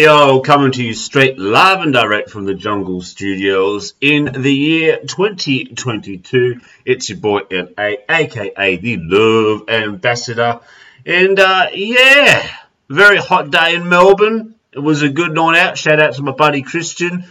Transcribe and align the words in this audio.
Yo, 0.00 0.40
coming 0.40 0.72
to 0.72 0.82
you 0.82 0.94
straight 0.94 1.38
live 1.38 1.80
and 1.80 1.92
direct 1.92 2.30
from 2.30 2.46
the 2.46 2.54
Jungle 2.54 3.02
Studios 3.02 3.92
in 4.00 4.24
the 4.24 4.52
year 4.52 4.98
2022. 5.06 6.60
It's 6.86 7.10
your 7.10 7.18
boy 7.18 7.40
LA, 7.50 7.96
aka 8.08 8.76
the 8.76 8.96
Love 8.96 9.68
Ambassador. 9.68 10.60
And 11.04 11.38
uh, 11.38 11.68
yeah, 11.74 12.48
very 12.88 13.18
hot 13.18 13.50
day 13.50 13.74
in 13.74 13.88
Melbourne. 13.88 14.54
It 14.72 14.78
was 14.78 15.02
a 15.02 15.10
good 15.10 15.34
night 15.34 15.58
out. 15.58 15.76
Shout 15.76 16.00
out 16.00 16.14
to 16.14 16.22
my 16.22 16.32
buddy 16.32 16.62
Christian. 16.62 17.26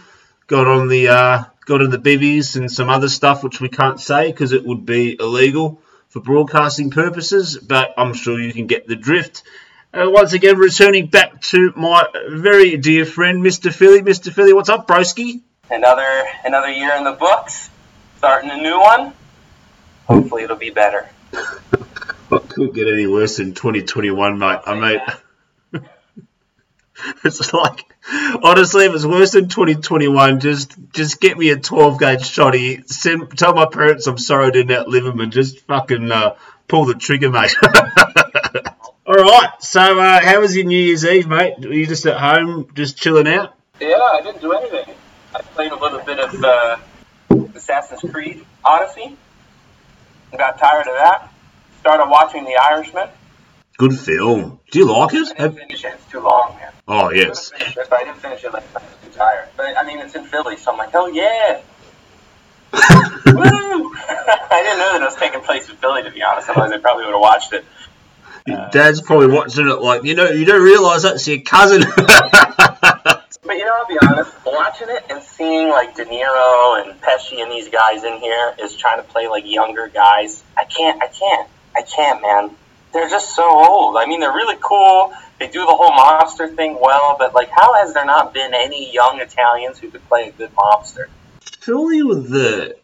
Got 0.46 0.68
on 0.68 0.86
the 0.86 1.08
uh, 1.08 1.44
got 1.66 1.82
in 1.82 1.90
the 1.90 1.98
bivvies 1.98 2.54
and 2.54 2.70
some 2.70 2.88
other 2.88 3.08
stuff 3.08 3.42
which 3.42 3.60
we 3.60 3.70
can't 3.70 4.00
say 4.00 4.30
because 4.30 4.52
it 4.52 4.64
would 4.64 4.86
be 4.86 5.16
illegal 5.18 5.82
for 6.10 6.20
broadcasting 6.20 6.90
purposes, 6.90 7.56
but 7.56 7.94
I'm 7.96 8.12
sure 8.12 8.38
you 8.38 8.52
can 8.52 8.66
get 8.66 8.86
the 8.86 8.96
drift. 8.96 9.42
Uh, 9.94 10.08
once 10.08 10.32
again, 10.32 10.56
returning 10.56 11.06
back 11.06 11.38
to 11.42 11.70
my 11.76 12.02
very 12.30 12.78
dear 12.78 13.04
friend, 13.04 13.42
Mr. 13.42 13.70
Philly. 13.70 14.00
Mr. 14.00 14.32
Philly, 14.32 14.54
what's 14.54 14.70
up, 14.70 14.88
broski? 14.88 15.42
Another 15.70 16.24
another 16.44 16.70
year 16.70 16.94
in 16.96 17.04
the 17.04 17.12
books. 17.12 17.68
Starting 18.16 18.50
a 18.50 18.56
new 18.56 18.80
one. 18.80 19.12
Hopefully, 20.06 20.44
it'll 20.44 20.56
be 20.56 20.70
better. 20.70 21.10
What 22.28 22.48
could 22.48 22.72
get 22.72 22.88
any 22.88 23.06
worse 23.06 23.36
than 23.36 23.52
2021, 23.52 24.38
mate? 24.38 24.60
I 24.64 25.00
mean, 25.72 25.82
it's 27.24 27.52
like 27.52 27.84
honestly, 28.42 28.86
if 28.86 28.94
it's 28.94 29.04
worse 29.04 29.32
than 29.32 29.48
2021, 29.48 30.40
just 30.40 30.74
just 30.94 31.20
get 31.20 31.36
me 31.36 31.50
a 31.50 31.58
12 31.58 31.98
gauge 31.98 32.20
shotty. 32.20 32.88
Send, 32.88 33.36
tell 33.36 33.52
my 33.52 33.66
parents 33.66 34.06
I'm 34.06 34.16
sorry 34.16 34.46
I 34.46 34.50
didn't 34.50 34.74
outlive 34.74 35.04
them, 35.04 35.20
and 35.20 35.30
just 35.30 35.60
fucking 35.60 36.10
uh, 36.10 36.36
pull 36.66 36.86
the 36.86 36.94
trigger, 36.94 37.30
mate. 37.30 37.54
All 39.12 39.18
right. 39.18 39.50
So, 39.60 40.00
uh, 40.00 40.20
how 40.24 40.40
was 40.40 40.56
your 40.56 40.64
New 40.64 40.78
Year's 40.78 41.04
Eve, 41.04 41.28
mate? 41.28 41.58
Were 41.58 41.70
you 41.74 41.86
just 41.86 42.06
at 42.06 42.16
home, 42.16 42.68
just 42.72 42.96
chilling 42.96 43.28
out? 43.28 43.54
Yeah, 43.78 43.98
I 43.98 44.22
didn't 44.22 44.40
do 44.40 44.52
anything. 44.54 44.94
I 45.34 45.42
played 45.42 45.70
a 45.70 45.76
little 45.76 45.98
bit 46.00 46.18
of 46.18 46.42
uh, 46.42 46.78
Assassin's 47.54 48.10
Creed 48.10 48.42
Odyssey. 48.64 49.18
Got 50.34 50.58
tired 50.58 50.86
of 50.86 50.94
that. 50.94 51.30
Started 51.80 52.08
watching 52.08 52.44
The 52.44 52.56
Irishman. 52.56 53.08
Good 53.76 53.98
film. 53.98 54.60
Do 54.70 54.78
you 54.78 54.86
like 54.90 55.12
it? 55.12 55.16
I 55.16 55.24
didn't 55.24 55.38
Have- 55.40 55.56
finish 55.58 55.84
it. 55.84 55.92
It's 55.92 56.06
too 56.10 56.20
long, 56.20 56.56
man. 56.58 56.72
oh 56.88 57.10
yes. 57.10 57.50
Finish 57.50 57.76
it, 57.76 57.88
I 57.92 58.04
didn't 58.04 58.16
finish 58.16 58.42
it. 58.44 58.52
Like, 58.54 58.64
I 58.74 58.78
was 58.78 58.92
too 59.04 59.10
tired. 59.18 59.48
But 59.58 59.76
I 59.76 59.84
mean, 59.84 59.98
it's 59.98 60.14
in 60.14 60.24
Philly, 60.24 60.56
so 60.56 60.72
I'm 60.72 60.78
like, 60.78 60.90
hell 60.90 61.12
yeah. 61.12 61.60
Woo! 62.72 62.80
I 63.28 64.62
didn't 64.62 64.78
know 64.78 64.92
that 64.92 65.02
it 65.02 65.04
was 65.04 65.16
taking 65.16 65.42
place 65.42 65.68
in 65.68 65.76
Philly, 65.76 66.02
to 66.02 66.10
be 66.10 66.22
honest. 66.22 66.48
Otherwise, 66.48 66.72
I 66.72 66.78
probably 66.78 67.04
would 67.04 67.12
have 67.12 67.20
watched 67.20 67.52
it. 67.52 67.66
Your 68.46 68.68
Dad's 68.72 69.00
probably 69.00 69.28
watching 69.28 69.68
it 69.68 69.80
like 69.80 70.04
you 70.04 70.14
know. 70.14 70.30
You 70.30 70.44
don't 70.44 70.62
realise 70.62 71.02
that's 71.02 71.26
your 71.26 71.40
cousin. 71.40 71.82
But 73.44 73.56
you 73.56 73.64
know, 73.64 73.74
I'll 73.76 73.86
be 73.88 73.98
honest, 74.00 74.32
watching 74.46 74.88
it 74.88 75.04
and 75.10 75.20
seeing 75.20 75.68
like 75.68 75.96
De 75.96 76.04
Niro 76.04 76.80
and 76.80 77.00
Pesci 77.00 77.42
and 77.42 77.50
these 77.50 77.68
guys 77.68 78.04
in 78.04 78.18
here 78.18 78.54
is 78.62 78.76
trying 78.76 78.98
to 78.98 79.02
play 79.02 79.26
like 79.26 79.44
younger 79.44 79.88
guys. 79.88 80.44
I 80.56 80.64
can't, 80.64 81.02
I 81.02 81.08
can't, 81.08 81.48
I 81.76 81.82
can't, 81.82 82.22
man. 82.22 82.56
They're 82.92 83.08
just 83.08 83.34
so 83.34 83.42
old. 83.42 83.96
I 83.96 84.06
mean, 84.06 84.20
they're 84.20 84.32
really 84.32 84.58
cool. 84.60 85.12
They 85.40 85.48
do 85.48 85.60
the 85.60 85.74
whole 85.74 85.90
mobster 85.90 86.54
thing 86.54 86.78
well, 86.80 87.16
but 87.18 87.34
like, 87.34 87.48
how 87.50 87.74
has 87.74 87.92
there 87.94 88.04
not 88.04 88.32
been 88.32 88.54
any 88.54 88.92
young 88.92 89.20
Italians 89.20 89.78
who 89.78 89.90
could 89.90 90.06
play 90.08 90.28
a 90.28 90.32
good 90.32 90.54
mobster? 90.54 91.06
Surely, 91.62 92.02
with 92.04 92.30
the 92.30 92.76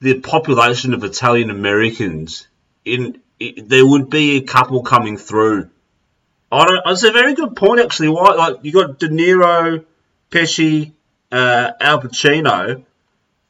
the 0.00 0.20
population 0.20 0.92
of 0.92 1.02
Italian 1.02 1.48
Americans, 1.48 2.46
in 2.84 3.22
it, 3.40 3.68
there 3.68 3.86
would 3.86 4.10
be 4.10 4.36
a 4.36 4.42
couple 4.42 4.82
coming 4.82 5.16
through. 5.16 5.70
I 6.50 6.64
don't. 6.64 6.82
It's 6.86 7.02
a 7.02 7.12
very 7.12 7.34
good 7.34 7.56
point, 7.56 7.80
actually. 7.80 8.08
Why? 8.08 8.34
Like 8.34 8.56
you 8.62 8.72
got 8.72 8.98
De 8.98 9.08
Niro, 9.08 9.84
Pesci, 10.30 10.92
uh, 11.30 11.72
Al 11.80 12.00
Pacino. 12.00 12.84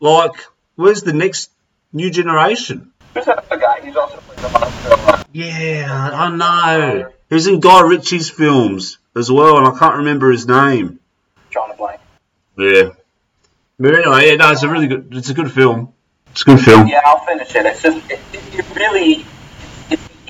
Like, 0.00 0.32
where's 0.76 1.02
the 1.02 1.12
next 1.12 1.50
new 1.92 2.10
generation? 2.10 2.92
Who's 3.14 3.24
that 3.24 3.48
guy? 3.48 3.80
He's 3.82 3.96
also 3.96 4.16
playing 4.18 4.42
the 4.42 4.58
monster. 4.58 5.24
Yeah, 5.32 6.10
I 6.12 6.30
know. 6.30 7.12
He 7.28 7.34
was 7.34 7.46
in 7.46 7.60
Guy 7.60 7.82
Ritchie's 7.82 8.30
films 8.30 8.98
as 9.14 9.30
well, 9.30 9.58
and 9.58 9.66
I 9.66 9.78
can't 9.78 9.96
remember 9.96 10.30
his 10.30 10.46
name. 10.46 11.00
A 11.54 11.74
blank. 11.74 12.00
Yeah. 12.56 12.90
But 13.80 13.94
anyway, 13.94 14.28
yeah, 14.28 14.36
no, 14.36 14.52
it's 14.52 14.62
a 14.62 14.68
really 14.68 14.86
good. 14.86 15.08
It's 15.12 15.30
a 15.30 15.34
good 15.34 15.52
film. 15.52 15.92
It's 16.30 16.42
a 16.42 16.44
good 16.44 16.60
film. 16.60 16.86
Yeah, 16.86 17.00
I'll 17.04 17.24
finish 17.24 17.54
it. 17.54 17.66
It's 17.66 17.82
just, 17.82 18.10
it, 18.10 18.20
it, 18.32 18.76
really, 18.76 19.24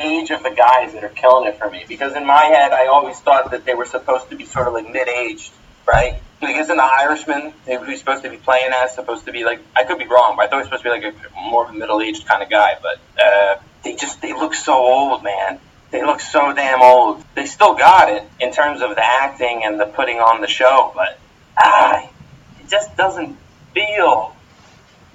age 0.01 0.31
of 0.31 0.43
the 0.43 0.51
guys 0.51 0.93
that 0.95 1.05
are 1.05 1.09
killing 1.09 1.49
it 1.49 1.59
for 1.59 1.71
me. 1.71 1.85
Because 1.87 2.15
in 2.15 2.27
my 2.27 2.45
head, 2.45 2.73
I 2.73 2.87
always 2.87 3.19
thought 3.19 3.51
that 3.51 3.65
they 3.65 3.75
were 3.75 3.85
supposed 3.85 4.31
to 4.31 4.37
be 4.37 4.45
sort 4.45 4.69
of 4.69 4.75
like 4.75 4.91
mid-aged, 4.91 5.53
right? 5.87 6.21
Like, 6.41 6.57
isn't 6.57 6.77
the 6.77 6.83
Irishman 6.83 7.53
who 7.67 7.85
he's 7.85 7.99
supposed 7.99 8.23
to 8.23 8.31
be 8.31 8.37
playing 8.37 8.71
as 8.73 8.95
supposed 8.95 9.25
to 9.27 9.33
be 9.33 9.45
like? 9.45 9.61
I 9.75 9.85
could 9.85 9.99
be 9.99 10.07
wrong, 10.07 10.35
but 10.37 10.47
I 10.47 10.49
thought 10.49 10.65
he 10.65 10.69
was 10.71 10.81
supposed 10.81 10.85
to 10.85 10.91
be 10.91 11.09
like 11.09 11.15
a 11.15 11.51
more 11.51 11.65
of 11.65 11.71
a 11.71 11.79
middle-aged 11.79 12.27
kind 12.27 12.43
of 12.43 12.51
guy. 12.51 12.77
But 12.81 13.01
uh, 13.21 13.57
they 13.83 13.97
just 13.97 14.23
they 14.23 14.33
look 14.33 14.55
so 14.55 14.75
old, 14.75 15.25
man. 15.25 15.59
They 15.91 16.05
look 16.05 16.21
so 16.21 16.53
damn 16.53 16.83
old. 16.83 17.25
They 17.35 17.47
still 17.47 17.75
got 17.75 18.11
it 18.11 18.23
in 18.41 18.53
terms 18.53 18.83
of 18.83 18.91
the 18.91 19.05
acting 19.05 19.63
and 19.65 19.81
the 19.81 19.87
putting 19.87 20.19
on 20.19 20.41
the 20.41 20.47
show, 20.47 20.93
but 20.95 21.19
ah, 21.57 22.09
it 22.61 22.69
just 22.69 22.97
doesn't 22.97 23.37
feel 23.73 24.37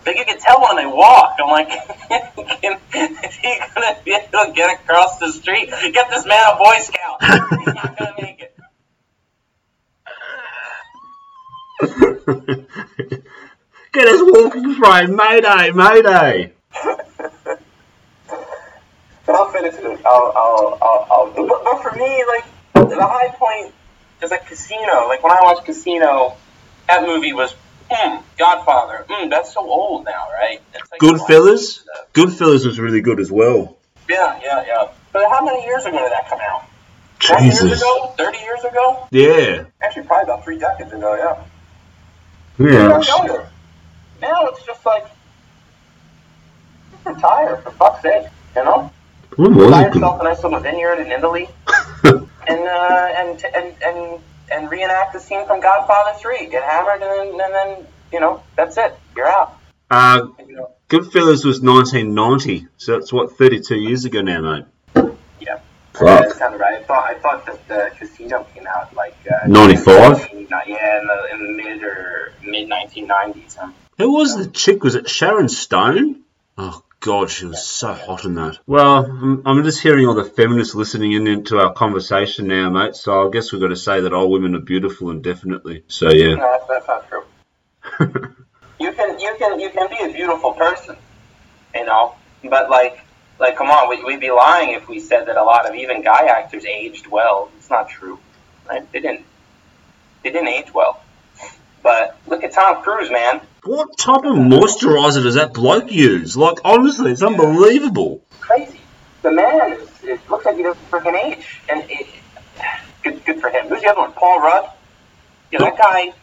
like 0.06 0.18
you 0.18 0.25
can 0.25 0.38
tell 0.40 0.62
when 0.62 0.75
they 0.75 0.86
walk. 0.86 1.38
I'm 1.40 1.50
like, 1.50 1.69
can, 2.62 2.78
is 2.94 3.36
he 3.36 3.58
gonna 3.74 3.97
be 4.03 4.12
able 4.14 4.46
to 4.46 4.52
get 4.53 4.80
across 4.80 5.18
the 5.19 5.31
street? 5.31 5.69
Get 5.69 6.09
this 6.09 6.25
man 6.25 6.53
a 6.53 6.58
Boy 6.58 6.75
Scout. 6.80 7.24
He's 7.24 7.74
not 7.74 7.97
gonna 7.97 8.16
make 8.22 8.41
it. 8.41 8.53
Get 13.94 14.08
his 14.08 14.22
walking 14.24 14.75
frame, 14.75 15.16
Mayday, 15.16 15.72
Mayday. 15.72 16.53
But 19.25 19.35
I'll 19.35 19.50
finish 19.52 19.75
it. 19.75 20.02
I'll, 20.06 20.34
I'll, 20.35 20.78
I'll, 20.81 21.08
I'll 21.12 21.31
but, 21.47 21.64
but 21.64 21.81
for 21.81 21.91
me, 21.97 22.25
like 22.28 22.46
the 22.74 23.06
high 23.06 23.30
point 23.30 23.74
is 24.22 24.31
like 24.31 24.46
Casino. 24.47 25.08
Like 25.08 25.24
when 25.24 25.31
I 25.31 25.40
watched 25.44 25.64
Casino, 25.66 26.35
that 26.88 27.03
movie 27.03 27.34
was 27.34 27.56
mm, 27.93 28.23
Godfather. 28.37 29.05
Mm, 29.09 29.29
that's 29.29 29.53
so 29.53 29.61
old 29.61 30.05
now, 30.05 30.27
right? 30.33 30.61
Like 30.73 30.99
Goodfellas. 30.99 31.83
Goodfellas 32.13 32.65
was 32.65 32.79
really 32.79 33.01
good 33.01 33.19
as 33.19 33.31
well. 33.31 33.77
Yeah, 34.09 34.39
yeah, 34.43 34.65
yeah. 34.65 34.87
But 35.11 35.29
how 35.29 35.45
many 35.45 35.63
years 35.65 35.85
ago 35.85 35.99
did 35.99 36.11
that 36.11 36.29
come 36.29 36.39
out? 36.49 36.65
20 37.19 37.43
years 37.45 37.59
Jesus. 37.61 37.81
ago? 37.81 38.13
30 38.17 38.37
years 38.39 38.63
ago? 38.63 39.07
Yeah. 39.11 39.65
Actually, 39.81 40.03
probably 40.03 40.23
about 40.23 40.43
three 40.43 40.59
decades 40.59 40.91
ago, 40.91 41.15
yeah. 41.15 42.65
Yeah. 42.65 42.87
Now. 42.87 43.49
Now 44.21 44.47
it's 44.47 44.65
just 44.65 44.85
like, 44.85 45.05
just 46.91 47.05
retire, 47.05 47.57
for 47.57 47.71
fuck's 47.71 48.01
sake, 48.01 48.27
you 48.55 48.63
know? 48.63 48.91
When 49.35 49.53
Buy 49.53 49.87
it? 49.87 49.93
yourself 49.93 50.21
a 50.21 50.23
nice 50.23 50.43
little 50.43 50.59
vineyard 50.59 50.99
in 50.99 51.11
Italy 51.11 51.49
and, 52.03 52.27
uh, 52.49 53.09
and, 53.17 53.43
and, 53.55 53.75
and, 53.83 54.19
and 54.53 54.69
reenact 54.72 55.14
the 55.14 55.19
scene 55.19 55.46
from 55.47 55.59
Godfather 55.59 56.18
3. 56.19 56.47
Get 56.47 56.64
hammered 56.64 57.02
and 57.02 57.40
then, 57.40 57.41
and 57.41 57.53
then, 57.53 57.88
you 58.12 58.19
know, 58.19 58.44
that's 58.56 58.78
it. 58.78 58.96
You're 59.16 59.28
out. 59.28 59.58
uh, 59.90 60.28
You 60.47 60.56
know? 60.56 60.69
Goodfellas 60.90 61.44
was 61.44 61.62
1990, 61.62 62.67
so 62.78 62.94
that's 63.00 63.11
what 63.11 63.35
32 63.38 63.76
years 63.76 64.05
ago 64.05 64.22
now, 64.22 64.41
mate. 64.41 64.66
Yeah. 65.40 65.59
Fuck. 65.94 66.05
That 66.23 66.32
sounded 66.34 66.59
right. 66.59 66.79
I 66.79 66.84
thought 66.84 67.03
I 67.05 67.14
thought 67.20 67.46
that 67.47 67.67
the 67.67 67.91
casino 67.97 68.46
came 68.53 68.67
out 68.67 68.94
like 68.96 69.16
uh, 69.32 69.47
95? 69.47 70.29
Yeah, 70.67 70.99
in 70.99 71.08
the, 71.08 71.28
in 71.34 71.40
the 71.40 71.64
mid 71.64 71.84
or 71.84 72.34
mid 72.44 72.70
1990s. 72.70 73.56
Huh? 73.56 73.72
Who 73.97 74.14
was 74.14 74.35
the 74.38 74.47
chick? 74.47 74.84
Was 74.84 74.96
it 74.96 75.09
Sharon 75.09 75.49
Stone? 75.49 76.22
Oh 76.58 76.84
God, 77.03 77.29
she 77.29 77.46
was 77.46 77.66
so 77.66 77.94
hot 77.94 78.23
in 78.23 78.35
that. 78.35 78.59
Well, 78.66 79.05
I'm, 79.05 79.41
I'm 79.46 79.64
just 79.64 79.82
hearing 79.82 80.08
all 80.08 80.14
the 80.14 80.23
feminists 80.23 80.73
listening 80.73 81.11
in 81.11 81.28
into 81.28 81.59
our 81.59 81.73
conversation 81.73 82.47
now, 82.47 82.70
mate. 82.70 82.96
So 82.96 83.28
I 83.28 83.29
guess 83.29 83.52
we've 83.52 83.61
got 83.61 83.67
to 83.67 83.76
say 83.76 84.02
that 84.02 84.14
all 84.14 84.32
women 84.32 84.55
are 84.55 84.61
beautiful 84.61 85.11
indefinitely. 85.11 85.84
So 85.88 86.09
yeah. 86.09 86.35
No, 86.35 86.58
that's, 86.67 86.67
that's 86.67 86.88
not 86.88 87.09
true. 87.09 88.35
You 88.79 88.91
can 88.91 89.20
you 89.20 89.35
can 89.38 89.59
you 89.59 89.70
can 89.70 89.90
be 89.90 89.97
a 90.03 90.11
beautiful 90.11 90.53
person, 90.53 90.97
you 91.73 91.85
know, 91.85 92.16
but 92.44 92.70
like 92.70 93.00
like 93.40 93.56
come 93.56 93.67
on, 93.67 93.88
we, 93.88 94.03
we'd 94.03 94.20
be 94.20 94.32
lying 94.32 94.72
if 94.72 94.90
we 94.90 94.99
said 94.99 95.28
that 95.28 95.38
a 95.38 95.44
lot 95.44 95.70
of 95.70 95.76
even 95.76 96.02
guy 96.02 96.26
actors 96.26 96.66
aged 96.66 97.08
well. 97.08 97.49
It's 97.58 97.70
not 97.70 97.88
true. 97.88 98.20
Right? 98.67 98.91
They 98.91 98.99
didn't. 98.99 99.26
They 100.23 100.32
didn't 100.32 100.47
age 100.47 100.73
well. 100.73 101.03
But 101.84 102.18
look 102.28 102.44
at 102.44 102.53
Tom 102.53 102.82
Cruise, 102.82 103.12
man. 103.12 103.41
What 103.66 103.97
type 103.97 104.24
of 104.24 104.35
moisturizer 104.35 105.22
does 105.22 105.35
that 105.35 105.53
bloke 105.53 105.91
use? 105.91 106.35
Like, 106.35 106.59
honestly, 106.64 107.12
it's 107.12 107.22
unbelievable. 107.22 108.24
Crazy. 108.40 108.80
The 109.22 109.32
man 109.32 109.74
is, 109.74 109.90
it 110.03 110.30
looks 110.30 110.46
like 110.46 110.56
he 110.56 110.64
doesn't 110.64 110.90
freaking 110.90 111.14
age. 111.14 111.62
And 111.70 111.84
it, 111.90 112.08
good, 113.03 113.24
good 113.26 113.40
for 113.41 113.50
him. 113.50 113.68
Who's 113.68 113.82
the 113.82 113.90
other 113.90 114.02
one? 114.02 114.14
Paul 114.14 114.41
Rudd? 114.41 114.70
Yeah, 115.52 115.59
that 115.59 115.78
guy 115.78 116.14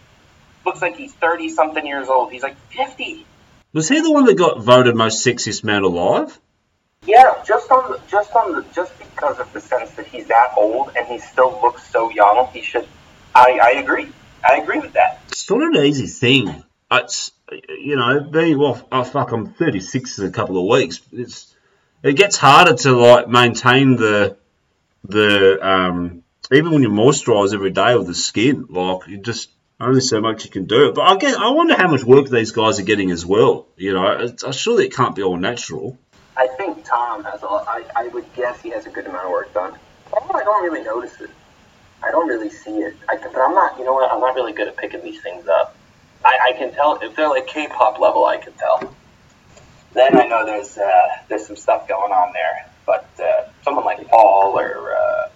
looks 0.67 0.83
like 0.83 0.97
he's 0.97 1.12
30 1.12 1.51
something 1.51 1.87
years 1.87 2.09
old. 2.09 2.33
He's 2.33 2.43
like 2.43 2.57
50. 2.71 3.27
Was 3.73 3.89
he 3.89 4.01
the 4.01 4.11
one 4.11 4.25
that 4.25 4.35
got 4.35 4.61
voted 4.61 4.97
most 4.97 5.25
sexiest 5.25 5.62
man 5.62 5.83
alive? 5.83 6.39
Yeah, 7.07 7.43
just 7.47 7.71
on 7.71 7.93
the, 7.93 8.01
just 8.09 8.35
on 8.35 8.53
the, 8.53 8.62
just 8.75 8.99
because 8.99 9.39
of 9.39 9.51
the 9.53 9.61
sense 9.61 9.93
that 9.93 10.07
he's 10.07 10.27
that 10.27 10.53
old 10.57 10.91
and 10.97 11.07
he 11.07 11.19
still 11.19 11.59
looks 11.62 11.89
so 11.91 12.11
young, 12.11 12.49
he 12.53 12.62
should. 12.62 12.87
I, 13.35 13.61
I 13.62 13.71
agree. 13.79 14.12
I 14.48 14.56
agree 14.56 14.81
with 14.81 14.92
that. 14.94 15.20
It's 15.28 15.48
not 15.48 15.62
an 15.62 15.84
easy 15.84 16.06
thing. 16.06 16.64
It's 16.90 17.32
you 17.69 17.96
know 17.96 18.20
being 18.20 18.58
well. 18.58 18.87
Oh 18.90 19.04
fuck, 19.04 19.32
I'm 19.32 19.52
36 19.52 20.19
in 20.19 20.26
a 20.26 20.31
couple 20.31 20.58
of 20.58 20.66
weeks. 20.66 21.00
It's 21.12 21.54
it 22.02 22.14
gets 22.14 22.37
harder 22.37 22.75
to 22.75 22.92
like 22.92 23.28
maintain 23.28 23.96
the 23.96 24.37
the 25.04 25.58
um 25.66 26.25
even 26.52 26.72
when 26.72 26.82
you 26.82 26.88
moisturise 26.88 27.54
every 27.54 27.70
day 27.70 27.96
with 27.96 28.06
the 28.06 28.14
skin. 28.14 28.66
Like 28.69 29.06
you 29.06 29.19
just 29.19 29.50
only 29.81 30.00
so 30.00 30.20
much 30.20 30.44
you 30.44 30.50
can 30.50 30.66
do. 30.66 30.92
But 30.92 31.02
I 31.02 31.16
guess 31.16 31.37
I 31.37 31.50
wonder 31.50 31.75
how 31.75 31.88
much 31.88 32.04
work 32.04 32.28
these 32.28 32.52
guys 32.52 32.78
are 32.78 32.84
getting 32.84 33.10
as 33.10 33.25
well. 33.25 33.66
You 33.76 33.94
know, 33.94 34.08
it's, 34.10 34.42
I'm 34.42 34.52
sure 34.52 34.81
it 34.81 34.94
can't 34.94 35.14
be 35.14 35.22
all 35.22 35.37
natural. 35.37 35.96
I 36.37 36.48
think 36.48 36.84
Tom 36.84 37.25
has 37.25 37.42
a 37.42 37.46
lot. 37.46 37.66
I, 37.69 37.84
I 37.96 38.08
would 38.08 38.32
guess 38.34 38.60
he 38.60 38.70
has 38.70 38.87
a 38.87 38.90
good 38.90 39.06
amount 39.06 39.26
of 39.26 39.31
work 39.31 39.52
done. 39.54 39.78
Although 40.12 40.38
I 40.38 40.44
don't 40.44 40.64
really 40.64 40.82
notice 40.82 41.20
it. 41.20 41.31
I 42.02 42.11
don't 42.11 42.29
really 42.29 42.50
see 42.50 42.79
it. 42.79 42.97
I, 43.08 43.17
but 43.17 43.37
I'm 43.37 43.55
not, 43.55 43.79
you 43.79 43.85
know 43.85 43.94
what, 43.94 44.11
I'm 44.11 44.20
not 44.20 44.35
really 44.35 44.52
good 44.52 44.69
at 44.69 44.76
picking 44.76 45.02
these 45.02 45.20
things 45.23 45.47
up. 45.49 45.76
I, 46.25 46.38
I 46.49 46.52
can 46.58 46.73
tell, 46.73 46.99
if 47.00 47.17
they're 47.17 47.29
like 47.29 47.47
K-pop 47.47 47.99
level, 47.99 48.25
I 48.25 48.37
can 48.37 48.52
tell. 48.55 48.94
Then 49.93 50.17
I 50.17 50.26
know 50.26 50.44
there's, 50.47 50.79
uh, 50.79 51.08
there's 51.29 51.47
some 51.47 51.56
stuff 51.56 51.88
going 51.88 52.12
on 52.12 52.32
there. 52.32 52.67
But 52.87 53.08
uh, 53.23 53.49
someone 53.62 53.85
like 53.85 54.08
Paul 54.08 54.58
or 54.58 54.97
uh, 54.97 55.29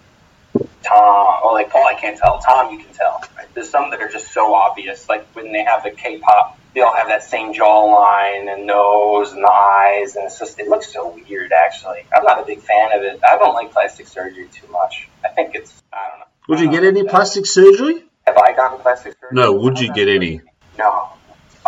Tom, 0.83 1.39
or 1.43 1.53
like 1.53 1.69
Paul, 1.69 1.87
I 1.87 1.93
can't 1.93 2.17
tell. 2.17 2.39
Tom, 2.39 2.73
you 2.73 2.83
can 2.83 2.93
tell. 2.93 3.23
Right? 3.37 3.47
There's 3.53 3.69
some 3.69 3.91
that 3.91 4.01
are 4.01 4.09
just 4.09 4.33
so 4.33 4.53
obvious. 4.53 5.07
Like 5.07 5.25
when 5.33 5.53
they 5.53 5.63
have 5.63 5.83
the 5.83 5.91
K-pop, 5.91 6.59
they 6.73 6.81
all 6.81 6.93
have 6.93 7.07
that 7.07 7.23
same 7.23 7.53
jawline 7.53 8.53
and 8.53 8.67
nose 8.67 9.31
and 9.31 9.41
the 9.41 9.49
eyes, 9.49 10.17
and 10.17 10.25
it's 10.25 10.37
just 10.37 10.59
it 10.59 10.67
looks 10.67 10.91
so 10.91 11.15
weird. 11.15 11.53
Actually, 11.53 12.05
I'm 12.13 12.25
not 12.25 12.41
a 12.41 12.45
big 12.45 12.59
fan 12.59 12.91
of 12.91 13.03
it. 13.03 13.21
I 13.23 13.37
don't 13.37 13.53
like 13.53 13.71
plastic 13.71 14.07
surgery 14.07 14.49
too 14.51 14.67
much. 14.69 15.07
I 15.23 15.29
think 15.29 15.55
it's 15.55 15.81
I 15.93 16.09
don't 16.09 16.19
know. 16.19 16.25
Would 16.47 16.59
you 16.59 16.69
get 16.69 16.83
any 16.83 17.03
plastic 17.03 17.45
surgery? 17.45 18.03
Have 18.27 18.37
I 18.37 18.53
gotten 18.53 18.79
plastic 18.79 19.13
surgery? 19.13 19.29
No. 19.31 19.53
Would 19.53 19.79
you 19.79 19.91
get 19.93 20.07
any? 20.07 20.41
No. 20.77 21.09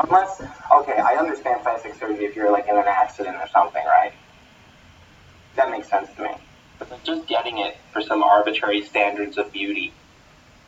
Unless, 0.04 0.42
okay, 0.72 0.98
I 0.98 1.16
understand 1.18 1.62
plastic 1.64 1.96
surgery 1.96 2.26
if 2.26 2.36
you're 2.36 2.52
like 2.52 2.68
in 2.68 2.78
an 2.78 2.86
accident 2.86 3.38
or 3.38 3.48
something, 3.48 3.84
right? 3.84 4.14
That 5.56 5.72
makes 5.72 5.90
sense 5.90 6.10
to 6.16 6.24
me. 6.24 6.30
But 6.78 7.04
just 7.04 7.28
getting 7.28 7.58
it 7.58 7.78
for 7.92 8.02
some 8.02 8.22
arbitrary 8.22 8.84
standards 8.84 9.40
of 9.40 9.52
beauty. 9.52 9.94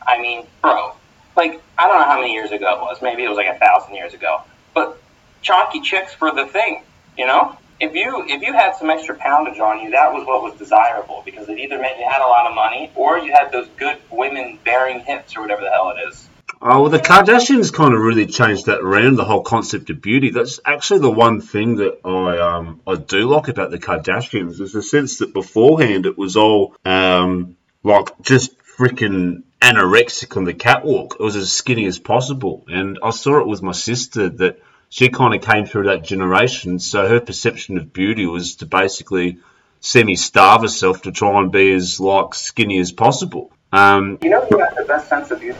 I 0.04 0.20
mean, 0.20 0.46
bro, 0.60 0.94
like, 1.36 1.62
I 1.78 1.86
don't 1.86 2.00
know 2.00 2.06
how 2.06 2.20
many 2.20 2.32
years 2.32 2.50
ago 2.50 2.74
it 2.74 2.80
was. 2.80 3.00
Maybe 3.00 3.22
it 3.22 3.28
was 3.28 3.36
like 3.36 3.54
a 3.54 3.58
thousand 3.58 3.94
years 3.94 4.14
ago. 4.14 4.42
But 4.74 5.00
chonky 5.44 5.82
chicks 5.82 6.20
were 6.20 6.32
the 6.32 6.46
thing, 6.46 6.82
you 7.16 7.26
know? 7.26 7.56
If 7.80 7.94
you 7.94 8.24
if 8.28 8.42
you 8.42 8.52
had 8.52 8.76
some 8.76 8.90
extra 8.90 9.16
poundage 9.16 9.58
on 9.58 9.80
you, 9.80 9.90
that 9.92 10.12
was 10.12 10.26
what 10.26 10.42
was 10.42 10.54
desirable 10.58 11.22
because 11.24 11.48
it 11.48 11.58
either 11.58 11.78
meant 11.78 11.98
you 11.98 12.06
had 12.08 12.20
a 12.20 12.26
lot 12.26 12.46
of 12.46 12.54
money 12.54 12.92
or 12.94 13.18
you 13.18 13.32
had 13.32 13.50
those 13.52 13.68
good 13.78 13.98
women 14.10 14.58
bearing 14.64 15.00
hips 15.00 15.34
or 15.36 15.40
whatever 15.40 15.62
the 15.62 15.70
hell 15.70 15.90
it 15.96 16.08
is. 16.08 16.28
Oh, 16.62 16.82
well, 16.82 16.90
the 16.90 16.98
Kardashians 16.98 17.72
kind 17.72 17.94
of 17.94 18.00
really 18.00 18.26
changed 18.26 18.66
that 18.66 18.80
around, 18.80 19.16
the 19.16 19.24
whole 19.24 19.42
concept 19.42 19.88
of 19.88 20.02
beauty. 20.02 20.28
That's 20.28 20.60
actually 20.62 21.00
the 21.00 21.10
one 21.10 21.40
thing 21.40 21.76
that 21.76 22.00
I 22.04 22.38
um, 22.38 22.82
I 22.86 22.96
do 22.96 23.26
like 23.28 23.48
about 23.48 23.70
the 23.70 23.78
Kardashians 23.78 24.60
is 24.60 24.72
the 24.74 24.82
sense 24.82 25.18
that 25.18 25.32
beforehand 25.32 26.04
it 26.04 26.18
was 26.18 26.36
all 26.36 26.76
um, 26.84 27.56
like 27.82 28.08
just 28.20 28.58
freaking 28.76 29.44
anorexic 29.62 30.36
on 30.36 30.44
the 30.44 30.52
catwalk. 30.52 31.16
It 31.18 31.22
was 31.22 31.36
as 31.36 31.50
skinny 31.50 31.86
as 31.86 31.98
possible. 31.98 32.64
And 32.68 32.98
I 33.02 33.10
saw 33.10 33.40
it 33.40 33.46
with 33.46 33.62
my 33.62 33.72
sister 33.72 34.28
that 34.28 34.60
she 34.90 35.08
kind 35.08 35.34
of 35.34 35.40
came 35.40 35.64
through 35.64 35.84
that 35.84 36.02
generation. 36.02 36.78
So 36.78 37.08
her 37.08 37.20
perception 37.20 37.78
of 37.78 37.92
beauty 37.92 38.26
was 38.26 38.56
to 38.56 38.66
basically 38.66 39.38
semi-starve 39.80 40.62
herself 40.62 41.02
to 41.02 41.12
try 41.12 41.38
and 41.38 41.50
be 41.50 41.72
as 41.72 41.98
like 42.00 42.34
skinny 42.34 42.78
as 42.78 42.92
possible. 42.92 43.50
Um, 43.72 44.18
You 44.22 44.30
know 44.30 44.44
who 44.44 44.58
had 44.58 44.74
the 44.76 44.84
best 44.84 45.08
sense 45.08 45.30
of 45.30 45.40
beauty? 45.40 45.58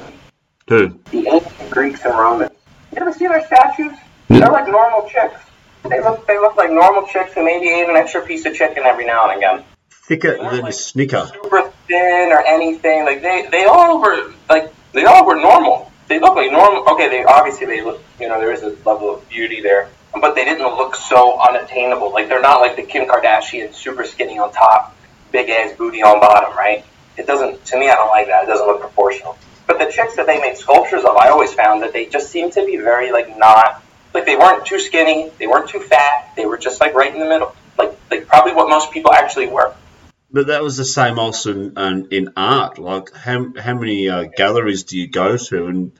who? 0.68 1.00
The 1.10 1.26
ancient 1.28 1.70
Greeks 1.70 2.04
and 2.04 2.14
Romans. 2.18 2.50
You 2.92 2.98
ever 3.00 3.12
see 3.12 3.26
their 3.28 3.44
statues? 3.46 3.92
They're 4.28 4.50
like 4.50 4.68
normal 4.68 5.08
chicks. 5.08 5.40
They 5.88 6.00
look 6.00 6.26
they 6.26 6.38
look 6.38 6.56
like 6.56 6.70
normal 6.70 7.06
chicks 7.06 7.32
who 7.32 7.44
maybe 7.44 7.68
ate 7.68 7.88
an 7.88 7.96
extra 7.96 8.20
piece 8.24 8.44
of 8.46 8.54
chicken 8.54 8.84
every 8.84 9.06
now 9.06 9.28
and 9.30 9.38
again. 9.38 9.64
Thicker 9.90 10.36
than 10.36 10.66
a 10.66 10.72
snicker. 10.72 11.30
Super 11.32 11.72
thin 11.88 12.30
or 12.32 12.40
anything. 12.46 13.04
Like 13.04 13.22
they, 13.22 13.46
they 13.50 13.64
all 13.64 14.00
were 14.02 14.32
like 14.48 14.72
they 14.92 15.04
all 15.04 15.24
were 15.26 15.36
normal. 15.40 15.89
They 16.10 16.18
look 16.18 16.34
like 16.34 16.50
normal. 16.50 16.82
Okay, 16.94 17.08
they 17.08 17.22
obviously 17.22 17.66
they 17.66 17.82
look. 17.82 18.02
You 18.18 18.28
know, 18.28 18.40
there 18.40 18.52
is 18.52 18.64
a 18.64 18.70
level 18.84 19.14
of 19.14 19.28
beauty 19.28 19.60
there, 19.62 19.88
but 20.12 20.34
they 20.34 20.44
didn't 20.44 20.66
look 20.66 20.96
so 20.96 21.40
unattainable. 21.40 22.10
Like 22.10 22.28
they're 22.28 22.42
not 22.42 22.60
like 22.60 22.74
the 22.74 22.82
Kim 22.82 23.06
Kardashian, 23.06 23.72
super 23.72 24.02
skinny 24.04 24.36
on 24.36 24.52
top, 24.52 24.96
big 25.30 25.48
ass 25.50 25.72
booty 25.78 26.02
on 26.02 26.18
bottom, 26.18 26.56
right? 26.56 26.84
It 27.16 27.28
doesn't. 27.28 27.64
To 27.66 27.78
me, 27.78 27.88
I 27.88 27.94
don't 27.94 28.08
like 28.08 28.26
that. 28.26 28.42
It 28.42 28.46
doesn't 28.48 28.66
look 28.66 28.80
proportional. 28.80 29.38
But 29.68 29.78
the 29.78 29.84
chicks 29.84 30.16
that 30.16 30.26
they 30.26 30.40
made 30.40 30.56
sculptures 30.56 31.04
of, 31.04 31.16
I 31.16 31.28
always 31.28 31.54
found 31.54 31.84
that 31.84 31.92
they 31.92 32.06
just 32.06 32.28
seemed 32.30 32.54
to 32.54 32.66
be 32.66 32.76
very 32.76 33.12
like 33.12 33.38
not 33.38 33.80
like 34.12 34.26
they 34.26 34.34
weren't 34.34 34.66
too 34.66 34.80
skinny, 34.80 35.30
they 35.38 35.46
weren't 35.46 35.68
too 35.68 35.78
fat, 35.78 36.32
they 36.34 36.44
were 36.44 36.58
just 36.58 36.80
like 36.80 36.94
right 36.94 37.14
in 37.14 37.20
the 37.20 37.28
middle, 37.28 37.54
like 37.78 37.96
like 38.10 38.26
probably 38.26 38.52
what 38.52 38.68
most 38.68 38.90
people 38.90 39.12
actually 39.12 39.46
were. 39.46 39.72
But 40.32 40.48
that 40.48 40.62
was 40.62 40.76
the 40.76 40.84
same 40.84 41.20
also 41.20 41.52
in, 41.52 42.08
in 42.10 42.32
art. 42.36 42.78
Like, 42.78 43.12
how, 43.12 43.46
how 43.58 43.74
many 43.74 44.08
uh, 44.08 44.24
galleries 44.24 44.84
do 44.84 44.96
you 44.96 45.08
go 45.08 45.36
to? 45.36 45.66
And 45.66 45.92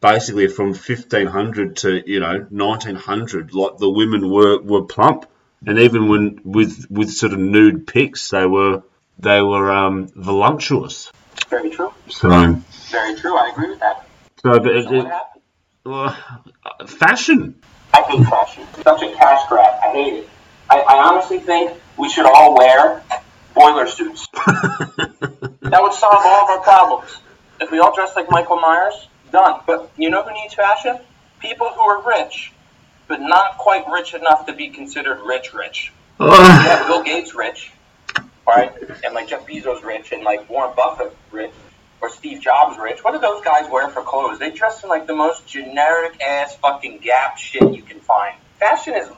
basically, 0.00 0.48
from 0.48 0.68
1500 0.68 1.76
to, 1.78 2.10
you 2.10 2.20
know, 2.20 2.46
1900, 2.50 3.54
like, 3.54 3.78
the 3.78 3.90
women 3.90 4.30
were, 4.30 4.60
were 4.60 4.84
plump. 4.84 5.26
And 5.66 5.78
even 5.80 6.08
when 6.08 6.40
with 6.44 6.86
with 6.88 7.10
sort 7.10 7.32
of 7.32 7.40
nude 7.40 7.88
pics, 7.88 8.30
they 8.30 8.46
were 8.46 8.84
they 9.18 9.42
were 9.42 9.72
um, 9.72 10.06
voluptuous. 10.14 11.10
Very 11.48 11.70
true. 11.70 11.92
So, 12.08 12.28
Very 12.90 13.16
true. 13.16 13.36
I 13.36 13.50
agree 13.50 13.70
with 13.70 13.80
that. 13.80 14.06
so 14.40 14.60
but 14.60 14.66
it, 14.68 14.84
So 14.84 14.94
it, 14.94 15.06
uh, 15.84 16.86
fashion. 16.86 17.60
I 17.92 18.02
hate 18.02 18.24
fashion. 18.28 18.62
It's 18.74 18.82
such 18.82 19.02
a 19.02 19.12
cash 19.16 19.48
grab. 19.48 19.80
I 19.82 19.88
hate 19.90 20.14
it. 20.14 20.28
I, 20.70 20.78
I 20.80 21.08
honestly 21.08 21.40
think 21.40 21.76
we 21.96 22.08
should 22.08 22.26
all 22.26 22.56
wear 22.56 23.02
boiler 23.54 23.86
suits. 23.88 24.28
That 25.70 25.82
would 25.82 25.92
solve 25.92 26.14
all 26.24 26.44
of 26.44 26.50
our 26.50 26.60
problems. 26.60 27.18
If 27.60 27.70
we 27.70 27.78
all 27.78 27.94
dressed 27.94 28.16
like 28.16 28.30
Michael 28.30 28.56
Myers, 28.56 29.08
done. 29.30 29.60
But 29.66 29.90
you 29.96 30.10
know 30.10 30.22
who 30.22 30.32
needs 30.32 30.54
fashion? 30.54 30.98
People 31.40 31.68
who 31.68 31.80
are 31.80 32.06
rich, 32.06 32.52
but 33.06 33.20
not 33.20 33.58
quite 33.58 33.88
rich 33.88 34.14
enough 34.14 34.46
to 34.46 34.52
be 34.52 34.70
considered 34.70 35.20
rich 35.20 35.54
rich. 35.54 35.92
Have 36.18 36.86
Bill 36.86 37.02
Gates 37.02 37.34
rich, 37.34 37.70
right? 38.46 38.72
And 39.04 39.14
like 39.14 39.28
Jeff 39.28 39.46
Bezos 39.46 39.84
rich, 39.84 40.12
and 40.12 40.24
like 40.24 40.48
Warren 40.50 40.74
Buffett 40.74 41.16
rich, 41.30 41.52
or 42.00 42.10
Steve 42.10 42.40
Jobs 42.40 42.76
rich. 42.78 43.04
What 43.04 43.12
do 43.12 43.18
those 43.20 43.42
guys 43.44 43.70
wear 43.70 43.88
for 43.88 44.02
clothes? 44.02 44.38
They 44.38 44.50
dress 44.50 44.82
in 44.82 44.88
like 44.88 45.06
the 45.06 45.14
most 45.14 45.46
generic 45.46 46.20
ass 46.20 46.56
fucking 46.56 46.98
Gap 46.98 47.38
shit 47.38 47.72
you 47.72 47.82
can 47.82 48.00
find. 48.00 48.36
Fashion 48.58 48.94
is, 48.94 49.08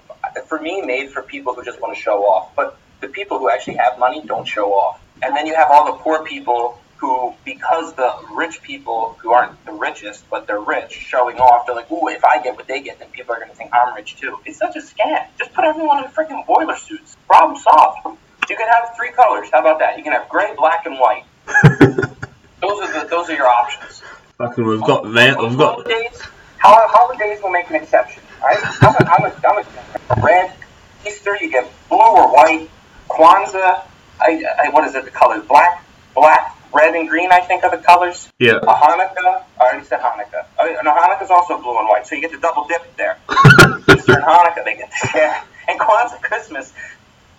for 0.47 0.61
me, 0.61 0.83
made 0.83 1.11
for 1.11 1.23
people 1.23 1.55
who 1.55 1.65
just 1.65 1.81
want 1.81 1.97
to 1.97 2.01
show 2.01 2.25
off. 2.25 2.55
But 2.55 2.77
the 3.01 3.09
people 3.09 3.39
who 3.39 3.49
actually 3.49 3.77
have 3.77 3.99
money 3.99 4.23
don't 4.27 4.47
show 4.47 4.73
off. 4.73 5.01
And 5.23 5.35
then 5.37 5.47
you 5.47 5.55
have 5.55 5.71
all 5.71 5.87
the 5.87 5.99
poor 6.03 6.25
people 6.25 6.79
who, 7.01 7.33
because 7.47 7.95
the 7.95 8.15
rich 8.35 8.63
people 8.63 9.17
who 9.21 9.33
aren't 9.33 9.65
the 9.65 9.73
richest, 9.73 10.29
but 10.29 10.47
they're 10.47 10.61
rich, 10.61 10.93
showing 10.93 11.39
off, 11.39 11.67
they're 11.67 11.75
like, 11.75 11.91
ooh, 11.91 12.09
if 12.09 12.23
I 12.25 12.43
get 12.43 12.57
what 12.57 12.69
they 12.69 12.83
get, 12.83 12.99
then 12.99 13.09
people 13.09 13.35
are 13.35 13.39
going 13.39 13.51
to 13.51 13.57
think 13.57 13.71
I'm 13.73 13.95
rich 13.95 14.17
too. 14.17 14.39
It's 14.45 14.59
such 14.59 14.77
a 14.77 14.81
scam. 14.81 15.27
Just 15.39 15.55
put 15.55 15.65
everyone 15.65 16.05
in 16.05 16.11
freaking 16.11 16.47
boiler 16.47 16.77
suits. 16.77 17.17
Problem 17.27 17.59
solved. 17.59 18.19
You 18.51 18.57
can 18.57 18.69
have 18.69 18.95
three 18.97 19.13
colors. 19.13 19.49
How 19.51 19.61
about 19.61 19.79
that? 19.79 19.97
You 19.97 20.05
can 20.05 20.13
have 20.13 20.29
gray, 20.29 20.55
black, 20.57 20.85
and 20.85 20.99
white. 20.99 21.25
Those 22.61 22.79
are 22.83 22.93
the, 22.93 23.09
those 23.09 23.31
are 23.31 23.35
your 23.35 23.49
options. 23.49 24.03
Fucking, 24.37 24.67
we've 24.67 24.83
got 24.83 25.03
that. 25.15 25.39
we've 25.39 25.57
got 25.57 25.77
holidays. 25.77 26.21
Holidays 26.59 27.43
will 27.43 27.51
make 27.51 27.71
an 27.71 27.77
exception. 27.77 28.23
Right? 28.43 28.59
I'm 28.83 28.95
a, 28.95 29.11
I'm 29.11 29.25
a, 29.25 29.49
I'm 29.49 30.19
a 30.19 30.23
red 30.23 30.53
Easter. 31.07 31.39
You 31.41 31.51
get 31.51 31.73
blue 31.89 31.99
or 31.99 32.31
white. 32.31 32.69
Kwanzaa. 33.09 33.83
I, 34.21 34.45
I, 34.63 34.69
what 34.69 34.87
is 34.87 34.95
it? 34.95 35.07
The 35.07 35.11
colors 35.11 35.43
black, 35.47 35.83
black, 36.15 36.55
red, 36.73 36.95
and 36.95 37.09
green. 37.09 37.31
I 37.33 37.41
think 37.41 37.65
are 37.65 37.71
the 37.77 37.83
colors. 37.83 38.29
yeah. 38.39 38.57
A 38.63 38.75
Hanukkah. 38.75 39.43
I 39.61 39.65
already 39.65 39.85
said 39.87 40.01
Hanukkah. 40.01 40.47
Oh, 40.59 40.77
no, 40.85 40.93
Hanukkah's 40.95 41.31
also 41.31 41.61
blue 41.61 41.79
and 41.79 41.89
white, 41.89 42.07
so 42.07 42.15
you 42.15 42.21
get 42.21 42.33
the 42.33 42.39
double 42.39 42.67
dip 42.69 42.97
there. 42.97 43.19
Easter 43.31 44.15
and 44.15 44.25
Hanukkah, 44.25 44.65
they 44.65 44.77
get 44.77 44.91
yeah. 45.15 45.45
And 45.69 45.79
Kwanzaa, 45.79 46.21
Christmas. 46.23 46.73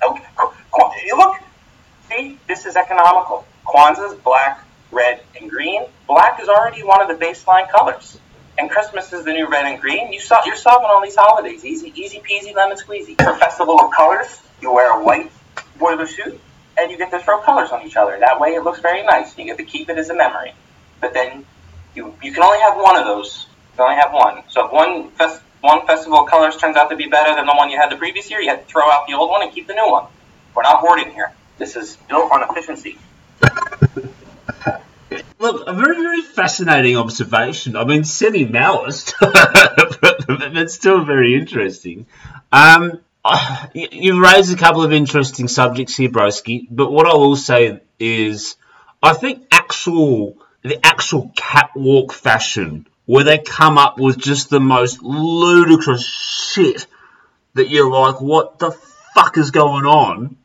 Oh, 0.04 0.14
okay, 0.14 1.02
you 1.06 1.18
look. 1.18 1.38
See, 2.10 2.40
this 2.48 2.66
is 2.66 2.76
economical. 2.76 3.46
Kwanzaa's 3.66 4.16
black, 4.16 4.64
red, 4.92 5.22
and 5.40 5.50
green. 5.50 5.84
Black 6.08 6.42
is 6.42 6.48
already 6.48 6.84
one 6.84 7.02
of 7.02 7.08
the 7.08 7.24
baseline 7.26 7.70
colors. 7.70 8.18
and 8.58 8.70
Christmas 8.70 9.12
is 9.14 9.24
the 9.26 9.34
new 9.34 9.48
red 9.50 9.66
and 9.66 9.82
green. 9.82 10.12
You 10.14 10.20
saw, 10.20 10.40
you're 10.46 10.56
solving 10.56 10.88
all 10.90 11.02
these 11.02 11.16
holidays. 11.16 11.64
Easy, 11.66 11.92
easy 11.96 12.20
peasy, 12.20 12.54
lemon 12.56 12.78
squeezy. 12.78 13.16
For 13.22 13.36
Festival 13.38 13.80
of 13.82 13.92
Colors, 13.92 14.40
you 14.62 14.72
wear 14.74 15.00
a 15.00 15.04
white 15.04 15.32
boiler 15.78 16.06
suit, 16.08 16.40
and 16.78 16.92
you 16.92 16.98
get 16.98 17.12
to 17.12 17.20
throw 17.20 17.40
colors 17.42 17.72
on 17.72 17.86
each 17.86 17.96
other. 17.96 18.18
That 18.20 18.40
way 18.40 18.50
it 18.50 18.64
looks 18.64 18.80
very 18.80 19.04
nice. 19.04 19.38
You 19.38 19.46
get 19.46 19.58
to 19.58 19.64
keep 19.64 19.90
it 19.90 19.98
as 19.98 20.10
a 20.10 20.16
memory. 20.16 20.54
But 21.00 21.14
then 21.14 21.46
you, 21.96 22.16
you 22.22 22.32
can 22.32 22.44
only 22.44 22.60
have 22.60 22.76
one 22.78 22.98
of 22.98 23.06
those. 23.06 23.48
You 23.78 23.84
only 23.84 23.96
have 23.96 24.14
one. 24.14 24.44
So 24.50 24.66
if 24.66 24.72
one, 24.72 25.12
fest, 25.12 25.42
one 25.62 25.86
Festival 25.86 26.22
of 26.22 26.30
Colors 26.30 26.58
turns 26.58 26.76
out 26.78 26.90
to 26.90 26.96
be 26.96 27.08
better 27.08 27.36
than 27.36 27.46
the 27.46 27.54
one 27.56 27.70
you 27.70 27.78
had 27.78 27.92
the 27.92 27.98
previous 27.98 28.30
year, 28.30 28.42
you 28.42 28.50
had 28.50 28.68
to 28.68 28.72
throw 28.72 28.90
out 28.90 29.08
the 29.08 29.14
old 29.14 29.30
one 29.30 29.44
and 29.44 29.52
keep 29.52 29.68
the 29.68 29.74
new 29.74 29.90
one. 29.90 30.06
We're 30.56 30.64
not 30.64 30.80
hoarding 30.80 31.12
here. 31.12 31.32
This 31.58 31.76
is 31.76 31.96
built 32.10 32.32
on 32.32 32.44
efficiency. 32.50 32.98
Look, 35.40 35.68
a 35.68 35.74
very, 35.74 35.96
very 35.96 36.22
fascinating 36.22 36.98
observation. 36.98 37.76
I 37.76 37.84
mean, 37.84 38.04
semi-Maoist, 38.04 39.14
but, 40.02 40.54
but 40.54 40.72
still 40.72 41.04
very 41.04 41.34
interesting. 41.34 42.06
Um, 42.52 43.00
you've 43.74 44.18
raised 44.18 44.54
a 44.54 44.58
couple 44.58 44.84
of 44.84 44.94
interesting 44.94 45.48
subjects 45.48 45.96
here, 45.96 46.10
Broski. 46.10 46.68
But 46.70 46.92
what 46.92 47.08
I 47.08 47.14
will 47.14 47.36
say 47.36 47.82
is, 48.00 48.56
I 49.02 49.14
think 49.14 49.48
actual 49.52 50.38
the 50.64 50.84
actual 50.86 51.32
catwalk 51.36 52.14
fashion, 52.14 52.88
where 53.06 53.24
they 53.24 53.40
come 53.40 53.78
up 53.78 53.98
with 53.98 54.18
just 54.18 54.50
the 54.50 54.60
most 54.60 55.02
ludicrous 55.02 56.06
shit 56.06 56.86
that 57.56 57.70
you're 57.70 57.92
like, 57.92 58.22
what 58.22 58.60
the 58.60 58.72
fuck 58.72 59.38
is 59.38 59.52
going 59.52 59.86
on? 59.86 60.38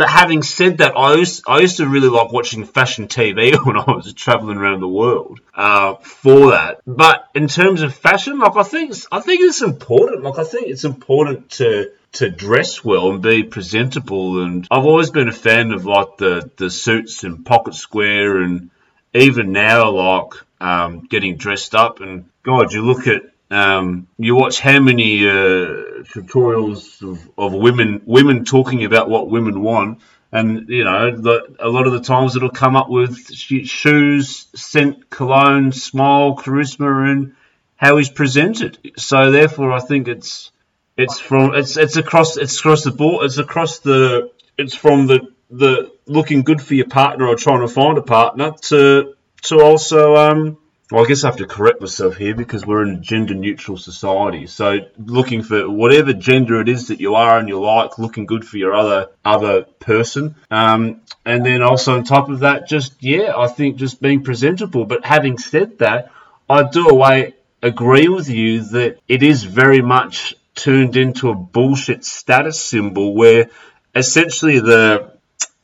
But 0.00 0.08
having 0.08 0.42
said 0.42 0.78
that, 0.78 0.96
I 0.96 1.16
used, 1.16 1.42
I 1.46 1.58
used 1.58 1.76
to 1.76 1.86
really 1.86 2.08
like 2.08 2.32
watching 2.32 2.64
fashion 2.64 3.06
TV 3.06 3.54
when 3.66 3.76
I 3.76 3.84
was 3.84 4.10
traveling 4.14 4.56
around 4.56 4.80
the 4.80 4.88
world 4.88 5.40
uh, 5.54 5.96
for 5.96 6.52
that. 6.52 6.80
But 6.86 7.28
in 7.34 7.48
terms 7.48 7.82
of 7.82 7.94
fashion, 7.94 8.38
like 8.38 8.56
I 8.56 8.62
think 8.62 8.94
I 9.12 9.20
think 9.20 9.42
it's 9.42 9.60
important. 9.60 10.22
Like 10.22 10.38
I 10.38 10.44
think 10.44 10.68
it's 10.68 10.84
important 10.84 11.50
to 11.58 11.90
to 12.12 12.30
dress 12.30 12.82
well 12.82 13.10
and 13.10 13.20
be 13.20 13.42
presentable. 13.42 14.42
And 14.42 14.66
I've 14.70 14.86
always 14.86 15.10
been 15.10 15.28
a 15.28 15.32
fan 15.32 15.70
of 15.72 15.84
like 15.84 16.16
the 16.16 16.50
the 16.56 16.70
suits 16.70 17.22
and 17.22 17.44
pocket 17.44 17.74
square, 17.74 18.38
and 18.38 18.70
even 19.12 19.52
now 19.52 19.90
like 19.90 20.32
um, 20.62 21.00
getting 21.10 21.36
dressed 21.36 21.74
up. 21.74 22.00
And 22.00 22.24
God, 22.42 22.72
you 22.72 22.80
look 22.86 23.06
at 23.06 23.20
um, 23.50 24.06
you 24.16 24.36
watch 24.36 24.60
how 24.60 24.78
many 24.78 25.28
uh, 25.28 26.04
tutorials 26.12 27.02
of, 27.02 27.28
of, 27.36 27.52
women 27.52 28.02
women 28.06 28.44
talking 28.44 28.84
about 28.84 29.10
what 29.10 29.28
women 29.28 29.60
want, 29.60 30.00
and 30.30 30.68
you 30.68 30.84
know, 30.84 31.16
the, 31.16 31.56
a 31.58 31.68
lot 31.68 31.86
of 31.86 31.92
the 31.92 32.00
times 32.00 32.36
it'll 32.36 32.50
come 32.50 32.76
up 32.76 32.88
with 32.88 33.32
shoes, 33.34 34.46
scent, 34.54 35.10
cologne, 35.10 35.72
smile, 35.72 36.36
charisma, 36.36 37.10
and 37.10 37.34
how 37.74 37.96
he's 37.96 38.10
presented. 38.10 38.78
So 38.96 39.32
therefore, 39.32 39.72
I 39.72 39.80
think 39.80 40.06
it's 40.06 40.52
it's 40.96 41.18
from 41.18 41.54
it's 41.54 41.76
it's 41.76 41.96
across 41.96 42.36
it's 42.36 42.58
across 42.60 42.84
the 42.84 42.92
board. 42.92 43.24
It's 43.24 43.38
across 43.38 43.80
the 43.80 44.30
it's 44.56 44.76
from 44.76 45.08
the 45.08 45.32
the 45.50 45.90
looking 46.06 46.42
good 46.42 46.62
for 46.62 46.74
your 46.74 46.86
partner 46.86 47.26
or 47.26 47.34
trying 47.34 47.60
to 47.60 47.68
find 47.68 47.98
a 47.98 48.02
partner 48.02 48.52
to 48.62 49.14
to 49.42 49.60
also 49.60 50.14
um 50.16 50.58
well, 50.90 51.04
I 51.04 51.08
guess 51.08 51.22
I 51.22 51.28
have 51.28 51.36
to 51.36 51.46
correct 51.46 51.80
myself 51.80 52.16
here 52.16 52.34
because 52.34 52.66
we're 52.66 52.82
in 52.82 52.96
a 52.96 53.00
gender 53.00 53.34
neutral 53.34 53.76
society. 53.76 54.46
So 54.46 54.78
looking 54.98 55.42
for 55.42 55.70
whatever 55.70 56.12
gender 56.12 56.60
it 56.60 56.68
is 56.68 56.88
that 56.88 57.00
you 57.00 57.14
are 57.14 57.38
and 57.38 57.48
you 57.48 57.60
like, 57.60 57.98
looking 57.98 58.26
good 58.26 58.44
for 58.44 58.58
your 58.58 58.74
other 58.74 59.08
other 59.24 59.62
person. 59.62 60.34
Um, 60.50 61.02
and 61.24 61.46
then 61.46 61.62
also 61.62 61.94
on 61.94 62.04
top 62.04 62.28
of 62.28 62.40
that, 62.40 62.66
just 62.66 63.02
yeah, 63.02 63.34
I 63.36 63.46
think 63.46 63.76
just 63.76 64.02
being 64.02 64.24
presentable. 64.24 64.84
But 64.84 65.04
having 65.04 65.38
said 65.38 65.78
that, 65.78 66.10
I 66.48 66.64
do 66.64 66.88
away 66.88 67.34
agree 67.62 68.08
with 68.08 68.28
you 68.28 68.62
that 68.62 68.98
it 69.06 69.22
is 69.22 69.44
very 69.44 69.82
much 69.82 70.34
turned 70.54 70.96
into 70.96 71.30
a 71.30 71.34
bullshit 71.34 72.04
status 72.04 72.60
symbol 72.60 73.14
where 73.14 73.50
essentially 73.94 74.58
the 74.58 75.12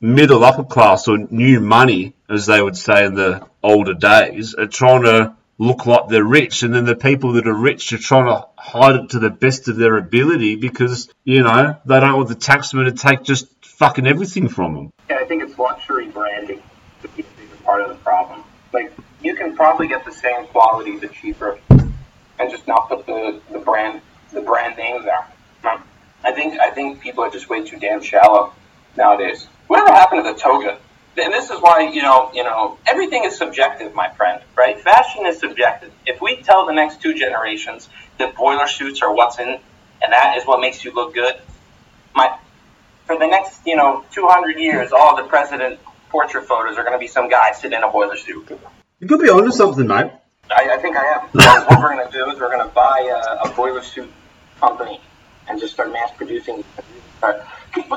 middle 0.00 0.45
upper 0.45 0.64
class 0.64 1.09
or 1.09 1.18
new 1.18 1.61
money, 1.61 2.14
as 2.28 2.47
they 2.47 2.61
would 2.61 2.76
say 2.76 3.04
in 3.04 3.14
the 3.14 3.47
older 3.66 3.94
days, 3.94 4.54
are 4.54 4.66
trying 4.66 5.02
to 5.02 5.35
look 5.58 5.87
like 5.87 6.08
they're 6.08 6.25
rich, 6.25 6.62
and 6.62 6.75
then 6.75 6.85
the 6.85 6.96
people 6.96 7.32
that 7.35 7.46
are 7.46 7.54
rich 7.54 7.92
are 7.92 7.99
trying 7.99 8.26
to 8.26 8.46
hide 8.56 8.96
it 8.96 9.11
to 9.11 9.18
the 9.18 9.30
best 9.30 9.68
of 9.68 9.76
their 9.76 9.96
ability 9.96 10.56
because 10.56 11.08
you 11.25 11.42
know 11.42 11.76
they 11.85 12.00
don't 12.00 12.16
want 12.16 12.28
the 12.28 12.35
taxman 12.35 12.85
to 12.85 12.92
take 12.92 13.23
just 13.23 13.46
fucking 13.64 14.06
everything 14.06 14.49
from 14.49 14.75
them. 14.75 14.92
Yeah, 15.11 15.16
I 15.16 15.25
think 15.25 15.42
it's 15.42 15.58
luxury 15.58 16.08
branding 16.08 16.62
that 17.02 17.18
is 17.18 17.26
part 17.64 17.82
of 17.82 17.88
the 17.88 17.96
problem. 17.96 18.44
Like 18.73 18.92
you 19.20 19.35
can 19.35 19.56
probably 19.56 19.88
get 19.88 20.04
the 20.04 20.12
same 20.12 20.46
quality 20.46 20.99
but 20.99 21.12
cheaper, 21.12 21.58
and 21.70 22.50
just 22.50 22.66
not 22.66 22.88
put 22.88 23.06
the, 23.06 23.40
the 23.50 23.58
brand 23.58 24.00
the 24.32 24.42
brand 24.42 24.76
name 24.76 25.02
there. 25.02 25.26
Um, 25.64 25.82
I 26.25 26.32
think 26.32 26.61
I 26.61 26.70
think 26.70 27.00
people 27.00 27.25
are 27.25 27.30
just 27.30 27.49
way 27.49 27.64
too 27.64 27.78
damn 27.78 28.02
shallow 28.02 28.52
nowadays. 28.96 29.49
Whatever 29.66 29.90
happened 29.90 30.25
to 30.25 30.32
the 30.32 30.38
toga? 30.38 30.78
And 31.18 31.32
this 31.32 31.50
is 31.50 31.61
why 31.61 31.88
you 31.92 32.02
know 32.02 32.30
you 32.35 32.44
know 32.44 32.78
everything 32.87 33.25
is 33.25 33.37
subjective, 33.37 33.94
my 33.94 34.11
friend. 34.11 34.42
Right? 34.54 34.80
Fashion 34.80 35.26
is 35.26 35.38
subjective. 35.38 35.92
If 36.04 36.20
we 36.20 36.42
tell 36.42 36.66
the 36.66 36.73
next 36.73 37.00
two 37.00 37.14
generations 37.14 37.88
that 38.18 38.35
boiler 38.35 38.68
suits 38.68 39.02
are 39.02 39.12
what's 39.12 39.38
in, 39.38 39.49
and 39.49 40.12
that 40.12 40.37
is 40.37 40.46
what 40.46 40.61
makes 40.61 40.85
you 40.85 40.92
look 40.92 41.14
good, 41.14 41.35
my 42.14 42.38
for 43.06 43.18
the 43.18 43.26
next 43.26 43.66
you 43.66 43.76
know 43.76 44.04
200 44.12 44.58
years, 44.58 44.92
all 44.92 45.16
the 45.16 45.25
president 45.25 45.80
portrait 46.11 46.44
photos 46.46 46.76
are 46.76 46.82
going 46.82 46.92
to 46.92 46.99
be 46.99 47.08
some 47.08 47.28
guy 47.28 47.52
sitting 47.52 47.78
in 47.78 47.82
a 47.82 47.90
boiler 47.90 48.16
suit. 48.16 48.50
You 49.00 49.08
could 49.08 49.20
be 49.20 49.28
onto 49.28 49.52
something, 49.52 49.87
mate. 49.87 50.11
I, 50.50 50.75
I 50.75 50.76
think 50.78 50.96
I 50.96 51.04
am. 51.06 51.20
what 51.32 51.80
we're 51.80 51.94
going 51.94 52.06
to 52.06 52.12
do 52.12 52.30
is 52.30 52.38
we're 52.38 52.50
going 52.50 52.66
to 52.66 52.75
buy 52.75 53.11
a, 53.11 53.49
a 53.49 53.52
boiler 53.54 53.82
suit 53.82 54.11
company 54.61 55.00
and 55.49 55.61
just 55.61 55.75
start 55.75 55.92
mass 55.92 56.11
producing. 56.16 56.64
But 57.20 57.46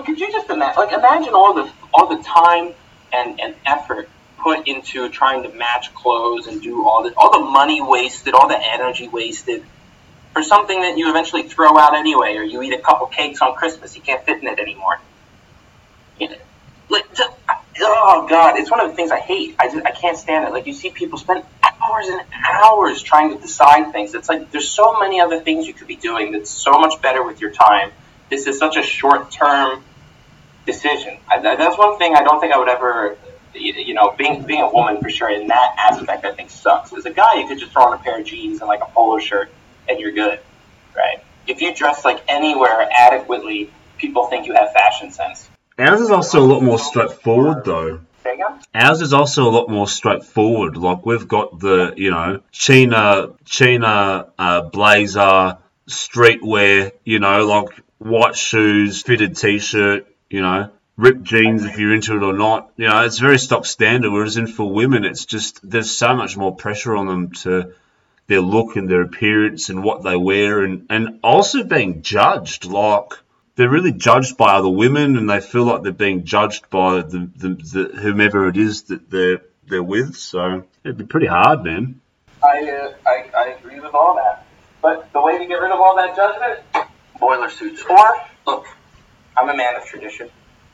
could 0.06 0.20
you 0.20 0.32
just 0.32 0.50
imagine? 0.50 0.76
Like, 0.78 0.94
imagine 0.94 1.34
all 1.34 1.54
the 1.54 1.72
all 1.94 2.08
the 2.08 2.22
time 2.24 2.74
and, 3.14 3.40
and 3.40 3.56
effort 3.66 4.10
put 4.40 4.68
into 4.68 5.10
trying 5.10 5.44
to 5.44 5.50
match 5.50 5.94
clothes 5.94 6.48
and 6.48 6.62
do 6.62 6.88
all 6.88 7.04
the 7.04 7.14
all 7.18 7.32
the 7.32 7.46
money 7.52 7.82
wasted, 7.82 8.34
all 8.34 8.48
the 8.48 8.60
energy 8.60 9.08
wasted 9.08 9.64
for 10.34 10.44
something 10.44 10.80
that 10.82 10.98
you 10.98 11.10
eventually 11.10 11.44
throw 11.44 11.78
out 11.78 11.96
anyway, 11.96 12.36
or 12.36 12.44
you 12.44 12.62
eat 12.62 12.74
a 12.74 12.80
couple 12.80 13.08
cakes 13.08 13.42
on 13.42 13.56
Christmas. 13.56 13.96
You 13.96 14.02
can't 14.02 14.24
fit 14.26 14.42
in 14.42 14.48
it 14.48 14.60
anymore. 14.60 15.00
You 16.20 16.30
know, 16.30 16.36
like, 16.90 17.06
oh 17.82 18.28
god, 18.30 18.58
it's 18.58 18.72
one 18.72 18.80
of 18.80 18.90
the 18.90 18.96
things 18.96 19.12
I 19.12 19.20
hate. 19.20 19.56
I 19.60 19.68
just, 19.68 19.86
I 19.86 19.92
can't 19.92 20.18
stand 20.18 20.48
it. 20.48 20.52
Like 20.52 20.68
you 20.68 20.74
see 20.74 20.90
people 20.90 21.18
spend 21.18 21.44
hours 21.64 22.08
and 22.08 22.22
hours 22.44 23.02
trying 23.02 23.36
to 23.36 23.42
decide 23.42 23.92
things. 23.92 24.14
It's 24.14 24.30
like 24.30 24.52
there's 24.52 24.70
so 24.70 25.00
many 25.00 25.20
other 25.20 25.40
things 25.40 25.68
you 25.68 25.74
could 25.74 25.88
be 25.88 25.96
doing 25.96 26.32
that's 26.32 26.50
so 26.50 26.80
much 26.80 27.02
better 27.02 27.24
with 27.24 27.42
your 27.42 27.52
time. 27.52 27.92
This 28.30 28.48
is 28.48 28.60
such 28.60 28.78
a 28.78 28.84
short 28.84 29.32
term 29.32 29.84
decision. 30.72 31.18
I, 31.32 31.40
that's 31.40 31.78
one 31.78 31.98
thing 31.98 32.12
I 32.16 32.24
don't 32.24 32.40
think 32.42 32.54
I 32.54 32.58
would 32.62 32.70
ever. 32.78 33.18
You 33.54 33.94
know, 33.98 34.08
being 34.22 34.36
being 34.44 34.62
a 34.62 34.72
woman 34.78 35.02
for 35.02 35.10
sure 35.10 35.30
in 35.30 35.48
that 35.48 35.70
aspect, 35.90 36.24
I 36.24 36.32
think 36.38 36.50
sucks. 36.50 36.94
As 36.94 37.06
a 37.06 37.16
guy, 37.22 37.34
you 37.40 37.48
could 37.48 37.60
just 37.64 37.72
throw 37.72 37.86
on 37.90 37.94
a 38.00 38.02
pair 38.06 38.20
of 38.20 38.26
jeans 38.26 38.62
and 38.62 38.68
like 38.68 38.82
a 38.82 38.90
polo 38.96 39.18
shirt, 39.20 39.50
and 39.88 40.00
you're 40.00 40.12
good, 40.24 40.40
right? 40.96 41.20
If 41.48 41.60
you 41.62 41.74
dress 41.74 42.06
like 42.06 42.20
anywhere 42.28 42.88
adequately, 43.08 43.72
people 43.98 44.28
think 44.28 44.46
you 44.48 44.54
have 44.54 44.72
fashion 44.72 45.12
sense. 45.12 45.50
Ours 45.80 46.02
is 46.02 46.12
also 46.12 46.40
a 46.46 46.48
lot 46.54 46.62
more 46.62 46.78
straightforward, 46.78 47.64
though. 47.66 48.02
Ours 48.76 49.02
is 49.02 49.14
also 49.14 49.50
a 49.50 49.54
lot 49.58 49.70
more 49.70 49.88
straightforward. 49.88 50.78
Like 50.78 51.06
we've 51.06 51.28
got 51.28 51.60
the, 51.60 51.94
you 51.96 52.12
know, 52.12 52.42
China, 52.52 53.30
China 53.46 54.28
uh, 54.38 54.62
blazer, 54.62 55.58
streetwear, 55.88 56.92
you 57.04 57.20
know, 57.20 57.46
like 57.46 57.70
white 57.98 58.36
shoes, 58.36 59.02
fitted 59.02 59.36
t-shirt, 59.36 60.06
you 60.30 60.42
know, 60.42 60.72
ripped 60.98 61.24
jeans 61.24 61.66
if 61.66 61.80
you're 61.80 61.94
into 61.94 62.16
it 62.16 62.24
or 62.24 62.34
not. 62.34 62.72
You 62.78 62.88
know, 62.88 63.04
it's 63.04 63.20
very 63.20 63.40
stock 63.40 63.66
standard. 63.66 64.12
Whereas 64.12 64.38
in 64.38 64.48
for 64.48 64.72
women, 64.72 65.06
it's 65.06 65.26
just 65.26 65.68
there's 65.68 65.92
so 65.92 66.16
much 66.16 66.38
more 66.38 66.56
pressure 66.56 66.96
on 66.96 67.08
them 67.08 67.32
to 67.44 67.74
their 68.28 68.42
look 68.42 68.76
and 68.76 68.90
their 68.90 69.02
appearance 69.02 69.70
and 69.70 69.84
what 69.84 70.04
they 70.04 70.16
wear, 70.16 70.64
and 70.64 70.86
and 70.90 71.20
also 71.24 71.64
being 71.64 72.02
judged 72.02 72.66
like 72.66 73.14
they're 73.56 73.70
really 73.70 73.92
judged 73.92 74.38
by 74.38 74.54
other 74.54 74.70
women, 74.70 75.18
and 75.18 75.30
they 75.30 75.42
feel 75.42 75.66
like 75.66 75.84
they're 75.84 75.92
being 75.92 76.24
judged 76.24 76.70
by 76.70 77.02
the, 77.02 77.30
the, 77.36 77.50
the 77.50 78.00
whomever 78.00 78.48
it 78.48 78.56
is 78.56 78.84
that 78.84 79.10
they're 79.10 79.42
they're 79.68 79.84
with. 79.84 80.16
So 80.16 80.64
it'd 80.84 80.98
be 80.98 81.06
pretty 81.06 81.28
hard, 81.28 81.64
man. 81.64 82.00
I, 82.42 82.70
uh, 82.70 82.94
I 83.06 83.30
I 83.36 83.48
agree 83.60 83.80
with 83.80 83.94
all 83.94 84.16
that, 84.16 84.46
but 84.82 85.12
the 85.12 85.22
way 85.22 85.38
to 85.38 85.46
get 85.46 85.56
rid 85.56 85.72
of 85.72 85.80
all 85.80 85.96
that 85.98 86.16
judgment, 86.16 86.90
boiler 87.20 87.50
suits. 87.50 87.84
Or 87.84 88.08
look, 88.46 88.66
I'm 89.38 89.50
a 89.50 89.56
man 89.56 89.76
of 89.76 89.86
tradition. 89.86 90.30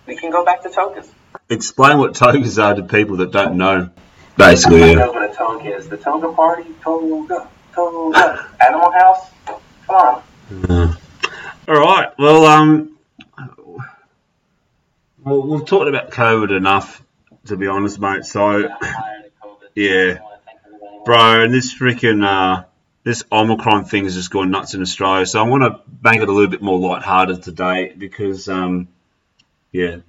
We 0.06 0.16
can 0.16 0.32
go 0.32 0.46
back 0.46 0.64
to 0.64 0.70
togas. 0.70 1.10
Explain 1.50 1.98
what 1.98 2.16
togas 2.16 2.60
are 2.60 2.76
to 2.76 2.84
people 2.84 3.18
that 3.18 3.32
don't 3.32 3.58
know. 3.58 3.90
Basically, 4.38 4.80
yeah. 4.80 4.94
know 4.96 5.12
what 5.12 5.30
a 5.30 5.34
toga 5.34 5.76
is. 5.76 5.88
The 5.88 5.98
toga 5.98 6.34
party, 6.34 6.66
toga, 6.82 7.50
toga. 7.74 8.50
Animal 8.66 8.92
House. 8.92 9.30
Come 9.46 9.96
on. 9.96 10.24
Mm. 10.52 10.98
All 11.68 11.76
right. 11.76 12.10
Well, 12.20 12.46
um, 12.46 12.98
well, 15.24 15.42
we've 15.42 15.66
talked 15.66 15.88
about 15.88 16.12
COVID 16.12 16.56
enough, 16.56 17.02
to 17.46 17.58
be 17.58 17.68
honest, 17.68 18.00
mate. 18.00 18.26
So, 18.26 18.70
yeah, 19.74 20.20
bro, 21.06 21.44
and 21.44 21.54
this 21.54 21.74
freaking 21.74 22.24
uh, 22.24 22.66
this 23.06 23.24
Omicron 23.32 23.86
thing 23.86 24.06
is 24.06 24.16
just 24.16 24.32
going 24.32 24.50
nuts 24.50 24.74
in 24.74 24.82
Australia. 24.82 25.28
So 25.28 25.40
I 25.40 25.48
want 25.48 25.64
to 25.64 25.80
make 26.04 26.22
it 26.22 26.28
a 26.28 26.32
little 26.32 26.50
bit 26.50 26.62
more 26.62 26.80
lighthearted 26.80 27.44
today 27.44 27.94
because, 27.96 28.50
um, 28.50 28.88
yeah, 29.72 29.98
it 29.98 30.04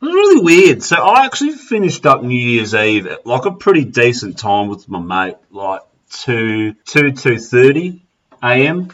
was 0.00 0.14
really 0.14 0.40
weird. 0.40 0.82
So 0.82 0.96
I 0.96 1.26
actually 1.26 1.52
finished 1.52 2.06
up 2.06 2.22
New 2.22 2.40
Year's 2.40 2.74
Eve 2.74 3.06
at 3.06 3.26
like 3.26 3.44
a 3.44 3.52
pretty 3.52 3.84
decent 3.84 4.38
time 4.38 4.68
with 4.68 4.88
my 4.88 4.98
mate, 4.98 5.36
like 5.50 5.82
two 6.08 6.72
two 6.86 7.12
two 7.12 7.38
thirty 7.38 8.02
a.m. 8.42 8.88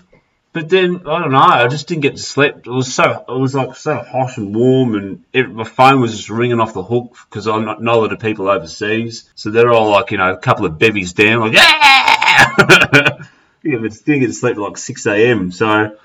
But 0.53 0.69
then 0.69 1.07
I 1.07 1.21
don't 1.21 1.31
know. 1.31 1.39
I 1.39 1.69
just 1.69 1.87
didn't 1.87 2.03
get 2.03 2.17
to 2.17 2.23
sleep. 2.23 2.57
It 2.57 2.71
was 2.71 2.93
so 2.93 3.25
it 3.29 3.39
was 3.39 3.55
like 3.55 3.77
so 3.77 3.99
hot 3.99 4.37
and 4.37 4.53
warm, 4.53 4.97
and 4.97 5.25
it, 5.33 5.49
my 5.49 5.63
phone 5.63 6.01
was 6.01 6.17
just 6.17 6.29
ringing 6.29 6.59
off 6.59 6.75
the 6.75 6.83
hook 6.83 7.17
because 7.31 7.47
I 7.47 7.77
know 7.77 8.03
that 8.03 8.09
the 8.09 8.17
people 8.17 8.49
overseas, 8.49 9.31
so 9.37 9.51
they're 9.51 9.71
all 9.71 9.91
like 9.91 10.11
you 10.11 10.19
know 10.19 10.33
a 10.33 10.39
couple 10.39 10.67
of 10.67 10.77
bevies 10.77 11.13
down, 11.13 11.41
like 11.41 11.53
yeah. 11.53 12.06
yeah, 13.63 13.79
but 13.81 13.93
still 13.93 14.21
get 14.21 14.27
to 14.27 14.33
sleep 14.33 14.57
at 14.57 14.61
like 14.61 14.77
six 14.77 15.07
a.m. 15.07 15.51
So 15.53 15.97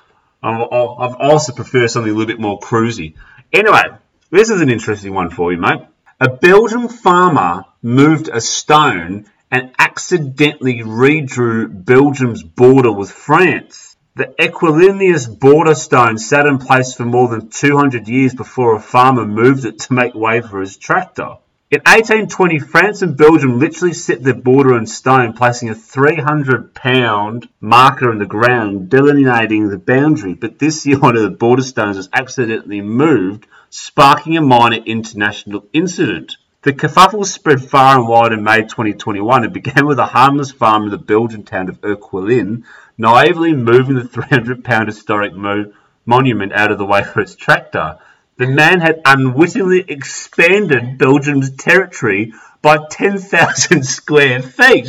I've 0.43 1.15
also 1.19 1.53
prefer 1.53 1.88
something 1.88 2.11
a 2.11 2.15
little 2.15 2.27
bit 2.27 2.39
more 2.39 2.59
cruisy. 2.59 3.15
Anyway, 3.53 3.83
this 4.29 4.50
is 4.50 4.61
an 4.61 4.69
interesting 4.69 5.13
one 5.13 5.29
for 5.29 5.51
you, 5.51 5.57
mate. 5.57 5.81
A 6.19 6.29
Belgian 6.29 6.88
farmer 6.88 7.65
moved 7.81 8.29
a 8.29 8.41
stone 8.41 9.25
and 9.51 9.71
accidentally 9.77 10.79
redrew 10.79 11.67
Belgium's 11.85 12.41
border 12.43 12.91
with 12.91 13.11
France. 13.11 13.97
The 14.15 14.33
Erquelinnes 14.39 15.27
border 15.27 15.75
stone 15.75 16.17
sat 16.17 16.45
in 16.45 16.57
place 16.59 16.93
for 16.93 17.05
more 17.05 17.27
than 17.27 17.50
200 17.50 18.07
years 18.07 18.33
before 18.33 18.75
a 18.75 18.79
farmer 18.79 19.25
moved 19.25 19.65
it 19.65 19.79
to 19.79 19.93
make 19.93 20.13
way 20.13 20.41
for 20.41 20.61
his 20.61 20.77
tractor. 20.77 21.38
In 21.71 21.79
1820, 21.79 22.59
France 22.59 23.01
and 23.01 23.15
Belgium 23.15 23.57
literally 23.57 23.93
set 23.93 24.21
their 24.21 24.33
border 24.33 24.77
in 24.77 24.85
stone, 24.85 25.31
placing 25.31 25.69
a 25.69 25.73
300 25.73 26.73
pound 26.75 27.47
marker 27.61 28.11
in 28.11 28.17
the 28.17 28.25
ground 28.25 28.89
delineating 28.89 29.69
the 29.69 29.77
boundary. 29.77 30.33
But 30.33 30.59
this 30.59 30.85
year, 30.85 30.99
one 30.99 31.15
of 31.15 31.23
the 31.23 31.29
border 31.29 31.63
stones 31.63 31.95
was 31.95 32.09
accidentally 32.11 32.81
moved, 32.81 33.47
sparking 33.69 34.35
a 34.35 34.41
minor 34.41 34.83
international 34.85 35.65
incident. 35.71 36.35
The 36.63 36.73
kerfuffle 36.73 37.25
spread 37.25 37.63
far 37.63 37.99
and 37.99 38.05
wide 38.05 38.33
in 38.33 38.43
May 38.43 38.63
2021. 38.63 39.45
It 39.45 39.53
began 39.53 39.85
with 39.85 39.99
a 39.99 40.07
harmless 40.07 40.51
farmer 40.51 40.87
in 40.87 40.91
the 40.91 40.97
Belgian 40.97 41.43
town 41.43 41.69
of 41.69 41.79
Erquelinnes 41.79 42.65
naively 42.97 43.53
moving 43.53 43.95
the 43.95 44.03
300 44.03 44.65
pound 44.65 44.89
historic 44.89 45.33
mo- 45.33 45.71
monument 46.05 46.51
out 46.51 46.73
of 46.73 46.77
the 46.77 46.85
way 46.85 47.01
for 47.01 47.21
its 47.21 47.35
tractor. 47.35 47.97
The 48.41 48.48
man 48.48 48.79
had 48.79 49.03
unwittingly 49.05 49.86
expanded 49.88 50.98
Belgium's 50.98 51.51
territory 51.51 52.33
by 52.63 52.79
10,000 52.89 53.83
square 53.86 54.41
feet. 54.41 54.88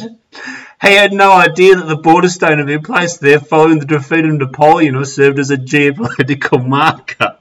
He 0.80 0.94
had 0.94 1.12
no 1.12 1.32
idea 1.32 1.76
that 1.76 1.86
the 1.86 1.96
border 1.96 2.30
stone 2.30 2.56
had 2.56 2.66
been 2.66 2.82
placed 2.82 3.20
there 3.20 3.38
following 3.38 3.78
the 3.78 3.84
defeat 3.84 4.24
of 4.24 4.32
Napoleon 4.32 4.96
or 4.96 5.04
served 5.04 5.38
as 5.38 5.50
a 5.50 5.58
geopolitical 5.58 6.66
marker. 6.66 7.36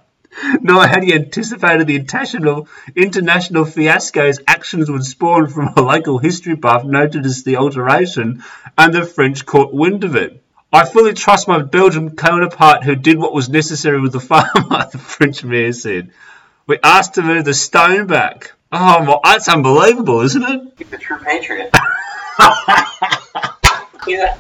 Nor 0.60 0.86
had 0.86 1.04
he 1.04 1.14
anticipated 1.14 1.88
the 1.88 1.96
international, 1.96 2.68
international 2.94 3.64
fiascos 3.64 4.42
actions 4.46 4.92
would 4.92 5.06
spawn 5.06 5.48
from 5.48 5.70
a 5.78 5.82
local 5.82 6.18
history 6.18 6.56
buff 6.56 6.84
noted 6.84 7.26
as 7.26 7.46
the 7.46 7.56
alteration, 7.56 8.44
and 8.78 8.94
the 8.94 9.06
French 9.06 9.46
caught 9.46 9.74
wind 9.74 10.04
of 10.04 10.18
it. 10.18 10.44
I 10.74 10.86
fully 10.86 11.14
trust 11.14 11.50
my 11.50 11.62
Belgian 11.62 12.16
counterpart 12.16 12.86
who 12.86 12.96
did 12.96 13.18
what 13.18 13.34
was 13.34 13.50
necessary 13.50 14.00
with 14.00 14.14
the 14.14 14.22
farmer, 14.22 14.88
the 14.92 14.98
French 14.98 15.44
mayor 15.44 15.74
said. 15.74 16.12
We 16.66 16.80
asked 16.82 17.16
to 17.16 17.22
move 17.22 17.44
the 17.44 17.54
stone 17.54 18.08
back. 18.08 18.54
Oh, 18.72 19.04
well, 19.04 19.20
that's 19.22 19.50
unbelievable, 19.50 20.22
isn't 20.22 20.42
it? 20.42 20.62
He's 20.78 20.94
a 20.94 20.98
true 20.98 21.18
patriot. 21.20 21.76
He's 24.06 24.20
a... 24.20 24.38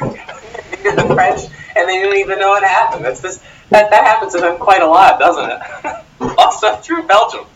the 0.00 1.12
French, 1.14 1.42
and 1.76 1.88
they 1.88 1.98
didn't 2.00 2.16
even 2.16 2.40
know 2.40 2.48
what 2.48 2.64
happened. 2.64 3.04
That's 3.04 3.22
just, 3.22 3.40
that, 3.70 3.90
that 3.90 4.04
happens 4.04 4.32
to 4.34 4.40
them 4.40 4.58
quite 4.58 4.82
a 4.82 4.86
lot, 4.86 5.20
doesn't 5.20 5.48
it? 5.48 5.60
also, 6.38 6.74
through 6.76 7.06
Belgium. 7.06 7.46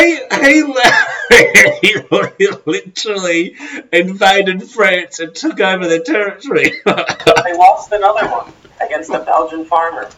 Oh, 0.00 1.78
he, 1.80 1.92
he, 2.38 2.48
literally 2.66 3.56
invaded 3.92 4.62
France 4.62 5.18
and 5.18 5.34
took 5.34 5.60
over 5.60 5.86
their 5.86 6.02
territory. 6.02 6.70
they 6.86 7.56
lost 7.56 7.92
another 7.92 8.26
one 8.28 8.52
against 8.80 9.10
a 9.10 9.18
Belgian 9.20 9.64
farmer. 9.64 10.08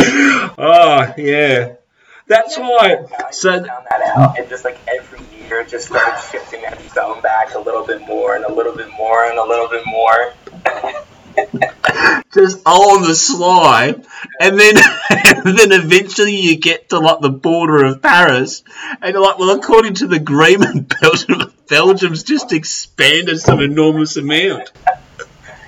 Oh 0.00 1.14
yeah, 1.16 1.74
that's 2.26 2.58
why. 2.58 3.04
So 3.30 3.52
found 3.52 3.66
that 3.66 4.02
out, 4.16 4.38
and 4.38 4.48
just 4.48 4.64
like 4.64 4.78
every 4.88 5.20
year, 5.38 5.60
it 5.60 5.68
just 5.68 5.86
started 5.86 6.20
shifting 6.30 6.62
that 6.62 6.80
stone 6.90 7.20
back 7.22 7.54
a 7.54 7.58
little 7.58 7.86
bit 7.86 8.06
more, 8.06 8.36
and 8.36 8.44
a 8.44 8.52
little 8.52 8.74
bit 8.74 8.88
more, 8.98 9.24
and 9.24 9.38
a 9.38 9.44
little 9.44 9.68
bit 9.68 9.84
more. 9.86 10.34
just 12.32 12.62
all 12.66 12.96
on 12.96 13.02
the 13.02 13.14
sly, 13.14 13.94
and 14.40 14.58
then 14.58 14.76
and 15.10 15.58
then 15.58 15.72
eventually 15.72 16.36
you 16.36 16.56
get 16.56 16.90
to 16.90 16.98
like 16.98 17.20
the 17.20 17.30
border 17.30 17.84
of 17.84 18.02
Paris, 18.02 18.62
and 19.00 19.12
you're 19.12 19.22
like, 19.22 19.38
well, 19.38 19.56
according 19.56 19.94
to 19.94 20.06
the 20.06 20.16
agreement, 20.16 20.92
Belgium, 21.00 21.52
Belgium's 21.68 22.22
just 22.22 22.52
expanded 22.52 23.40
some 23.40 23.60
enormous 23.60 24.16
amount. 24.16 24.72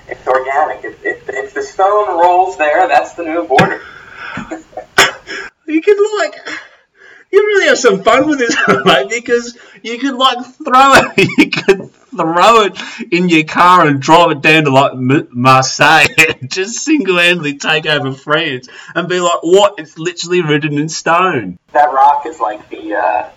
It's 0.07 0.27
organic. 0.27 0.83
If, 0.83 1.05
if, 1.05 1.29
if 1.29 1.53
the 1.53 1.61
stone 1.61 2.07
rolls 2.19 2.57
there, 2.57 2.87
that's 2.87 3.13
the 3.13 3.23
new 3.23 3.45
border. 3.45 3.81
you 5.67 5.81
could 5.81 5.97
like 6.19 6.35
you 7.37 7.45
really 7.45 7.67
have 7.67 7.77
some 7.77 8.03
fun 8.03 8.27
with 8.27 8.39
this, 8.39 8.55
mate, 8.85 9.09
because 9.09 9.57
you 9.83 9.97
could 9.99 10.15
like 10.15 10.45
throw 10.45 10.93
it, 10.95 11.29
you 11.37 11.49
could 11.49 11.91
throw 11.91 12.63
it 12.63 12.77
in 13.11 13.29
your 13.29 13.43
car 13.43 13.87
and 13.87 14.01
drive 14.01 14.31
it 14.31 14.41
down 14.41 14.65
to 14.65 14.71
like 14.71 14.93
Marseille 14.95 16.07
and 16.17 16.51
just 16.51 16.83
single-handedly 16.83 17.57
take 17.57 17.85
over 17.85 18.11
France 18.13 18.67
and 18.95 19.07
be 19.07 19.19
like, 19.19 19.39
what? 19.41 19.75
It's 19.77 19.97
literally 19.97 20.41
written 20.41 20.77
in 20.77 20.89
stone. 20.89 21.59
That 21.73 21.93
rock 21.93 22.25
is 22.25 22.39
like 22.39 22.69
the 22.69 22.95
uh, 22.95 23.29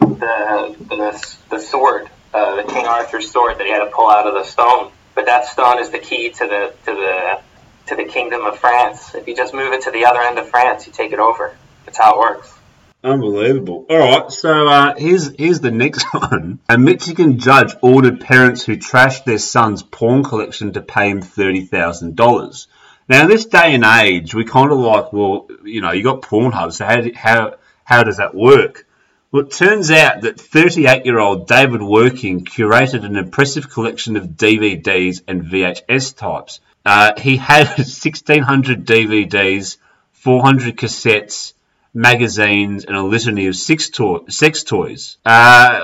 the, 0.00 0.76
the 0.88 1.36
the 1.50 1.60
sword, 1.60 2.08
uh, 2.32 2.56
the 2.56 2.72
King 2.72 2.86
Arthur's 2.86 3.30
sword 3.30 3.58
that 3.58 3.66
he 3.66 3.72
had 3.72 3.84
to 3.84 3.90
pull 3.90 4.10
out 4.10 4.26
of 4.26 4.34
the 4.34 4.44
stone. 4.44 4.90
But 5.14 5.26
that 5.26 5.46
stone 5.46 5.78
is 5.80 5.90
the 5.90 5.98
key 5.98 6.30
to 6.30 6.46
the 6.46 6.74
to 6.86 6.94
the 6.94 7.40
to 7.88 7.96
the 7.96 8.04
kingdom 8.04 8.44
of 8.44 8.58
France. 8.58 9.14
If 9.14 9.26
you 9.26 9.36
just 9.36 9.52
move 9.52 9.72
it 9.72 9.82
to 9.82 9.90
the 9.90 10.04
other 10.04 10.20
end 10.20 10.38
of 10.38 10.48
France, 10.48 10.86
you 10.86 10.92
take 10.92 11.12
it 11.12 11.18
over. 11.18 11.56
That's 11.84 11.98
how 11.98 12.14
it 12.14 12.18
works. 12.18 12.57
Unbelievable. 13.04 13.86
All 13.88 13.98
right, 13.98 14.30
so 14.30 14.68
uh, 14.68 14.94
here's 14.96 15.32
here's 15.36 15.60
the 15.60 15.70
next 15.70 16.04
one. 16.12 16.58
A 16.68 16.76
Michigan 16.76 17.38
judge 17.38 17.74
ordered 17.80 18.20
parents 18.20 18.64
who 18.64 18.76
trashed 18.76 19.24
their 19.24 19.38
son's 19.38 19.82
porn 19.82 20.24
collection 20.24 20.72
to 20.72 20.82
pay 20.82 21.08
him 21.10 21.22
thirty 21.22 21.64
thousand 21.64 22.16
dollars. 22.16 22.66
Now, 23.08 23.22
in 23.22 23.28
this 23.28 23.46
day 23.46 23.74
and 23.74 23.84
age, 23.84 24.34
we 24.34 24.44
kind 24.44 24.70
of 24.70 24.78
like, 24.78 25.12
well, 25.12 25.48
you 25.64 25.80
know, 25.80 25.92
you 25.92 26.02
got 26.02 26.22
Pornhub, 26.22 26.72
so 26.72 26.84
how 26.84 27.02
how 27.14 27.54
how 27.84 28.02
does 28.02 28.16
that 28.18 28.34
work? 28.34 28.84
Well, 29.30 29.42
it 29.42 29.50
turns 29.50 29.90
out 29.90 30.22
that 30.22 30.38
38-year-old 30.38 31.46
David 31.46 31.82
Werking 31.82 32.44
curated 32.44 33.04
an 33.04 33.16
impressive 33.16 33.68
collection 33.68 34.16
of 34.16 34.28
DVDs 34.28 35.20
and 35.28 35.42
VHS 35.42 36.16
types. 36.16 36.60
Uh, 36.86 37.12
he 37.20 37.36
had 37.36 37.66
1,600 37.76 38.86
DVDs, 38.86 39.76
400 40.12 40.76
cassettes, 40.78 41.52
magazines, 41.94 42.84
and 42.84 42.96
a 42.96 43.02
litany 43.02 43.46
of 43.46 43.56
sex, 43.56 43.90
to- 43.90 44.24
sex 44.28 44.62
toys. 44.62 45.16
Uh, 45.24 45.80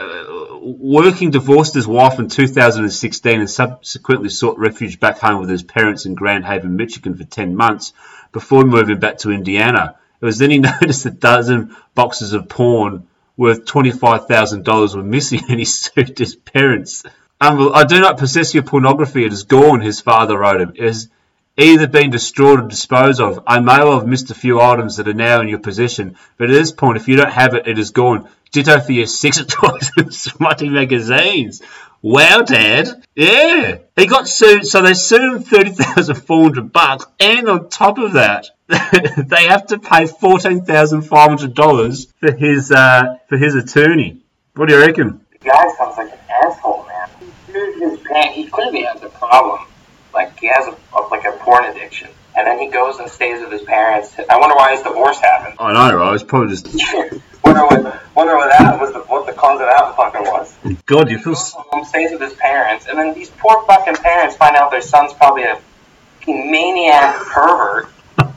Werking 0.64 1.30
divorced 1.30 1.74
his 1.74 1.86
wife 1.86 2.18
in 2.18 2.28
2016 2.28 3.40
and 3.40 3.50
subsequently 3.50 4.30
sought 4.30 4.58
refuge 4.58 4.98
back 4.98 5.18
home 5.18 5.40
with 5.40 5.50
his 5.50 5.62
parents 5.62 6.06
in 6.06 6.14
Grand 6.14 6.44
Haven, 6.44 6.76
Michigan 6.76 7.16
for 7.16 7.24
10 7.24 7.54
months 7.54 7.92
before 8.32 8.64
moving 8.64 8.98
back 8.98 9.18
to 9.18 9.30
Indiana. 9.30 9.96
It 10.20 10.24
was 10.24 10.38
then 10.38 10.50
he 10.50 10.58
noticed 10.80 11.04
a 11.04 11.10
dozen 11.10 11.76
boxes 11.94 12.32
of 12.32 12.48
porn 12.48 13.06
worth 13.36 13.64
$25,000 13.64 14.96
were 14.96 15.02
missing 15.02 15.42
and 15.48 15.58
he 15.58 15.64
sued 15.66 16.18
his 16.18 16.34
parents. 16.34 17.04
Um, 17.40 17.72
I 17.74 17.84
do 17.84 18.00
not 18.00 18.18
possess 18.18 18.54
your 18.54 18.62
pornography. 18.62 19.24
It 19.24 19.32
is 19.32 19.42
gone, 19.42 19.80
his 19.80 20.00
father 20.00 20.38
wrote 20.38 20.60
him. 20.60 20.72
It 20.76 20.84
has 20.84 21.08
either 21.56 21.86
been 21.86 22.10
destroyed 22.10 22.60
or 22.60 22.68
disposed 22.68 23.20
of. 23.20 23.42
I 23.46 23.60
may 23.60 23.78
well 23.78 23.98
have 23.98 24.08
missed 24.08 24.30
a 24.30 24.34
few 24.34 24.60
items 24.60 24.96
that 24.96 25.08
are 25.08 25.14
now 25.14 25.40
in 25.40 25.48
your 25.48 25.60
possession, 25.60 26.16
but 26.36 26.50
at 26.50 26.52
this 26.52 26.72
point, 26.72 26.96
if 26.96 27.08
you 27.08 27.16
don't 27.16 27.30
have 27.30 27.54
it, 27.54 27.66
it 27.66 27.78
is 27.78 27.90
gone. 27.90 28.28
Ditto 28.50 28.80
for 28.80 28.92
your 28.92 29.06
sex 29.06 29.42
toys 29.48 29.90
and 29.96 30.12
smutty 30.12 30.68
magazines. 30.68 31.62
Wow, 32.02 32.42
Dad. 32.42 33.02
Yeah. 33.14 33.78
He 33.96 34.06
got 34.06 34.28
sued, 34.28 34.66
so 34.66 34.82
they 34.82 34.94
sued 34.94 35.22
him 35.22 35.42
30400 35.42 36.70
bucks, 36.70 37.06
and 37.18 37.48
on 37.48 37.70
top 37.70 37.96
of 37.98 38.12
that, 38.12 38.46
they 38.68 39.46
have 39.46 39.66
to 39.68 39.78
pay 39.78 40.04
$14,500 40.04 42.12
for 42.20 42.32
his, 42.32 42.70
uh, 42.70 43.16
for 43.28 43.38
his 43.38 43.54
attorney. 43.54 44.20
What 44.54 44.68
do 44.68 44.74
you 44.74 44.80
reckon? 44.80 45.24
The 45.32 45.38
guy 45.38 45.66
sounds 45.78 45.96
like 45.96 46.12
an 46.12 46.18
asshole, 46.44 46.86
man. 46.86 47.08
His 47.78 47.98
pants, 48.00 48.34
he 48.34 48.46
clearly 48.48 48.82
has 48.82 49.02
a 49.02 49.08
problem. 49.08 49.60
Like, 50.14 50.38
he 50.38 50.46
has 50.46 50.66
a, 50.66 51.00
like 51.10 51.24
a 51.24 51.32
porn 51.32 51.64
addiction. 51.64 52.08
And 52.36 52.46
then 52.46 52.58
he 52.58 52.68
goes 52.68 52.98
and 52.98 53.08
stays 53.08 53.40
with 53.40 53.52
his 53.52 53.62
parents. 53.62 54.14
I 54.28 54.38
wonder 54.38 54.56
why 54.56 54.72
his 54.72 54.82
divorce 54.82 55.20
happened. 55.20 55.56
Oh, 55.58 55.66
I 55.66 55.90
know, 55.90 55.96
right? 55.96 56.14
It's 56.14 56.24
probably 56.24 56.48
just. 56.48 56.66
wonder 57.44 57.62
what, 57.66 58.14
wonder 58.14 58.36
what 58.36 58.50
that 58.50 58.80
was, 58.80 58.92
the, 58.92 59.00
what 59.00 59.26
the 59.26 59.32
cause 59.32 59.60
of 59.60 59.66
that 59.66 59.94
fucking 59.96 60.22
was. 60.22 60.56
God, 60.86 61.10
you 61.10 61.18
feel. 61.18 61.34
Home 61.34 61.84
stays 61.84 62.10
with 62.10 62.20
his 62.20 62.32
parents, 62.34 62.86
and 62.88 62.98
then 62.98 63.14
these 63.14 63.30
poor 63.30 63.64
fucking 63.66 63.96
parents 63.96 64.36
find 64.36 64.56
out 64.56 64.70
their 64.70 64.82
son's 64.82 65.12
probably 65.12 65.44
a 65.44 65.60
fucking 66.18 66.50
maniac 66.50 67.16
pervert. 67.26 67.88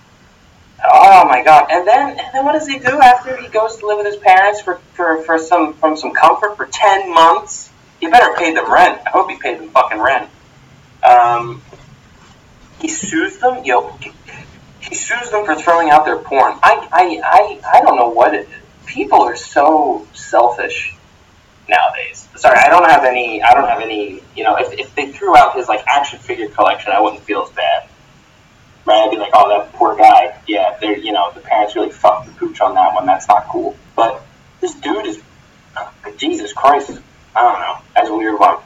Oh 0.89 1.27
my 1.27 1.43
god! 1.43 1.67
And 1.71 1.87
then, 1.87 2.11
and 2.11 2.33
then 2.33 2.45
what 2.45 2.53
does 2.53 2.67
he 2.67 2.77
do 2.77 3.01
after 3.01 3.35
he 3.35 3.47
goes 3.47 3.77
to 3.77 3.87
live 3.87 3.97
with 3.97 4.05
his 4.05 4.15
parents 4.17 4.61
for, 4.61 4.77
for, 4.93 5.21
for 5.23 5.39
some 5.39 5.73
from 5.73 5.97
some 5.97 6.13
comfort 6.13 6.55
for 6.55 6.67
ten 6.67 7.13
months? 7.13 7.69
You 7.99 8.11
better 8.11 8.33
pay 8.37 8.53
them 8.53 8.71
rent. 8.71 9.01
I 9.05 9.09
hope 9.09 9.29
he 9.29 9.37
paid 9.37 9.59
them 9.59 9.69
fucking 9.69 9.99
rent. 9.99 10.29
Um, 11.03 11.61
he 12.79 12.87
sues 12.87 13.37
them. 13.37 13.63
Yo, 13.63 13.97
he 14.79 14.95
sues 14.95 15.29
them 15.31 15.45
for 15.45 15.55
throwing 15.55 15.89
out 15.89 16.05
their 16.05 16.17
porn. 16.17 16.53
I 16.63 16.87
I 16.91 17.21
I, 17.23 17.77
I 17.77 17.81
don't 17.81 17.95
know 17.95 18.09
what 18.09 18.33
it. 18.33 18.47
People 18.85 19.21
are 19.21 19.35
so 19.35 20.07
selfish 20.13 20.95
nowadays. 21.67 22.27
Sorry, 22.35 22.57
I 22.57 22.69
don't 22.69 22.89
have 22.89 23.03
any. 23.03 23.41
I 23.41 23.53
don't 23.53 23.67
have 23.67 23.81
any. 23.81 24.21
You 24.35 24.43
know, 24.43 24.55
if, 24.57 24.73
if 24.79 24.95
they 24.95 25.11
threw 25.11 25.35
out 25.35 25.55
his 25.55 25.67
like 25.67 25.83
action 25.87 26.19
figure 26.19 26.47
collection, 26.49 26.91
I 26.91 27.01
wouldn't 27.01 27.23
feel 27.23 27.43
as 27.43 27.49
bad. 27.51 27.89
Right? 28.85 29.03
I'd 29.03 29.11
be 29.11 29.17
like, 29.17 29.31
oh, 29.33 29.49
that 29.49 29.73
poor 29.73 29.97
guy. 29.97 30.39
Yeah, 30.47 30.77
they're 30.79 30.97
you 30.97 31.11
know 31.11 31.31
the 31.33 31.41
parents 31.41 31.75
really 31.75 31.91
fucked 31.91 32.27
the 32.27 32.31
pooch 32.33 32.61
on 32.61 32.75
that 32.75 32.93
one. 32.93 33.05
That's 33.05 33.27
not 33.27 33.47
cool. 33.47 33.75
But 33.95 34.23
this 34.61 34.75
dude 34.75 35.05
is, 35.05 35.21
Jesus 36.17 36.53
Christ. 36.53 36.91
I 37.35 37.41
don't 37.41 37.59
know. 37.59 37.77
That's 37.95 38.09
a 38.09 38.15
weird 38.15 38.39
one. 38.39 38.57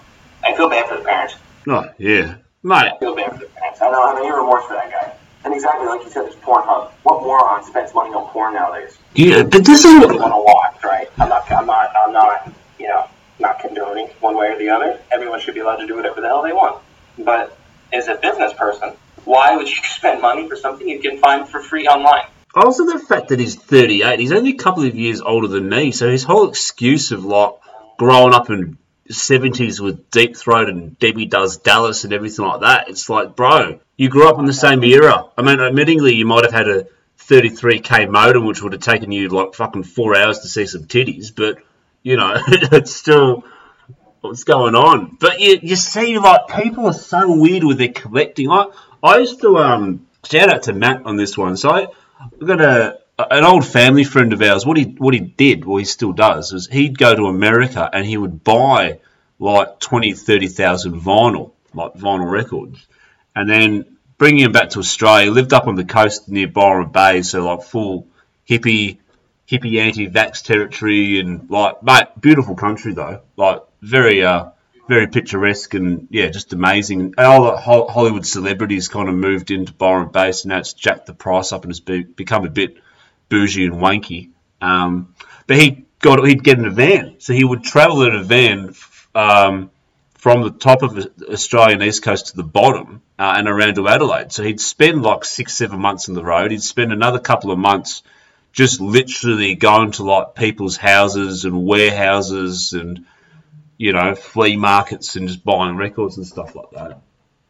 I 0.43 0.55
feel 0.55 0.69
bad 0.69 0.87
for 0.87 0.97
the 0.97 1.03
parents. 1.03 1.35
Oh 1.67 1.89
yeah, 1.97 2.37
mate. 2.63 2.75
I 2.75 2.97
feel 2.99 3.15
bad 3.15 3.33
for 3.33 3.39
the 3.39 3.45
parents. 3.47 3.81
I 3.81 3.91
don't 3.91 4.15
have 4.15 4.17
any 4.17 4.31
remorse 4.31 4.65
for 4.65 4.73
that 4.73 4.91
guy. 4.91 5.15
And 5.43 5.53
exactly 5.53 5.87
like 5.87 6.03
you 6.03 6.09
said, 6.09 6.25
there's 6.25 6.35
Pornhub. 6.35 6.91
What 7.03 7.23
moron 7.23 7.63
spends 7.63 7.93
money 7.93 8.13
on 8.13 8.27
porn 8.29 8.53
nowadays? 8.53 8.97
Yeah, 9.15 9.43
but 9.43 9.65
this 9.65 9.83
is 9.83 9.99
what. 9.99 10.15
want 10.19 10.33
to 10.33 10.37
watch, 10.37 10.83
right? 10.83 11.09
I'm 11.17 11.29
not. 11.29 11.51
I'm 11.51 11.65
not. 11.65 11.95
I'm 11.95 12.13
not. 12.13 12.51
You 12.79 12.87
know, 12.87 13.07
not 13.39 13.59
condoning 13.59 14.07
one 14.19 14.35
way 14.35 14.51
or 14.51 14.57
the 14.57 14.69
other. 14.69 14.99
Everyone 15.11 15.39
should 15.39 15.55
be 15.55 15.61
allowed 15.61 15.77
to 15.77 15.87
do 15.87 15.95
whatever 15.95 16.21
the 16.21 16.27
hell 16.27 16.43
they 16.43 16.53
want. 16.53 16.81
But 17.17 17.57
as 17.91 18.07
a 18.07 18.15
business 18.15 18.53
person, 18.53 18.93
why 19.25 19.55
would 19.55 19.67
you 19.67 19.75
spend 19.83 20.21
money 20.21 20.47
for 20.47 20.55
something 20.55 20.87
you 20.87 20.99
can 20.99 21.17
find 21.17 21.47
for 21.47 21.61
free 21.61 21.87
online? 21.87 22.25
Also, 22.53 22.85
the 22.85 22.99
fact 22.99 23.29
that 23.29 23.39
he's 23.39 23.55
38, 23.55 24.19
he's 24.19 24.33
only 24.33 24.51
a 24.51 24.57
couple 24.57 24.83
of 24.83 24.95
years 24.95 25.21
older 25.21 25.47
than 25.47 25.69
me, 25.69 25.91
so 25.91 26.09
his 26.09 26.23
whole 26.23 26.49
excuse 26.49 27.11
of 27.11 27.23
like 27.23 27.53
growing 27.97 28.33
up 28.33 28.49
in 28.49 28.77
70s 29.13 29.79
with 29.79 30.09
Deep 30.09 30.35
Throat 30.35 30.69
and 30.69 30.97
Debbie 30.99 31.25
Does 31.25 31.57
Dallas 31.57 32.03
and 32.03 32.13
everything 32.13 32.45
like 32.45 32.61
that, 32.61 32.89
it's 32.89 33.09
like, 33.09 33.35
bro, 33.35 33.79
you 33.97 34.09
grew 34.09 34.27
up 34.27 34.39
in 34.39 34.45
the 34.45 34.53
same 34.53 34.83
era. 34.83 35.25
I 35.37 35.41
mean, 35.41 35.57
admittingly, 35.57 36.15
you 36.15 36.25
might 36.25 36.43
have 36.43 36.53
had 36.53 36.67
a 36.67 36.87
33k 37.19 38.09
modem, 38.09 38.45
which 38.45 38.61
would 38.61 38.73
have 38.73 38.81
taken 38.81 39.11
you 39.11 39.29
like 39.29 39.53
fucking 39.53 39.83
four 39.83 40.15
hours 40.15 40.39
to 40.39 40.47
see 40.47 40.65
some 40.65 40.85
titties, 40.85 41.33
but 41.35 41.59
you 42.03 42.17
know, 42.17 42.33
it's 42.47 42.95
still 42.95 43.43
what's 44.21 44.43
going 44.43 44.75
on. 44.75 45.17
But 45.19 45.39
you, 45.39 45.59
you 45.61 45.75
see, 45.75 46.17
like, 46.17 46.47
people 46.47 46.87
are 46.87 46.93
so 46.93 47.35
weird 47.35 47.63
with 47.63 47.77
their 47.77 47.89
collecting. 47.89 48.49
I, 48.49 48.67
I 49.03 49.19
used 49.19 49.41
to, 49.41 49.57
um, 49.57 50.07
shout 50.23 50.49
out 50.49 50.63
to 50.63 50.73
Matt 50.73 51.05
on 51.05 51.15
this 51.15 51.37
one. 51.37 51.57
So 51.57 51.69
I, 51.69 51.87
I've 52.19 52.47
got 52.47 52.61
a, 52.61 52.99
an 53.29 53.43
old 53.43 53.65
family 53.65 54.03
friend 54.03 54.33
of 54.33 54.41
ours. 54.41 54.65
What 54.65 54.77
he, 54.77 54.83
what 54.83 55.13
he 55.13 55.19
did, 55.19 55.65
well, 55.65 55.77
he 55.77 55.85
still 55.85 56.13
does, 56.13 56.53
is 56.53 56.67
he'd 56.67 56.97
go 56.97 57.15
to 57.15 57.25
America 57.25 57.89
and 57.91 58.05
he 58.05 58.17
would 58.17 58.43
buy 58.43 58.99
like 59.39 59.79
20, 59.79 60.13
30,000 60.13 61.01
vinyl, 61.01 61.51
like 61.73 61.93
vinyl 61.93 62.29
records, 62.29 62.85
and 63.35 63.49
then 63.49 63.97
bringing 64.17 64.45
him 64.45 64.51
back 64.51 64.69
to 64.71 64.79
Australia. 64.79 65.31
Lived 65.31 65.53
up 65.53 65.67
on 65.67 65.75
the 65.75 65.83
coast 65.83 66.29
near 66.29 66.47
Byron 66.47 66.91
Bay, 66.91 67.21
so 67.21 67.45
like 67.45 67.63
full 67.63 68.07
hippie, 68.47 68.99
hippie 69.49 69.79
anti-vax 69.79 70.43
territory, 70.43 71.19
and 71.19 71.49
like, 71.49 71.81
mate, 71.83 72.07
beautiful 72.19 72.55
country 72.55 72.93
though, 72.93 73.21
like 73.35 73.61
very, 73.81 74.23
uh, 74.23 74.49
very 74.87 75.07
picturesque 75.07 75.73
and 75.73 76.07
yeah, 76.11 76.27
just 76.27 76.53
amazing. 76.53 77.15
And 77.17 77.25
all 77.25 77.43
the 77.45 77.57
Hollywood 77.57 78.25
celebrities 78.25 78.89
kind 78.89 79.09
of 79.09 79.15
moved 79.15 79.49
into 79.49 79.73
Byron 79.73 80.09
Bay, 80.09 80.31
so 80.33 80.49
now 80.49 80.59
it's 80.59 80.73
jacked 80.73 81.07
the 81.07 81.13
price 81.13 81.51
up 81.51 81.63
and 81.63 81.71
it's 81.71 81.79
be- 81.79 82.03
become 82.03 82.45
a 82.45 82.49
bit 82.49 82.77
bougie 83.31 83.65
and 83.65 83.75
wanky. 83.75 84.29
Um, 84.61 85.15
but 85.47 85.57
he 85.57 85.85
got 85.99 86.23
he'd 86.27 86.43
get 86.43 86.59
in 86.59 86.65
a 86.65 86.69
van, 86.69 87.15
so 87.19 87.33
he 87.33 87.43
would 87.43 87.63
travel 87.63 88.03
in 88.03 88.13
a 88.13 88.23
van 88.23 88.75
um, 89.15 89.71
from 90.15 90.43
the 90.43 90.51
top 90.51 90.83
of 90.83 90.93
the 90.93 91.11
Australian 91.31 91.81
east 91.81 92.03
coast 92.03 92.27
to 92.27 92.35
the 92.35 92.43
bottom 92.43 93.01
uh, 93.17 93.33
and 93.37 93.47
around 93.47 93.75
to 93.75 93.87
Adelaide. 93.87 94.31
So 94.31 94.43
he'd 94.43 94.61
spend 94.61 95.01
like 95.01 95.25
six, 95.25 95.55
seven 95.55 95.79
months 95.79 96.09
on 96.09 96.15
the 96.15 96.23
road. 96.23 96.51
He'd 96.51 96.61
spend 96.61 96.91
another 96.91 97.19
couple 97.19 97.51
of 97.51 97.57
months 97.57 98.03
just 98.51 98.81
literally 98.81 99.55
going 99.55 99.91
to 99.91 100.03
like 100.03 100.35
people's 100.35 100.75
houses 100.75 101.45
and 101.45 101.65
warehouses 101.65 102.73
and 102.73 103.05
you 103.77 103.93
know 103.93 104.13
flea 104.13 104.57
markets 104.57 105.15
and 105.15 105.29
just 105.29 105.43
buying 105.43 105.77
records 105.77 106.17
and 106.17 106.27
stuff 106.27 106.53
like 106.53 106.71
that. 106.71 107.01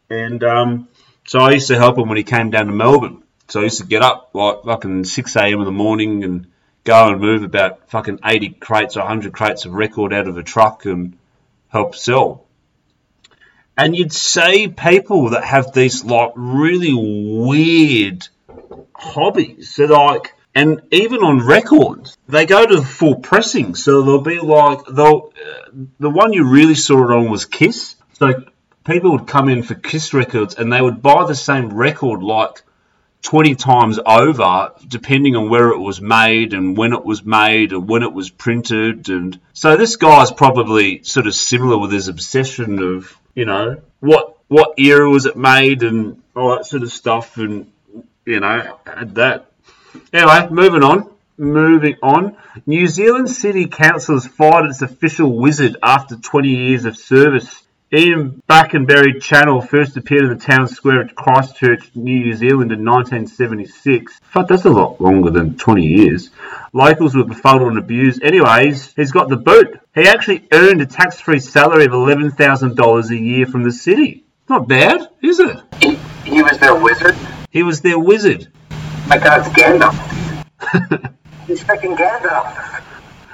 And 0.08 0.44
um, 0.44 0.88
so 1.26 1.40
I 1.40 1.52
used 1.52 1.68
to 1.68 1.76
help 1.76 1.98
him 1.98 2.08
when 2.08 2.18
he 2.18 2.24
came 2.24 2.50
down 2.50 2.66
to 2.66 2.72
Melbourne. 2.72 3.21
So 3.52 3.60
I 3.60 3.64
used 3.64 3.80
to 3.82 3.86
get 3.86 4.00
up 4.00 4.30
like 4.32 4.62
fucking 4.64 5.04
six 5.04 5.36
a.m. 5.36 5.58
in 5.58 5.66
the 5.66 5.72
morning 5.72 6.24
and 6.24 6.46
go 6.84 7.10
and 7.10 7.20
move 7.20 7.42
about 7.42 7.90
fucking 7.90 8.20
eighty 8.24 8.48
crates 8.48 8.96
or 8.96 9.02
hundred 9.02 9.34
crates 9.34 9.66
of 9.66 9.74
record 9.74 10.14
out 10.14 10.26
of 10.26 10.38
a 10.38 10.42
truck 10.42 10.86
and 10.86 11.18
help 11.68 11.94
sell. 11.94 12.46
And 13.76 13.94
you'd 13.94 14.14
see 14.14 14.68
people 14.68 15.28
that 15.30 15.44
have 15.44 15.74
these 15.74 16.02
like 16.02 16.32
really 16.34 16.94
weird 16.94 18.26
hobbies. 18.94 19.74
So 19.74 19.84
like, 19.84 20.32
and 20.54 20.80
even 20.90 21.22
on 21.22 21.46
records, 21.46 22.16
they 22.28 22.46
go 22.46 22.64
to 22.64 22.80
full 22.80 23.16
pressing. 23.16 23.74
So 23.74 24.00
they'll 24.00 24.22
be 24.22 24.40
like, 24.40 24.86
they'll 24.86 25.30
uh, 25.36 25.70
the 26.00 26.08
one 26.08 26.32
you 26.32 26.48
really 26.48 26.74
saw 26.74 27.04
it 27.04 27.14
on 27.14 27.30
was 27.30 27.44
Kiss. 27.44 27.96
So 28.14 28.44
people 28.86 29.10
would 29.12 29.26
come 29.26 29.50
in 29.50 29.62
for 29.62 29.74
Kiss 29.74 30.14
records 30.14 30.54
and 30.54 30.72
they 30.72 30.80
would 30.80 31.02
buy 31.02 31.26
the 31.26 31.34
same 31.34 31.70
record 31.74 32.22
like 32.22 32.62
20 33.22 33.54
times 33.54 33.98
over, 34.04 34.72
depending 34.86 35.36
on 35.36 35.48
where 35.48 35.70
it 35.70 35.78
was 35.78 36.00
made 36.00 36.52
and 36.54 36.76
when 36.76 36.92
it 36.92 37.04
was 37.04 37.24
made 37.24 37.72
and 37.72 37.88
when 37.88 38.02
it 38.02 38.12
was 38.12 38.30
printed. 38.30 39.08
And 39.08 39.40
so 39.52 39.76
this 39.76 39.96
guy's 39.96 40.32
probably 40.32 41.02
sort 41.04 41.26
of 41.26 41.34
similar 41.34 41.78
with 41.78 41.92
his 41.92 42.08
obsession 42.08 42.80
of, 42.80 43.16
you 43.34 43.44
know, 43.44 43.80
what 44.00 44.36
what 44.48 44.74
era 44.78 45.08
was 45.08 45.24
it 45.24 45.36
made 45.36 45.82
and 45.82 46.22
all 46.36 46.56
that 46.56 46.66
sort 46.66 46.82
of 46.82 46.92
stuff. 46.92 47.38
And, 47.38 47.72
you 48.26 48.40
know, 48.40 48.78
that. 48.84 49.46
Anyway, 50.12 50.48
moving 50.50 50.82
on. 50.82 51.10
Moving 51.38 51.96
on. 52.02 52.36
New 52.66 52.86
Zealand 52.86 53.30
City 53.30 53.66
Council 53.66 54.16
has 54.16 54.26
fired 54.26 54.66
its 54.68 54.82
official 54.82 55.38
wizard 55.38 55.76
after 55.82 56.16
20 56.16 56.48
years 56.48 56.84
of 56.84 56.96
service. 56.96 57.61
Ian 57.94 58.42
Brackenbury 58.48 59.20
Channell 59.20 59.68
first 59.68 59.98
appeared 59.98 60.24
in 60.24 60.30
the 60.30 60.42
town 60.42 60.66
square 60.66 61.02
at 61.02 61.14
Christchurch, 61.14 61.90
New 61.94 62.32
Zealand 62.32 62.72
in 62.72 62.86
1976. 62.86 64.18
Fuck, 64.22 64.48
that's 64.48 64.64
a 64.64 64.70
lot 64.70 64.98
longer 64.98 65.28
than 65.28 65.58
20 65.58 65.84
years. 65.84 66.30
Locals 66.72 67.14
were 67.14 67.24
befuddled 67.24 67.68
and 67.68 67.78
abused. 67.78 68.22
Anyways, 68.22 68.94
he's 68.94 69.12
got 69.12 69.28
the 69.28 69.36
boot. 69.36 69.78
He 69.94 70.08
actually 70.08 70.48
earned 70.52 70.80
a 70.80 70.86
tax-free 70.86 71.40
salary 71.40 71.84
of 71.84 71.90
$11,000 71.90 73.10
a 73.10 73.16
year 73.18 73.44
from 73.44 73.62
the 73.62 73.72
city. 73.72 74.24
Not 74.48 74.68
bad, 74.68 75.08
is 75.22 75.38
it? 75.38 75.58
He, 75.78 75.96
he 76.24 76.42
was 76.42 76.56
their 76.56 76.74
wizard. 76.74 77.14
He 77.50 77.62
was 77.62 77.82
their 77.82 77.98
wizard. 77.98 78.48
My 79.06 79.18
God, 79.18 79.40
it's 79.40 79.48
Gandalf. 79.50 81.14
He's 81.46 81.62
freaking 81.62 81.98
Gandalf. 81.98 82.82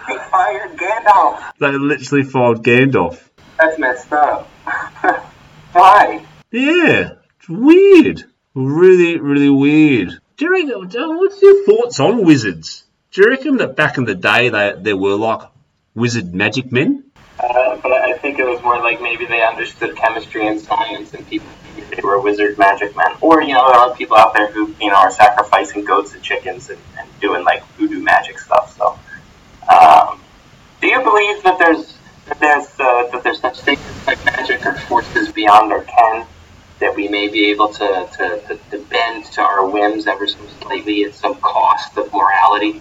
They 0.08 0.16
fired 0.32 0.76
Gandalf. 0.76 1.52
They 1.60 1.70
literally 1.70 2.24
fired 2.24 2.64
Gandalf. 2.64 3.27
That's 3.58 3.78
messed 3.78 4.12
up. 4.12 4.46
Why? 5.72 6.24
Yeah, 6.50 7.12
it's 7.38 7.48
weird. 7.48 8.24
Really, 8.54 9.18
really 9.18 9.50
weird. 9.50 10.20
Do 10.36 10.44
you 10.44 10.52
reckon, 10.52 11.16
what's 11.16 11.42
your 11.42 11.64
thoughts 11.64 12.00
on 12.00 12.24
wizards? 12.24 12.84
Do 13.10 13.22
you 13.22 13.30
reckon 13.30 13.56
that 13.56 13.74
back 13.74 13.98
in 13.98 14.04
the 14.04 14.14
day 14.14 14.48
they, 14.48 14.74
there 14.78 14.96
were 14.96 15.16
like 15.16 15.48
wizard 15.94 16.34
magic 16.34 16.70
men? 16.70 17.04
Uh, 17.40 17.76
but 17.82 17.92
I 17.92 18.16
think 18.18 18.38
it 18.38 18.44
was 18.44 18.62
more 18.62 18.78
like 18.78 19.00
maybe 19.00 19.26
they 19.26 19.42
understood 19.42 19.96
chemistry 19.96 20.46
and 20.46 20.60
science, 20.60 21.14
and 21.14 21.26
people 21.28 21.48
figured 21.48 21.90
they 21.90 22.02
were 22.02 22.20
wizard 22.20 22.58
magic 22.58 22.96
men. 22.96 23.12
Or 23.20 23.42
you 23.42 23.54
know, 23.54 23.68
there 23.70 23.80
are 23.80 23.94
people 23.96 24.16
out 24.16 24.34
there 24.34 24.50
who 24.52 24.74
you 24.80 24.90
know 24.90 24.96
are 24.96 25.10
sacrificing 25.10 25.84
goats 25.84 26.14
and 26.14 26.22
chickens 26.22 26.68
and, 26.70 26.80
and 26.98 27.08
doing 27.20 27.44
like 27.44 27.64
voodoo 27.76 28.00
magic 28.02 28.38
stuff. 28.38 28.76
So, 28.76 28.98
um, 29.72 30.20
do 30.80 30.86
you 30.88 31.02
believe 31.02 31.42
that 31.44 31.58
there's 31.58 31.97
that 32.28 32.40
there's 32.40 32.80
uh, 32.80 33.08
that 33.10 33.22
there's 33.22 33.40
such 33.40 33.60
things 33.60 33.80
like 34.06 34.22
magic 34.24 34.64
or 34.64 34.74
forces 34.74 35.32
beyond 35.32 35.72
our 35.72 35.82
ken 35.82 36.26
that 36.78 36.94
we 36.94 37.08
may 37.08 37.28
be 37.28 37.46
able 37.46 37.68
to, 37.68 38.08
to, 38.16 38.40
to, 38.46 38.58
to 38.70 38.78
bend 38.84 39.24
to 39.24 39.40
our 39.40 39.68
whims 39.68 40.06
ever 40.06 40.26
so 40.26 40.38
slightly 40.60 41.04
at 41.04 41.14
some 41.14 41.34
cost 41.36 41.96
of 41.96 42.12
morality 42.12 42.80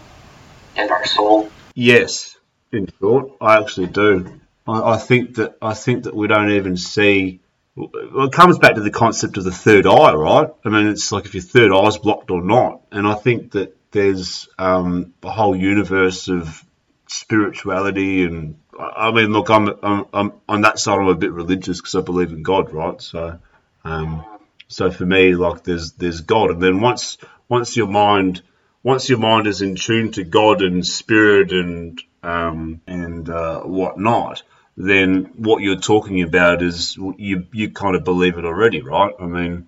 and 0.75 0.91
our 0.91 1.05
soul? 1.05 1.49
Yes, 1.73 2.37
in 2.71 2.87
short, 2.99 3.31
I 3.41 3.59
actually 3.59 3.87
do. 3.87 4.39
I, 4.67 4.93
I 4.93 4.97
think 4.97 5.35
that 5.35 5.57
I 5.61 5.73
think 5.73 6.03
that 6.03 6.15
we 6.15 6.27
don't 6.27 6.51
even 6.51 6.77
see. 6.77 7.41
Well, 7.75 8.25
it 8.25 8.31
comes 8.31 8.57
back 8.57 8.75
to 8.75 8.81
the 8.81 8.89
concept 8.89 9.37
of 9.37 9.43
the 9.43 9.51
third 9.51 9.85
eye, 9.85 10.13
right? 10.13 10.49
I 10.65 10.69
mean, 10.69 10.87
it's 10.87 11.11
like 11.11 11.25
if 11.25 11.35
your 11.35 11.43
third 11.43 11.71
eye's 11.71 11.97
blocked 11.97 12.31
or 12.31 12.41
not. 12.41 12.81
And 12.91 13.07
I 13.07 13.13
think 13.13 13.51
that 13.51 13.77
there's 13.91 14.49
um, 14.57 15.13
a 15.21 15.29
whole 15.29 15.55
universe 15.55 16.27
of 16.27 16.63
spirituality 17.07 18.23
and 18.25 18.57
I 18.79 19.11
mean, 19.11 19.31
look, 19.31 19.49
I'm, 19.49 19.69
I'm, 19.81 20.05
I'm 20.13 20.33
on 20.47 20.61
that 20.61 20.79
side. 20.79 20.99
I'm 20.99 21.07
a 21.07 21.15
bit 21.15 21.31
religious 21.31 21.79
because 21.79 21.95
I 21.95 22.01
believe 22.01 22.31
in 22.31 22.43
God, 22.43 22.71
right? 22.71 23.01
So, 23.01 23.39
um, 23.83 24.23
so 24.67 24.91
for 24.91 25.05
me, 25.05 25.35
like, 25.35 25.63
there's 25.63 25.93
there's 25.93 26.21
God, 26.21 26.51
and 26.51 26.61
then 26.61 26.81
once 26.81 27.17
once 27.49 27.75
your 27.75 27.87
mind 27.87 28.41
once 28.83 29.09
your 29.09 29.19
mind 29.19 29.47
is 29.47 29.61
in 29.61 29.75
tune 29.75 30.11
to 30.13 30.23
God 30.23 30.61
and 30.61 30.85
spirit 30.85 31.51
and 31.51 32.01
um, 32.23 32.81
and 32.87 33.29
uh, 33.29 33.61
whatnot, 33.61 34.43
then 34.75 35.31
what 35.37 35.61
you're 35.61 35.79
talking 35.79 36.21
about 36.21 36.61
is 36.61 36.95
you 37.17 37.47
you 37.51 37.71
kind 37.71 37.95
of 37.95 38.03
believe 38.03 38.37
it 38.37 38.45
already, 38.45 38.81
right? 38.81 39.13
I 39.19 39.25
mean, 39.25 39.67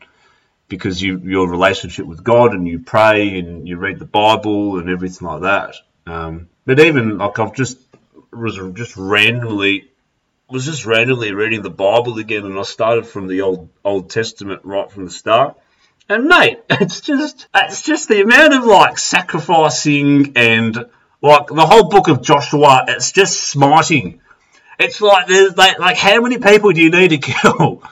because 0.68 1.02
you 1.02 1.18
your 1.18 1.50
relationship 1.50 2.06
with 2.06 2.24
God 2.24 2.54
and 2.54 2.68
you 2.68 2.80
pray 2.80 3.40
and 3.40 3.68
you 3.68 3.78
read 3.78 4.00
the 4.00 4.06
Bible 4.06 4.80
and 4.80 4.90
everything 4.90 5.28
like 5.28 5.42
that. 5.42 5.76
Um, 6.06 6.50
but 6.66 6.80
even 6.80 7.18
like 7.18 7.40
I've 7.40 7.56
just 7.56 7.78
was 8.32 8.60
just 8.76 8.96
randomly 8.98 9.90
was 10.50 10.66
just 10.66 10.86
randomly 10.86 11.32
reading 11.32 11.62
the 11.62 11.70
Bible 11.70 12.18
again, 12.18 12.46
and 12.46 12.58
I 12.58 12.64
started 12.64 13.06
from 13.06 13.28
the 13.28 13.42
old 13.42 13.70
Old 13.84 14.10
Testament 14.10 14.62
right 14.64 14.92
from 14.92 15.06
the 15.06 15.12
start. 15.12 15.58
And 16.08 16.26
mate, 16.26 16.60
it's 16.70 17.02
just 17.02 17.48
it's 17.54 17.82
just 17.84 18.10
the 18.10 18.22
amount 18.22 18.54
of 18.54 18.66
like 18.66 18.98
sacrificing 18.98 20.34
and 20.36 20.76
like 21.22 21.48
the 21.48 21.66
whole 21.66 21.90
book 21.90 22.08
of 22.08 22.22
Joshua. 22.22 22.86
It's 22.88 23.12
just 23.12 23.40
smiting. 23.40 24.22
It's 24.80 25.02
like 25.02 25.28
there's 25.28 25.58
like, 25.58 25.78
like 25.78 25.98
how 25.98 26.22
many 26.22 26.38
people 26.38 26.72
do 26.72 26.82
you 26.82 26.90
need 26.90 27.10
to 27.10 27.18
kill? 27.34 27.84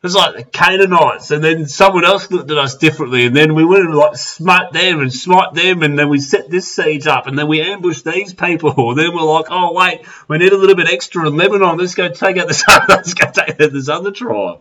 It's 0.00 0.14
like 0.14 0.36
the 0.36 0.44
Canaanites, 0.44 1.32
and 1.32 1.42
then 1.42 1.66
someone 1.66 2.04
else 2.04 2.30
looked 2.30 2.52
at 2.52 2.58
us 2.58 2.76
differently, 2.76 3.26
and 3.26 3.34
then 3.34 3.56
we 3.56 3.64
went 3.64 3.84
and 3.84 3.94
like 3.96 4.16
smite 4.16 4.72
them 4.72 5.00
and 5.00 5.12
smite 5.12 5.54
them, 5.54 5.82
and 5.82 5.98
then 5.98 6.08
we 6.08 6.20
set 6.20 6.48
this 6.48 6.72
siege 6.72 7.08
up, 7.08 7.26
and 7.26 7.36
then 7.36 7.48
we 7.48 7.60
ambushed 7.60 8.04
these 8.04 8.32
people, 8.32 8.72
and 8.90 8.98
then 8.98 9.12
we're 9.12 9.22
like, 9.22 9.46
oh 9.50 9.72
wait, 9.72 10.02
we 10.28 10.38
need 10.38 10.52
a 10.52 10.56
little 10.56 10.76
bit 10.76 10.88
extra 10.88 11.26
in 11.26 11.36
Lebanon. 11.36 11.78
Let's 11.78 11.96
go 11.96 12.08
take 12.08 12.36
out 12.36 12.46
this. 12.46 12.62
let's 12.88 13.14
go 13.14 13.28
take 13.32 13.60
out 13.60 13.72
this 13.72 13.88
other 13.88 14.12
tribe. 14.12 14.60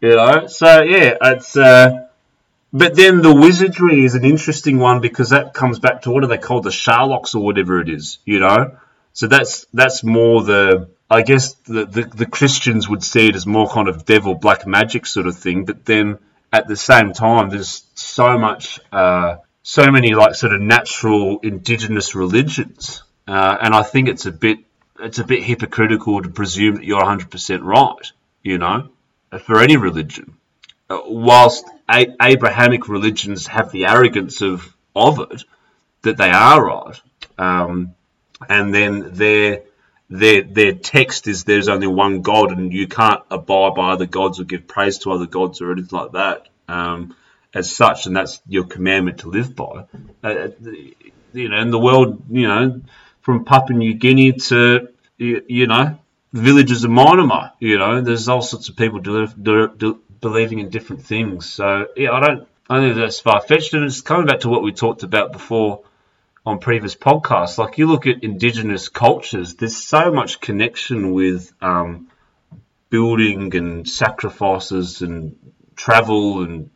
You 0.00 0.16
know, 0.16 0.46
so 0.46 0.82
yeah, 0.82 1.18
it's. 1.20 1.54
Uh, 1.54 2.06
but 2.72 2.94
then 2.94 3.20
the 3.20 3.34
wizardry 3.34 4.04
is 4.04 4.14
an 4.14 4.24
interesting 4.24 4.78
one 4.78 5.00
because 5.00 5.30
that 5.30 5.52
comes 5.52 5.78
back 5.78 6.02
to 6.02 6.10
what 6.10 6.24
are 6.24 6.28
they 6.28 6.38
called, 6.38 6.64
the 6.64 6.70
Sherlocks 6.70 7.34
or 7.34 7.40
whatever 7.40 7.80
it 7.80 7.90
is. 7.90 8.18
You 8.24 8.40
know, 8.40 8.78
so 9.12 9.26
that's 9.26 9.66
that's 9.74 10.02
more 10.02 10.42
the 10.42 10.88
I 11.10 11.22
guess 11.22 11.54
the, 11.54 11.86
the, 11.86 12.02
the, 12.02 12.26
Christians 12.26 12.88
would 12.88 13.02
see 13.02 13.28
it 13.28 13.36
as 13.36 13.46
more 13.46 13.68
kind 13.68 13.88
of 13.88 14.04
devil 14.04 14.34
black 14.34 14.66
magic 14.66 15.06
sort 15.06 15.26
of 15.26 15.38
thing, 15.38 15.64
but 15.64 15.84
then 15.84 16.18
at 16.52 16.66
the 16.66 16.76
same 16.76 17.12
time, 17.12 17.48
there's 17.48 17.84
so 17.94 18.36
much, 18.38 18.80
uh, 18.90 19.36
so 19.62 19.90
many 19.90 20.14
like 20.14 20.34
sort 20.34 20.52
of 20.52 20.60
natural 20.60 21.38
indigenous 21.40 22.16
religions, 22.16 23.02
uh, 23.28 23.56
and 23.60 23.72
I 23.72 23.82
think 23.82 24.08
it's 24.08 24.26
a 24.26 24.32
bit, 24.32 24.58
it's 24.98 25.18
a 25.18 25.24
bit 25.24 25.44
hypocritical 25.44 26.22
to 26.22 26.28
presume 26.28 26.76
that 26.76 26.84
you're 26.84 27.02
100% 27.02 27.60
right, 27.62 28.12
you 28.42 28.58
know, 28.58 28.88
for 29.44 29.60
any 29.60 29.76
religion. 29.76 30.36
Uh, 30.90 31.00
whilst 31.04 31.64
a- 31.88 32.14
Abrahamic 32.20 32.88
religions 32.88 33.46
have 33.46 33.70
the 33.70 33.86
arrogance 33.86 34.42
of 34.42 34.74
of 34.94 35.20
it, 35.30 35.44
that 36.02 36.16
they 36.16 36.30
are 36.30 36.64
right, 36.64 37.00
um, 37.38 37.94
and 38.48 38.74
then 38.74 39.10
they're 39.12 39.62
their 40.08 40.42
their 40.42 40.72
text 40.72 41.26
is 41.26 41.44
there's 41.44 41.68
only 41.68 41.86
one 41.86 42.22
God 42.22 42.52
and 42.52 42.72
you 42.72 42.86
can't 42.86 43.22
abide 43.30 43.74
by 43.74 43.92
other 43.92 44.06
gods 44.06 44.40
or 44.40 44.44
give 44.44 44.66
praise 44.66 44.98
to 44.98 45.12
other 45.12 45.26
gods 45.26 45.60
or 45.60 45.72
anything 45.72 45.98
like 45.98 46.12
that 46.12 46.48
um, 46.68 47.16
as 47.54 47.74
such, 47.74 48.06
and 48.06 48.16
that's 48.16 48.40
your 48.48 48.64
commandment 48.64 49.18
to 49.20 49.28
live 49.28 49.56
by. 49.56 49.86
Uh, 50.22 50.48
you 51.32 51.48
know, 51.48 51.60
in 51.60 51.70
the 51.70 51.78
world, 51.78 52.22
you 52.30 52.46
know, 52.46 52.80
from 53.20 53.44
Papua 53.44 53.78
New 53.78 53.94
Guinea 53.94 54.32
to 54.32 54.88
you, 55.18 55.42
you 55.48 55.66
know 55.66 55.98
villages 56.32 56.84
of 56.84 56.90
Myanmar, 56.90 57.52
you 57.60 57.78
know, 57.78 58.00
there's 58.00 58.28
all 58.28 58.42
sorts 58.42 58.68
of 58.68 58.76
people 58.76 59.00
believing 60.20 60.58
in 60.58 60.68
different 60.70 61.04
things. 61.04 61.52
So 61.52 61.88
yeah, 61.96 62.12
I 62.12 62.20
don't 62.20 62.48
I 62.68 62.80
think 62.80 62.96
that's 62.96 63.20
far 63.20 63.40
fetched, 63.40 63.74
and 63.74 63.84
it's 63.84 64.00
coming 64.00 64.26
back 64.26 64.40
to 64.40 64.48
what 64.48 64.62
we 64.62 64.72
talked 64.72 65.02
about 65.02 65.32
before 65.32 65.82
on 66.46 66.60
previous 66.60 66.94
podcasts. 66.94 67.58
Like 67.58 67.76
you 67.76 67.86
look 67.86 68.06
at 68.06 68.22
indigenous 68.22 68.88
cultures, 68.88 69.56
there's 69.56 69.76
so 69.76 70.12
much 70.12 70.40
connection 70.40 71.10
with 71.10 71.52
um, 71.60 72.08
building 72.88 73.54
and 73.56 73.86
sacrifices 73.86 75.02
and 75.02 75.36
travel 75.74 76.44
and 76.44 76.70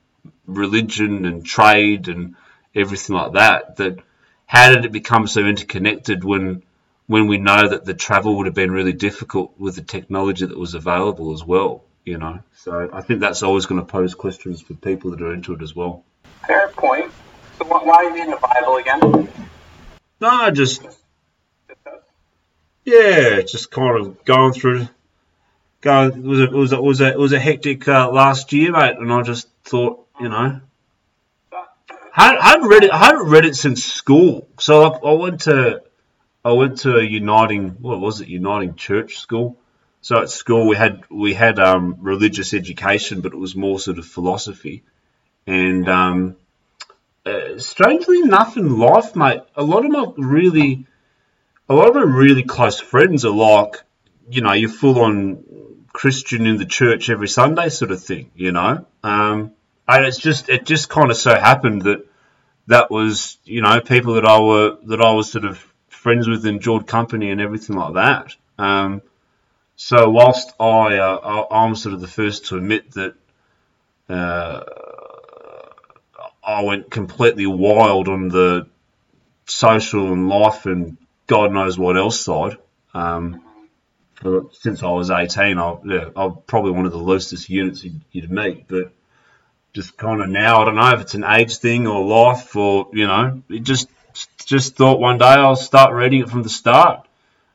religion 0.44 1.24
and 1.24 1.46
trade 1.46 2.08
and 2.08 2.34
everything 2.74 3.14
like 3.14 3.34
that. 3.34 3.76
That 3.76 4.00
how 4.46 4.74
did 4.74 4.84
it 4.84 4.92
become 4.92 5.28
so 5.28 5.46
interconnected 5.46 6.24
when 6.24 6.64
when 7.06 7.28
we 7.28 7.38
know 7.38 7.68
that 7.68 7.84
the 7.84 7.94
travel 7.94 8.36
would 8.36 8.46
have 8.46 8.54
been 8.54 8.72
really 8.72 8.92
difficult 8.92 9.54
with 9.58 9.76
the 9.76 9.82
technology 9.82 10.46
that 10.46 10.58
was 10.58 10.74
available 10.74 11.32
as 11.32 11.44
well? 11.44 11.84
You 12.04 12.18
know, 12.18 12.40
so 12.56 12.90
I 12.92 13.02
think 13.02 13.20
that's 13.20 13.44
always 13.44 13.66
going 13.66 13.80
to 13.80 13.86
pose 13.86 14.14
questions 14.14 14.60
for 14.60 14.74
people 14.74 15.12
that 15.12 15.22
are 15.22 15.32
into 15.32 15.52
it 15.52 15.62
as 15.62 15.76
well. 15.76 16.02
Fair 16.46 16.68
point. 16.68 17.12
So 17.58 17.66
why 17.66 18.04
are 18.04 18.16
you 18.16 18.24
in 18.24 18.30
the 18.30 18.36
Bible 18.36 18.76
again? 18.76 19.28
No, 20.20 20.50
just 20.50 20.82
yeah, 22.84 23.40
just 23.40 23.70
kind 23.70 23.98
of 23.98 24.24
going 24.24 24.52
through. 24.52 24.88
Going 25.80 26.10
it 26.10 26.24
was 26.24 26.40
a, 26.40 26.44
it 26.44 26.52
was 26.52 26.72
a, 26.72 26.76
it 26.76 26.82
was 26.82 27.00
a, 27.00 27.08
it 27.08 27.18
was 27.18 27.32
a 27.32 27.40
hectic 27.40 27.88
uh, 27.88 28.10
last 28.10 28.52
year, 28.52 28.72
mate, 28.72 28.96
and 28.98 29.10
I 29.12 29.22
just 29.22 29.48
thought, 29.64 30.06
you 30.20 30.28
know, 30.28 30.60
I, 32.14 32.50
hadn't 32.50 32.68
read 32.68 32.84
it. 32.84 32.90
I 32.90 32.98
hadn't 32.98 33.28
read 33.28 33.46
it 33.46 33.54
since 33.54 33.82
school. 33.82 34.46
So 34.58 34.82
I, 34.82 34.98
I 34.98 35.12
went 35.14 35.40
to 35.42 35.82
I 36.44 36.52
went 36.52 36.78
to 36.80 36.96
a 36.96 37.02
uniting 37.02 37.70
what 37.80 38.00
was 38.00 38.20
it? 38.20 38.28
Uniting 38.28 38.74
Church 38.74 39.18
School. 39.18 39.56
So 40.02 40.20
at 40.20 40.30
school 40.30 40.68
we 40.68 40.76
had 40.76 41.04
we 41.10 41.32
had 41.32 41.58
um, 41.58 41.96
religious 42.00 42.52
education, 42.52 43.22
but 43.22 43.32
it 43.32 43.38
was 43.38 43.56
more 43.56 43.78
sort 43.78 43.98
of 43.98 44.06
philosophy, 44.06 44.82
and 45.46 45.88
um, 45.88 46.36
uh, 47.26 47.58
strangely 47.58 48.20
enough 48.20 48.56
in 48.56 48.78
life, 48.78 49.14
mate, 49.14 49.42
a 49.54 49.62
lot 49.62 49.84
of 49.84 49.90
my 49.90 50.06
really, 50.16 50.86
a 51.68 51.74
lot 51.74 51.88
of 51.88 51.94
my 51.94 52.02
really 52.02 52.42
close 52.42 52.80
friends 52.80 53.24
are 53.24 53.34
like, 53.34 53.82
you 54.30 54.40
know, 54.40 54.52
you're 54.52 54.70
full 54.70 55.00
on 55.00 55.44
Christian 55.92 56.46
in 56.46 56.56
the 56.56 56.64
church 56.64 57.10
every 57.10 57.28
Sunday 57.28 57.68
sort 57.68 57.90
of 57.90 58.02
thing, 58.02 58.30
you 58.34 58.52
know. 58.52 58.86
Um, 59.02 59.52
and 59.86 60.04
it's 60.04 60.18
just, 60.18 60.48
it 60.48 60.64
just 60.64 60.88
kind 60.88 61.10
of 61.10 61.16
so 61.16 61.34
happened 61.34 61.82
that 61.82 62.06
that 62.68 62.90
was, 62.90 63.38
you 63.44 63.60
know, 63.60 63.80
people 63.80 64.14
that 64.14 64.24
I 64.24 64.40
were 64.40 64.76
that 64.84 65.00
I 65.00 65.12
was 65.12 65.30
sort 65.30 65.44
of 65.44 65.58
friends 65.88 66.28
with, 66.28 66.46
and 66.46 66.56
enjoyed 66.56 66.86
company 66.86 67.30
and 67.30 67.40
everything 67.40 67.76
like 67.76 67.94
that. 67.94 68.36
Um, 68.56 69.02
so 69.76 70.08
whilst 70.08 70.52
I, 70.60 70.96
uh, 70.98 71.46
I, 71.50 71.66
am 71.66 71.74
sort 71.74 71.94
of 71.94 72.00
the 72.00 72.08
first 72.08 72.46
to 72.46 72.56
admit 72.56 72.92
that. 72.92 73.14
Uh, 74.08 74.89
I 76.50 76.62
went 76.62 76.90
completely 76.90 77.46
wild 77.46 78.08
on 78.08 78.28
the 78.28 78.66
social 79.46 80.12
and 80.12 80.28
life 80.28 80.66
and 80.66 80.96
God 81.26 81.52
knows 81.52 81.78
what 81.78 81.96
else 81.96 82.20
side. 82.20 82.56
Um, 82.92 83.42
since 84.52 84.82
I 84.82 84.90
was 84.90 85.10
18, 85.10 85.58
I, 85.58 85.76
yeah, 85.84 86.10
I'm 86.16 86.36
probably 86.46 86.72
one 86.72 86.86
of 86.86 86.92
the 86.92 86.98
loosest 86.98 87.48
units 87.48 87.84
you'd, 87.84 88.00
you'd 88.12 88.30
meet, 88.30 88.66
but 88.68 88.92
just 89.72 89.96
kind 89.96 90.20
of 90.20 90.28
now, 90.28 90.60
I 90.60 90.64
don't 90.64 90.74
know 90.74 90.92
if 90.92 91.00
it's 91.00 91.14
an 91.14 91.24
age 91.24 91.56
thing 91.58 91.86
or 91.86 92.04
life 92.04 92.54
or, 92.56 92.88
you 92.92 93.06
know, 93.06 93.42
it 93.48 93.62
just, 93.62 93.88
just 94.44 94.76
thought 94.76 94.98
one 94.98 95.18
day 95.18 95.26
I'll 95.26 95.56
start 95.56 95.94
reading 95.94 96.20
it 96.20 96.30
from 96.30 96.42
the 96.42 96.48
start 96.48 97.06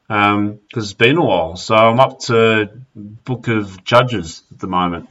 because 0.08 0.36
um, 0.36 0.60
it's 0.74 0.94
been 0.94 1.18
a 1.18 1.26
while. 1.26 1.58
So 1.58 1.76
I'm 1.76 2.00
up 2.00 2.20
to 2.22 2.70
Book 2.96 3.48
of 3.50 3.84
Judges 3.84 4.44
at 4.52 4.60
the 4.60 4.68
moment. 4.68 5.10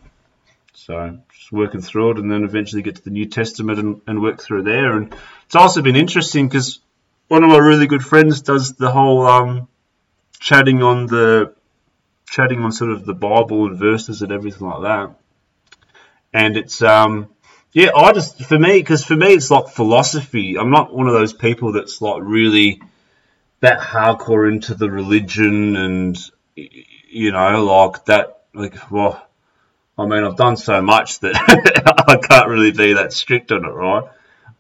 So 0.73 1.19
just 1.45 1.53
working 1.53 1.83
through 1.83 2.13
it, 2.13 2.19
and 2.19 2.31
then 2.31 2.45
eventually 2.45 2.81
get 2.81 2.97
to 2.97 3.05
the 3.05 3.11
New 3.11 3.27
Testament 3.27 3.79
and, 3.79 4.01
and 4.07 4.23
work 4.23 4.41
through 4.41 4.63
there. 4.63 4.97
And 4.97 5.15
it's 5.45 5.55
also 5.55 5.83
been 5.83 5.97
interesting 5.97 6.49
because 6.49 6.81
one 7.29 7.45
of 7.45 7.51
my 7.51 7.59
really 7.59 7.87
good 7.87 8.03
friends 8.03 8.41
does 8.41 8.75
the 8.75 8.91
whole 8.91 9.27
um, 9.27 9.69
chatting 10.39 10.83
on 10.83 11.07
the 11.07 11.53
chatting 12.27 12.63
on 12.63 12.73
sort 12.73 12.93
of 12.93 13.05
the 13.05 13.13
Bible 13.13 13.67
and 13.67 13.79
verses 13.79 14.23
and 14.23 14.33
everything 14.33 14.67
like 14.67 14.83
that. 14.83 15.15
And 16.33 16.57
it's 16.57 16.81
um, 16.81 17.29
yeah, 17.73 17.91
I 17.95 18.13
just 18.13 18.43
for 18.43 18.59
me 18.59 18.79
because 18.79 19.05
for 19.05 19.17
me 19.17 19.35
it's 19.35 19.51
like 19.51 19.69
philosophy. 19.69 20.57
I'm 20.57 20.71
not 20.71 20.95
one 20.95 21.09
of 21.09 21.13
those 21.13 21.35
people 21.35 21.73
that's 21.73 22.01
like 22.01 22.23
really 22.23 22.81
that 23.61 23.81
hardcore 23.81 24.51
into 24.51 24.75
the 24.75 24.91
religion 24.91 25.77
and 25.77 26.19
you 26.57 27.33
know 27.33 27.65
like 27.65 28.07
that 28.07 28.45
like 28.55 28.91
well 28.91 29.27
I 29.97 30.07
mean, 30.07 30.25
I've 30.25 30.37
done 30.37 30.57
so 30.57 30.83
much 30.83 31.21
that 31.21 31.35
I 32.09 32.17
can't 32.17 32.49
really 32.49 32.73
be 32.73 32.95
that 32.95 33.13
strict 33.13 33.53
on 33.53 33.65
it, 33.65 33.69
right? 33.69 34.05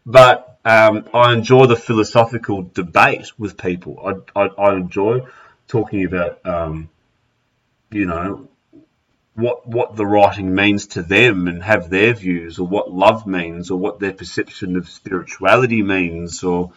But 0.06 0.58
um, 0.64 1.08
I 1.12 1.32
enjoy 1.32 1.66
the 1.66 1.76
philosophical 1.76 2.62
debate 2.62 3.32
with 3.38 3.58
people. 3.58 4.24
I, 4.36 4.40
I, 4.40 4.46
I 4.46 4.74
enjoy 4.74 5.26
talking 5.66 6.04
about, 6.04 6.44
um, 6.46 6.88
you 7.90 8.06
know, 8.06 8.48
what 9.34 9.66
what 9.66 9.96
the 9.96 10.06
writing 10.06 10.54
means 10.54 10.86
to 10.86 11.02
them 11.02 11.48
and 11.48 11.60
have 11.62 11.90
their 11.90 12.14
views, 12.14 12.60
or 12.60 12.68
what 12.68 12.92
love 12.92 13.26
means, 13.26 13.72
or 13.72 13.78
what 13.78 13.98
their 13.98 14.12
perception 14.12 14.76
of 14.76 14.88
spirituality 14.88 15.82
means, 15.82 16.44
or 16.44 16.72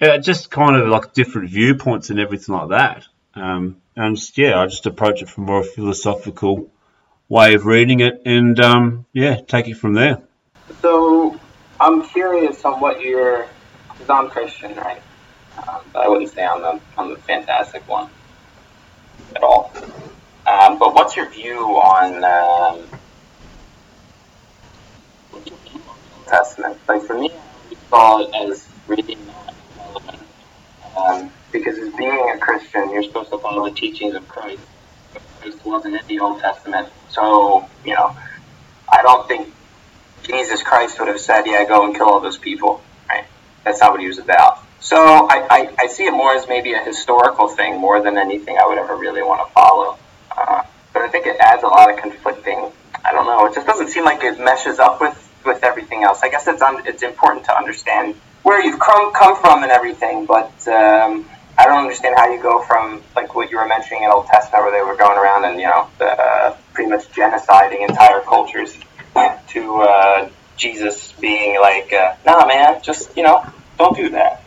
yeah, 0.00 0.16
just 0.18 0.50
kind 0.50 0.74
of 0.74 0.88
like 0.88 1.12
different 1.12 1.50
viewpoints 1.50 2.10
and 2.10 2.18
everything 2.18 2.56
like 2.56 2.70
that. 2.70 3.04
Um, 3.34 3.80
and 3.94 4.18
yeah, 4.36 4.60
I 4.60 4.66
just 4.66 4.86
approach 4.86 5.22
it 5.22 5.28
from 5.28 5.44
more 5.44 5.62
philosophical 5.62 6.71
way 7.32 7.54
of 7.54 7.64
reading 7.64 8.00
it, 8.00 8.20
and 8.26 8.60
um, 8.60 9.06
yeah, 9.14 9.36
take 9.48 9.66
it 9.66 9.78
from 9.78 9.94
there. 9.94 10.18
So 10.82 11.40
I'm 11.80 12.06
curious 12.06 12.62
on 12.62 12.78
what 12.78 13.00
your, 13.00 13.46
because 13.88 14.10
I'm 14.10 14.28
Christian, 14.28 14.74
right? 14.76 15.02
Um, 15.56 15.80
I 15.94 16.08
wouldn't 16.08 16.30
say 16.30 16.44
I'm 16.44 16.60
the, 16.60 16.78
I'm 16.98 17.16
fantastic 17.16 17.88
one 17.88 18.10
at 19.34 19.42
all. 19.42 19.72
Um, 20.46 20.78
but 20.78 20.94
what's 20.94 21.16
your 21.16 21.30
view 21.30 21.58
on 21.58 22.22
um, 22.22 22.88
Testament? 26.28 26.76
Like 26.86 27.02
for 27.04 27.18
me, 27.18 27.30
I 27.32 27.74
saw 27.88 28.18
it 28.18 28.50
as 28.50 28.68
relevant. 28.86 29.30
Um, 30.98 31.32
because 31.50 31.78
as 31.78 31.94
being 31.94 32.32
a 32.34 32.38
Christian, 32.38 32.92
you're 32.92 33.02
supposed 33.02 33.30
to 33.30 33.38
follow 33.38 33.66
the 33.70 33.74
teachings 33.74 34.14
of 34.14 34.28
Christ. 34.28 34.60
Christ 35.40 35.64
wasn't 35.64 35.94
in 35.94 36.02
the 36.08 36.18
Old 36.20 36.40
Testament. 36.40 36.88
So, 37.12 37.68
you 37.84 37.94
know, 37.94 38.16
I 38.90 39.02
don't 39.02 39.28
think 39.28 39.52
Jesus 40.22 40.62
Christ 40.62 40.98
would 40.98 41.08
have 41.08 41.20
said, 41.20 41.46
yeah, 41.46 41.64
go 41.64 41.84
and 41.84 41.94
kill 41.94 42.08
all 42.08 42.20
those 42.20 42.38
people, 42.38 42.82
right? 43.08 43.24
That's 43.64 43.80
not 43.80 43.92
what 43.92 44.00
he 44.00 44.08
was 44.08 44.18
about. 44.18 44.58
So 44.80 44.96
I, 44.96 45.46
I, 45.50 45.74
I 45.78 45.86
see 45.86 46.04
it 46.04 46.12
more 46.12 46.34
as 46.34 46.48
maybe 46.48 46.72
a 46.72 46.82
historical 46.82 47.48
thing 47.48 47.78
more 47.78 48.02
than 48.02 48.18
anything 48.18 48.56
I 48.58 48.66
would 48.66 48.78
ever 48.78 48.96
really 48.96 49.22
want 49.22 49.46
to 49.46 49.52
follow. 49.52 49.98
Uh, 50.36 50.62
but 50.92 51.02
I 51.02 51.08
think 51.08 51.26
it 51.26 51.36
adds 51.38 51.62
a 51.62 51.68
lot 51.68 51.92
of 51.92 51.98
conflicting. 51.98 52.72
I 53.04 53.12
don't 53.12 53.26
know. 53.26 53.46
It 53.46 53.54
just 53.54 53.66
doesn't 53.66 53.88
seem 53.88 54.04
like 54.04 54.22
it 54.24 54.38
meshes 54.40 54.78
up 54.78 55.00
with, 55.00 55.16
with 55.44 55.62
everything 55.62 56.02
else. 56.02 56.20
I 56.22 56.30
guess 56.30 56.46
it's 56.48 56.62
un, 56.62 56.82
it's 56.86 57.02
important 57.02 57.44
to 57.46 57.56
understand 57.56 58.14
where 58.42 58.60
you've 58.64 58.80
come 58.80 59.12
come 59.12 59.36
from 59.40 59.62
and 59.62 59.70
everything, 59.70 60.26
but 60.26 60.52
um, 60.66 61.26
I 61.58 61.66
don't 61.66 61.78
understand 61.78 62.14
how 62.16 62.32
you 62.32 62.42
go 62.42 62.62
from 62.62 63.02
like 63.14 63.34
what 63.34 63.50
you 63.50 63.58
were 63.58 63.68
mentioning 63.68 64.04
in 64.04 64.10
Old 64.10 64.26
Testament, 64.26 64.64
where 64.64 64.72
they 64.72 64.84
were 64.84 64.96
going 64.96 65.18
around 65.18 65.44
and 65.44 65.60
you 65.60 65.66
know 65.66 65.88
uh, 66.00 66.56
pretty 66.72 66.90
much 66.90 67.10
genociding 67.12 67.86
entire 67.88 68.20
cultures, 68.20 68.76
to 69.48 69.82
uh, 69.82 70.28
Jesus 70.56 71.12
being 71.12 71.60
like, 71.60 71.92
uh, 71.92 72.14
"Nah, 72.24 72.46
man, 72.46 72.80
just 72.82 73.16
you 73.16 73.22
know, 73.22 73.44
don't 73.78 73.96
do 73.96 74.10
that." 74.10 74.42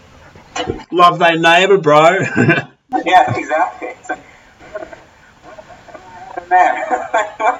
Love 0.92 1.20
thy 1.20 1.36
neighbor, 1.36 1.78
bro. 1.78 2.20
yeah, 3.06 3.38
exactly. 3.38 3.90
man, 6.50 6.84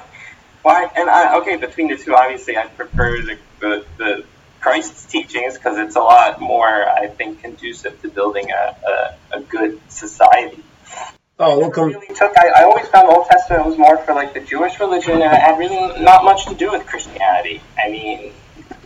why? 0.62 0.90
And 0.96 1.08
I, 1.08 1.38
okay, 1.38 1.56
between 1.56 1.88
the 1.88 1.96
two, 1.96 2.14
obviously, 2.14 2.56
I 2.56 2.66
prefer 2.66 3.22
the 3.22 3.38
the, 3.60 3.84
the 3.98 4.24
Christ's 4.66 5.04
teachings 5.04 5.54
because 5.54 5.78
it's 5.78 5.94
a 5.94 6.00
lot 6.00 6.40
more, 6.40 6.66
I 6.66 7.06
think, 7.06 7.40
conducive 7.40 8.02
to 8.02 8.08
building 8.08 8.50
a, 8.50 9.14
a, 9.32 9.36
a 9.36 9.40
good 9.40 9.80
society. 9.88 10.60
Oh, 11.38 11.60
look, 11.60 11.78
it 11.78 11.82
um, 11.82 11.88
really 11.90 12.08
took. 12.08 12.36
I, 12.36 12.48
I 12.48 12.62
always 12.64 12.88
found 12.88 13.08
the 13.08 13.14
Old 13.14 13.28
Testament 13.28 13.64
was 13.64 13.78
more 13.78 13.96
for 13.98 14.12
like 14.12 14.34
the 14.34 14.40
Jewish 14.40 14.80
religion, 14.80 15.22
and 15.22 15.22
it 15.22 15.40
had 15.40 15.56
really 15.56 16.02
not 16.02 16.24
much 16.24 16.46
to 16.46 16.54
do 16.56 16.72
with 16.72 16.84
Christianity. 16.84 17.62
I 17.78 17.92
mean, 17.92 18.32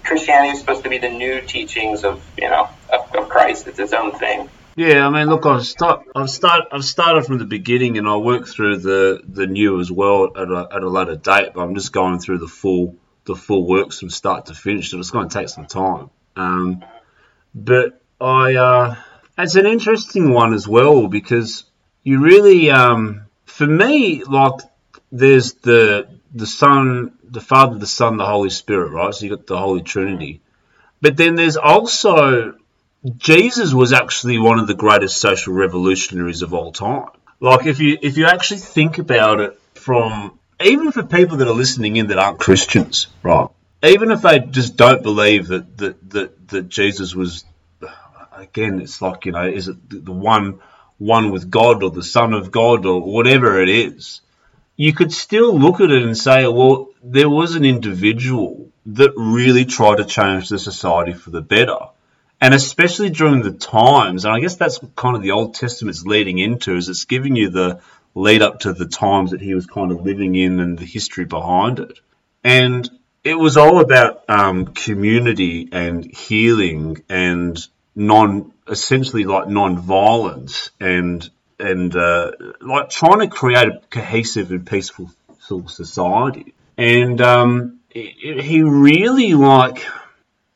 Christianity 0.04 0.50
is 0.50 0.60
supposed 0.60 0.84
to 0.84 0.90
be 0.90 0.98
the 0.98 1.08
new 1.08 1.40
teachings 1.40 2.04
of 2.04 2.22
you 2.36 2.50
know 2.50 2.68
of, 2.92 3.16
of 3.16 3.30
Christ. 3.30 3.66
It's 3.66 3.78
its 3.78 3.94
own 3.94 4.12
thing. 4.12 4.50
Yeah, 4.76 5.06
I 5.06 5.10
mean, 5.10 5.28
look, 5.28 5.46
I've 5.46 5.64
start, 5.64 6.04
I've 6.14 6.30
start, 6.30 6.68
I've 6.72 6.84
started 6.84 7.24
from 7.24 7.38
the 7.38 7.46
beginning, 7.46 7.96
and 7.96 8.06
I 8.06 8.16
work 8.16 8.46
through 8.46 8.80
the 8.80 9.22
the 9.26 9.46
new 9.46 9.80
as 9.80 9.90
well 9.90 10.24
at 10.36 10.50
a, 10.50 10.68
at 10.76 10.82
a 10.82 10.90
later 10.90 11.16
date. 11.16 11.52
But 11.54 11.62
I'm 11.62 11.74
just 11.74 11.90
going 11.90 12.18
through 12.18 12.38
the 12.38 12.48
full 12.48 12.96
the 13.24 13.36
full 13.36 13.66
works 13.66 14.00
from 14.00 14.10
start 14.10 14.46
to 14.46 14.54
finish, 14.54 14.90
so 14.90 14.98
it's 14.98 15.10
going 15.10 15.28
to 15.28 15.38
take 15.38 15.48
some 15.48 15.66
time. 15.66 16.10
Um, 16.36 16.84
but 17.54 18.00
I, 18.20 18.54
uh, 18.54 18.96
it's 19.38 19.56
an 19.56 19.66
interesting 19.66 20.32
one 20.32 20.54
as 20.54 20.66
well 20.66 21.08
because 21.08 21.64
you 22.02 22.20
really, 22.20 22.70
um, 22.70 23.26
for 23.44 23.66
me, 23.66 24.24
like 24.24 24.60
there's 25.12 25.54
the 25.54 26.08
the 26.32 26.46
Son, 26.46 27.18
the 27.24 27.40
Father, 27.40 27.78
the 27.78 27.86
Son, 27.86 28.16
the 28.16 28.26
Holy 28.26 28.50
Spirit, 28.50 28.92
right? 28.92 29.12
So 29.12 29.26
you 29.26 29.36
got 29.36 29.46
the 29.46 29.58
Holy 29.58 29.82
Trinity, 29.82 30.40
but 31.00 31.16
then 31.16 31.34
there's 31.34 31.56
also 31.56 32.54
Jesus 33.16 33.72
was 33.72 33.92
actually 33.92 34.38
one 34.38 34.58
of 34.58 34.66
the 34.66 34.74
greatest 34.74 35.20
social 35.20 35.54
revolutionaries 35.54 36.42
of 36.42 36.52
all 36.54 36.72
time. 36.72 37.08
Like 37.40 37.66
if 37.66 37.80
you 37.80 37.98
if 38.00 38.18
you 38.18 38.26
actually 38.26 38.60
think 38.60 38.98
about 38.98 39.40
it 39.40 39.60
from 39.74 40.38
even 40.60 40.92
for 40.92 41.02
people 41.02 41.38
that 41.38 41.48
are 41.48 41.54
listening 41.54 41.96
in 41.96 42.08
that 42.08 42.18
aren't 42.18 42.38
Christians, 42.38 43.06
right? 43.22 43.48
Even 43.82 44.10
if 44.10 44.22
they 44.22 44.40
just 44.40 44.76
don't 44.76 45.02
believe 45.02 45.48
that 45.48 45.76
that 45.78 46.10
that, 46.10 46.48
that 46.48 46.68
Jesus 46.68 47.14
was, 47.14 47.44
again, 48.32 48.80
it's 48.80 49.00
like 49.00 49.26
you 49.26 49.32
know, 49.32 49.46
is 49.46 49.68
it 49.68 49.76
the 49.88 50.12
one 50.12 50.60
one 50.98 51.30
with 51.30 51.50
God 51.50 51.82
or 51.82 51.90
the 51.90 52.02
Son 52.02 52.34
of 52.34 52.50
God 52.50 52.84
or 52.84 53.00
whatever 53.00 53.60
it 53.60 53.68
is? 53.68 54.20
You 54.76 54.92
could 54.92 55.12
still 55.12 55.58
look 55.58 55.80
at 55.80 55.90
it 55.90 56.02
and 56.02 56.16
say, 56.16 56.46
well, 56.46 56.88
there 57.02 57.28
was 57.28 57.54
an 57.54 57.64
individual 57.64 58.70
that 58.86 59.12
really 59.16 59.64
tried 59.64 59.96
to 59.96 60.04
change 60.04 60.48
the 60.48 60.58
society 60.58 61.12
for 61.12 61.30
the 61.30 61.42
better. 61.42 61.78
And 62.40 62.54
especially 62.54 63.10
during 63.10 63.42
the 63.42 63.52
times, 63.52 64.24
and 64.24 64.32
I 64.32 64.40
guess 64.40 64.56
that's 64.56 64.80
kind 64.96 65.16
of 65.16 65.22
the 65.22 65.32
Old 65.32 65.54
Testament's 65.54 66.06
leading 66.06 66.38
into, 66.38 66.74
is 66.76 66.88
it's 66.88 67.04
giving 67.04 67.36
you 67.36 67.50
the 67.50 67.80
lead 68.14 68.42
up 68.42 68.60
to 68.60 68.72
the 68.72 68.86
times 68.86 69.30
that 69.30 69.40
he 69.40 69.54
was 69.54 69.66
kind 69.66 69.92
of 69.92 70.04
living 70.04 70.34
in 70.34 70.60
and 70.60 70.78
the 70.78 70.84
history 70.84 71.24
behind 71.24 71.78
it. 71.78 72.00
And 72.42 72.88
it 73.22 73.34
was 73.34 73.56
all 73.56 73.80
about 73.80 74.24
um, 74.28 74.66
community 74.66 75.68
and 75.72 76.04
healing 76.04 77.02
and 77.08 77.58
non, 77.94 78.52
essentially 78.68 79.24
like 79.24 79.48
non-violence 79.48 80.70
and 80.80 81.28
and 81.58 81.94
uh, 81.94 82.32
like 82.62 82.88
trying 82.88 83.20
to 83.20 83.28
create 83.28 83.68
a 83.68 83.80
cohesive 83.90 84.50
and 84.50 84.66
peaceful 84.66 85.10
society. 85.66 86.54
And 86.78 87.20
um, 87.20 87.80
he 87.90 88.62
really 88.62 89.34
like 89.34 89.84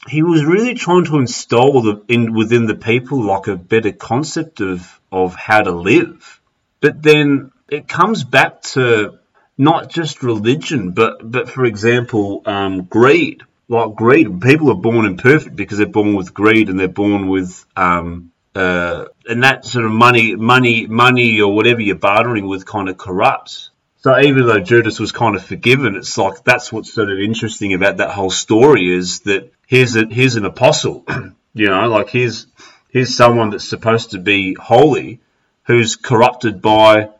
he 0.07 0.23
was 0.23 0.45
really 0.45 0.75
trying 0.75 1.05
to 1.07 1.19
install 1.19 1.83
the, 1.83 2.03
in 2.09 2.33
within 2.35 2.67
the 2.67 2.75
people 2.75 3.23
like 3.23 3.47
a 3.47 3.57
better 3.57 3.93
concept 3.93 4.61
of 4.61 5.01
of 5.11 5.35
how 5.35 5.63
to 5.63 5.73
live 5.73 6.41
but 6.85 7.03
then 7.03 7.51
it 7.71 7.89
comes 7.89 8.25
back 8.25 8.61
to 8.61 9.19
not 9.57 9.89
just 9.89 10.23
religion, 10.23 10.91
but 10.91 11.19
but 11.23 11.49
for 11.49 11.65
example, 11.65 12.43
um, 12.45 12.83
greed. 12.83 13.43
Like 13.69 13.95
greed, 13.95 14.43
people 14.43 14.71
are 14.71 14.75
born 14.89 15.07
imperfect 15.07 15.57
because 15.57 15.79
they're 15.79 15.87
born 15.87 16.15
with 16.15 16.35
greed 16.35 16.69
and 16.69 16.79
they're 16.79 16.89
born 16.89 17.29
with 17.29 17.65
um, 17.75 18.33
uh, 18.55 19.07
and 19.27 19.43
that 19.45 19.65
sort 19.65 19.87
of 19.87 19.93
money, 19.93 20.37
money, 20.37 20.87
money, 20.87 21.41
or 21.41 21.55
whatever 21.55 21.81
you're 21.81 21.97
bartering 21.97 22.47
with, 22.47 22.67
kind 22.67 22.91
of 22.91 22.99
corrupts. 22.99 23.71
So 24.03 24.21
even 24.21 24.47
though 24.47 24.61
Judas 24.61 25.01
was 25.01 25.11
kind 25.11 25.37
of 25.37 25.43
forgiven, 25.43 25.97
it's 25.97 26.19
like 26.19 26.45
that's 26.45 26.71
what's 26.71 26.93
sort 26.93 27.11
of 27.11 27.19
interesting 27.19 27.73
about 27.73 27.97
that 27.97 28.11
whole 28.11 28.29
story 28.29 28.95
is 28.95 29.21
that 29.21 29.51
here's 29.67 29.97
a 29.97 30.05
here's 30.05 30.37
an 30.37 30.45
apostle, 30.45 31.07
you 31.55 31.71
know, 31.71 31.89
like 31.89 32.11
here's 32.11 32.47
here's 32.91 33.17
someone 33.17 33.49
that's 33.49 33.67
supposed 33.67 34.11
to 34.11 34.19
be 34.19 34.53
holy, 34.53 35.23
who's 35.65 35.97
corrupted 35.97 36.63
by 36.63 37.11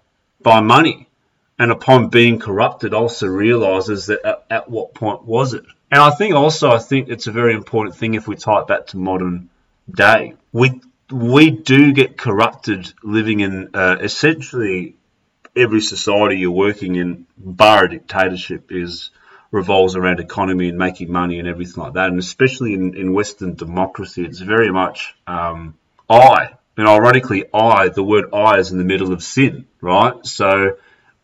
by 0.41 0.61
money, 0.61 1.09
and 1.59 1.71
upon 1.71 2.09
being 2.09 2.39
corrupted, 2.39 2.93
also 2.93 3.27
realizes 3.27 4.07
that 4.07 4.25
at, 4.25 4.45
at, 4.51 4.71
what 4.71 4.95
point 4.95 5.25
was 5.25 5.55
it? 5.55 5.65
And 5.91 6.03
I 6.03 6.11
think 6.11 6.35
also, 6.35 6.71
I 6.71 6.79
think 6.79 7.09
it's 7.09 7.27
a 7.27 7.33
very 7.33 7.55
important 7.55 7.97
thing 7.97 8.15
if 8.15 8.29
we 8.29 8.37
tie 8.37 8.61
it 8.61 8.67
back 8.67 8.89
to 8.89 8.99
modern 8.99 9.49
day. 9.91 10.35
We 10.53 10.81
we 11.11 11.51
do 11.51 11.93
get 11.93 12.17
corrupted 12.17 12.93
living 13.03 13.41
in 13.41 13.71
uh, 13.75 13.97
essentially 14.01 14.97
every 15.57 15.81
society 15.81 16.39
you're 16.39 16.51
working 16.51 16.97
in, 16.97 17.27
bar 17.37 17.85
a 17.85 17.91
dictatorship, 17.91 18.73
is 18.73 19.11
revolves 19.51 19.95
around 19.95 20.19
economy 20.19 20.69
and 20.69 20.77
making 20.77 21.13
money 21.13 21.39
and 21.39 21.47
everything 21.47 21.83
like 21.83 21.93
that. 21.93 22.09
And 22.09 22.19
especially 22.19 22.75
in, 22.75 22.97
in 22.97 23.13
Western 23.13 23.55
democracy, 23.55 24.25
it's 24.25 24.41
very 24.41 24.73
much 24.73 25.15
um, 25.29 25.75
I 26.11 26.55
and 26.77 26.89
ironically, 26.89 27.45
I, 27.53 27.89
the 27.89 28.03
word 28.03 28.27
I 28.33 28.59
is 28.59 28.73
in 28.73 28.79
the 28.79 28.85
middle 28.85 29.13
of 29.13 29.23
sin, 29.23 29.67
right? 29.81 30.25
So 30.27 30.77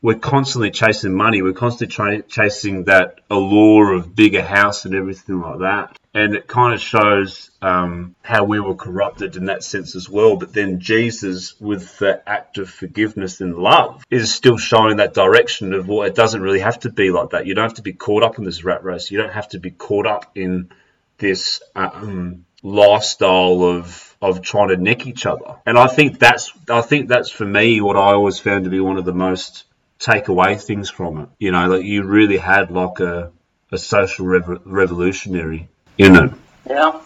we're 0.02 0.18
constantly 0.18 0.70
chasing 0.70 1.12
money. 1.12 1.42
We're 1.42 1.52
constantly 1.52 1.94
tra- 1.94 2.22
chasing 2.22 2.84
that 2.84 3.20
allure 3.30 3.92
of 3.92 4.14
bigger 4.14 4.42
house 4.42 4.84
and 4.84 4.94
everything 4.94 5.40
like 5.40 5.58
that. 5.58 5.96
And 6.12 6.34
it 6.34 6.46
kind 6.46 6.74
of 6.74 6.80
shows 6.80 7.50
um, 7.62 8.16
how 8.22 8.44
we 8.44 8.58
were 8.58 8.74
corrupted 8.74 9.36
in 9.36 9.44
that 9.46 9.62
sense 9.62 9.94
as 9.94 10.08
well. 10.08 10.36
But 10.36 10.52
then 10.52 10.80
Jesus, 10.80 11.60
with 11.60 11.98
the 11.98 12.28
act 12.28 12.58
of 12.58 12.68
forgiveness 12.68 13.40
and 13.40 13.56
love, 13.56 14.02
is 14.10 14.32
still 14.32 14.58
showing 14.58 14.96
that 14.96 15.14
direction 15.14 15.72
of 15.72 15.86
well, 15.86 16.02
it 16.02 16.14
doesn't 16.14 16.42
really 16.42 16.60
have 16.60 16.80
to 16.80 16.90
be 16.90 17.10
like 17.10 17.30
that. 17.30 17.46
You 17.46 17.54
don't 17.54 17.64
have 17.64 17.74
to 17.74 17.82
be 17.82 17.92
caught 17.92 18.22
up 18.22 18.38
in 18.38 18.44
this 18.44 18.64
rat 18.64 18.82
race. 18.82 19.10
You 19.10 19.18
don't 19.18 19.32
have 19.32 19.48
to 19.50 19.60
be 19.60 19.70
caught 19.70 20.06
up 20.06 20.32
in 20.34 20.70
this 21.18 21.62
um, 21.76 22.46
lifestyle 22.62 23.62
of 23.62 24.06
of 24.22 24.42
trying 24.42 24.68
to 24.68 24.76
nick 24.76 25.06
each 25.06 25.24
other. 25.24 25.56
And 25.64 25.78
I 25.78 25.86
think 25.86 26.18
that's 26.18 26.52
I 26.68 26.82
think 26.82 27.08
that's 27.08 27.30
for 27.30 27.46
me 27.46 27.80
what 27.80 27.96
I 27.96 28.12
always 28.12 28.38
found 28.38 28.64
to 28.64 28.70
be 28.70 28.80
one 28.80 28.98
of 28.98 29.04
the 29.04 29.14
most 29.14 29.64
take 29.98 30.28
away 30.28 30.56
things 30.56 30.90
from 30.90 31.20
it. 31.20 31.28
You 31.38 31.52
know, 31.52 31.68
like 31.68 31.84
you 31.84 32.04
really 32.04 32.36
had 32.36 32.70
like 32.70 33.00
a 33.00 33.32
a 33.72 33.78
social 33.78 34.26
rev- 34.26 34.62
revolutionary 34.64 35.68
in 35.96 36.16
it. 36.16 36.32
Yeah, 36.68 37.00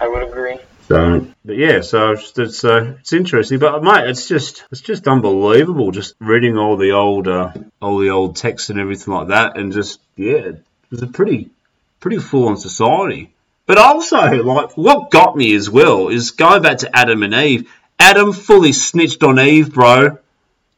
I 0.00 0.08
would 0.08 0.28
agree. 0.28 0.58
So, 0.88 1.26
but 1.44 1.56
yeah, 1.56 1.82
so 1.82 2.12
it's 2.12 2.36
it's, 2.36 2.64
uh, 2.64 2.96
it's 2.98 3.12
interesting, 3.12 3.60
but 3.60 3.82
mate, 3.82 4.10
it's 4.10 4.26
just 4.26 4.64
it's 4.72 4.80
just 4.80 5.06
unbelievable. 5.06 5.92
Just 5.92 6.14
reading 6.18 6.58
all 6.58 6.76
the 6.76 6.92
old 6.92 7.28
uh, 7.28 7.52
all 7.80 7.98
the 7.98 8.10
old 8.10 8.36
texts 8.36 8.70
and 8.70 8.80
everything 8.80 9.14
like 9.14 9.28
that, 9.28 9.56
and 9.56 9.72
just 9.72 10.00
yeah, 10.16 10.52
it's 10.90 11.02
a 11.02 11.06
pretty 11.06 11.50
pretty 12.00 12.18
full 12.18 12.48
on 12.48 12.56
society. 12.56 13.32
But 13.70 13.78
also, 13.78 14.42
like, 14.42 14.76
what 14.76 15.12
got 15.12 15.36
me 15.36 15.54
as 15.54 15.70
well 15.70 16.08
is 16.08 16.32
going 16.32 16.60
back 16.60 16.78
to 16.78 16.90
Adam 16.92 17.22
and 17.22 17.32
Eve. 17.32 17.72
Adam 18.00 18.32
fully 18.32 18.72
snitched 18.72 19.22
on 19.22 19.38
Eve, 19.38 19.72
bro. 19.72 20.18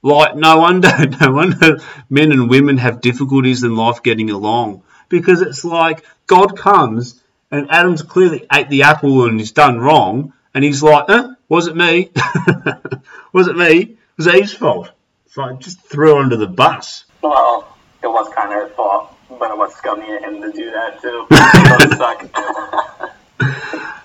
Like, 0.03 0.37
no 0.37 0.59
wonder, 0.59 0.91
no 1.21 1.33
wonder 1.33 1.79
men 2.11 2.33
and 2.33 2.51
women 2.51 2.77
have 2.77 3.01
difficulties 3.01 3.63
in 3.63 3.77
life 3.77 4.03
getting 4.03 4.29
along 4.29 4.83
because 5.09 5.41
it's 5.41 5.65
like 5.65 6.05
God 6.27 6.59
comes 6.59 7.19
and 7.51 7.71
Adam's 7.71 8.03
clearly 8.03 8.47
ate 8.53 8.69
the 8.69 8.83
apple 8.83 9.25
and 9.25 9.41
he's 9.41 9.53
done 9.53 9.79
wrong, 9.79 10.35
and 10.53 10.63
he's 10.63 10.83
like, 10.83 11.09
eh, 11.09 11.29
was 11.49 11.69
it 11.69 11.77
me? 11.77 12.11
was 13.33 13.49
it 13.49 13.57
me? 13.57 13.79
It 13.79 13.99
was 14.19 14.29
Eve's 14.29 14.53
fault. 14.53 14.91
So 15.29 15.41
I 15.41 15.55
just 15.55 15.81
threw 15.81 16.17
her 16.17 16.21
under 16.21 16.37
the 16.37 16.47
bus. 16.47 17.07
Well, 17.23 17.75
it 18.03 18.09
was 18.09 18.31
kind 18.35 18.53
of 18.53 18.69
her 18.69 18.75
fault, 18.75 19.17
but 19.31 19.51
it 19.51 19.57
was 19.57 19.75
scummy 19.77 20.15
of 20.15 20.23
him 20.23 20.43
to 20.43 20.53
do 20.53 20.71
that 20.73 21.01
too. 21.01 21.27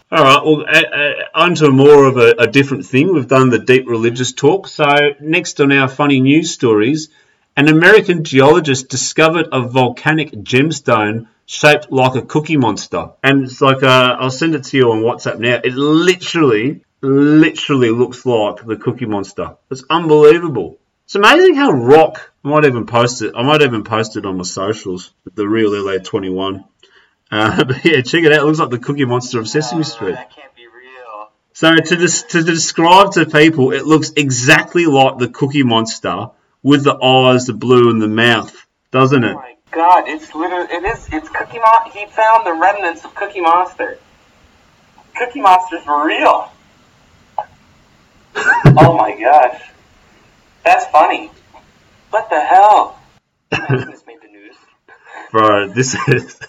All 0.09 0.23
right, 0.23 0.45
well, 0.45 0.61
uh, 0.61 0.95
uh, 0.95 1.13
on 1.33 1.55
to 1.55 1.69
more 1.69 2.05
of 2.05 2.17
a, 2.17 2.35
a 2.39 2.47
different 2.47 2.85
thing. 2.85 3.13
We've 3.13 3.27
done 3.27 3.49
the 3.49 3.59
deep 3.59 3.87
religious 3.87 4.31
talk. 4.31 4.67
So, 4.67 4.85
next 5.19 5.59
on 5.59 5.71
our 5.73 5.89
funny 5.89 6.21
news 6.21 6.53
stories, 6.53 7.09
an 7.57 7.67
American 7.67 8.23
geologist 8.23 8.87
discovered 8.87 9.49
a 9.51 9.67
volcanic 9.67 10.31
gemstone 10.31 11.27
shaped 11.45 11.91
like 11.91 12.15
a 12.15 12.21
cookie 12.21 12.55
monster. 12.55 13.09
And 13.23 13.43
it's 13.43 13.59
like, 13.59 13.83
uh, 13.83 14.17
I'll 14.19 14.29
send 14.29 14.55
it 14.55 14.63
to 14.65 14.77
you 14.77 14.91
on 14.91 15.01
WhatsApp 15.01 15.39
now. 15.39 15.59
It 15.63 15.73
literally, 15.73 16.85
literally 17.01 17.89
looks 17.89 18.25
like 18.25 18.65
the 18.65 18.75
cookie 18.75 19.07
monster. 19.07 19.57
It's 19.71 19.83
unbelievable. 19.89 20.77
It's 21.05 21.15
amazing 21.15 21.55
how 21.55 21.71
rock, 21.71 22.31
I 22.43 22.49
might 22.49 22.65
even 22.65 22.85
post 22.85 23.21
it, 23.21 23.33
I 23.35 23.41
might 23.43 23.61
even 23.61 23.83
post 23.83 24.17
it 24.17 24.25
on 24.25 24.37
my 24.37 24.43
socials, 24.43 25.11
the 25.35 25.47
real 25.47 25.71
LA21. 25.71 26.65
Uh, 27.31 27.63
but 27.63 27.83
yeah, 27.85 28.01
check 28.01 28.23
it 28.23 28.31
out. 28.31 28.41
It 28.41 28.45
looks 28.45 28.59
like 28.59 28.69
the 28.69 28.79
Cookie 28.79 29.05
Monster 29.05 29.39
of 29.39 29.47
Sesame 29.47 29.83
Street. 29.83 30.13
That 30.13 30.31
can't 30.31 30.55
be 30.55 30.65
real. 30.67 31.29
So 31.53 31.75
to 31.75 31.95
des- 31.95 32.27
to 32.29 32.43
describe 32.43 33.13
to 33.13 33.25
people, 33.25 33.71
it 33.71 33.85
looks 33.85 34.11
exactly 34.15 34.85
like 34.85 35.17
the 35.17 35.27
Cookie 35.27 35.63
Monster 35.63 36.29
with 36.63 36.83
the 36.83 36.95
eyes, 36.95 37.45
the 37.45 37.53
blue, 37.53 37.89
and 37.89 38.01
the 38.01 38.07
mouth, 38.07 38.55
doesn't 38.91 39.23
it? 39.23 39.35
Oh 39.35 39.35
my 39.35 39.55
god, 39.71 40.07
it's 40.07 40.33
literally, 40.33 40.71
it 40.71 40.83
is, 40.83 41.07
it's 41.11 41.29
Cookie 41.29 41.59
Monster. 41.59 41.99
He 41.99 42.05
found 42.07 42.45
the 42.45 42.53
remnants 42.53 43.05
of 43.05 43.13
Cookie 43.15 43.41
Monster. 43.41 43.99
Cookie 45.15 45.41
Monster's 45.41 45.83
for 45.83 46.05
real. 46.05 46.51
oh 48.35 48.95
my 48.97 49.17
gosh. 49.19 49.61
That's 50.63 50.85
funny. 50.87 51.31
What 52.09 52.29
the 52.29 52.39
hell? 52.39 52.99
This 53.69 54.05
made 54.05 54.21
the 54.21 54.27
news. 54.27 54.55
Bro, 55.31 55.69
this 55.69 55.95
is. 56.07 56.39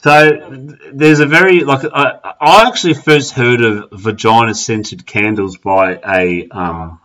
So 0.00 0.66
there's 0.92 1.18
a 1.18 1.26
very 1.26 1.64
like 1.64 1.84
I, 1.92 2.34
I 2.40 2.68
actually 2.68 2.94
first 2.94 3.32
heard 3.32 3.60
of 3.60 3.90
vagina 3.90 4.54
scented 4.54 5.04
candles 5.04 5.56
by 5.56 5.98
a 6.06 6.48
um, 6.48 7.00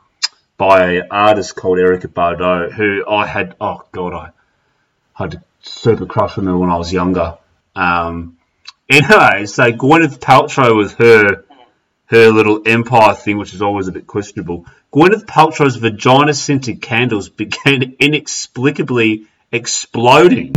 by 0.58 0.92
an 0.94 1.08
artist 1.10 1.56
called 1.56 1.80
Erykah 1.80 2.14
Badu 2.14 2.72
who 2.72 3.04
I 3.10 3.26
had 3.26 3.56
oh 3.60 3.82
god 3.92 4.14
I 4.14 4.30
had 5.14 5.34
a 5.36 5.44
super 5.62 6.06
crush 6.06 6.38
on 6.38 6.46
her 6.46 6.56
when 6.56 6.70
I 6.70 6.78
was 6.78 6.94
younger. 6.94 7.38
Um, 7.76 8.38
anyway, 8.88 9.48
so 9.48 9.72
Gwyneth 9.72 10.20
Paltrow 10.20 10.76
was 10.76 10.94
her 10.94 11.46
her 12.08 12.30
little 12.30 12.62
empire 12.64 13.16
thing, 13.16 13.40
which 13.40 13.56
is 13.56 13.64
always 13.64 13.88
a 13.88 13.92
bit 13.92 14.06
questionable. 14.06 14.68
Gwyneth 14.94 15.26
Paltrow's 15.26 15.78
vagina 15.78 16.36
scented 16.36 16.80
candles 16.80 17.30
began 17.42 17.96
inexplicably 18.00 19.26
exploding. 19.52 20.54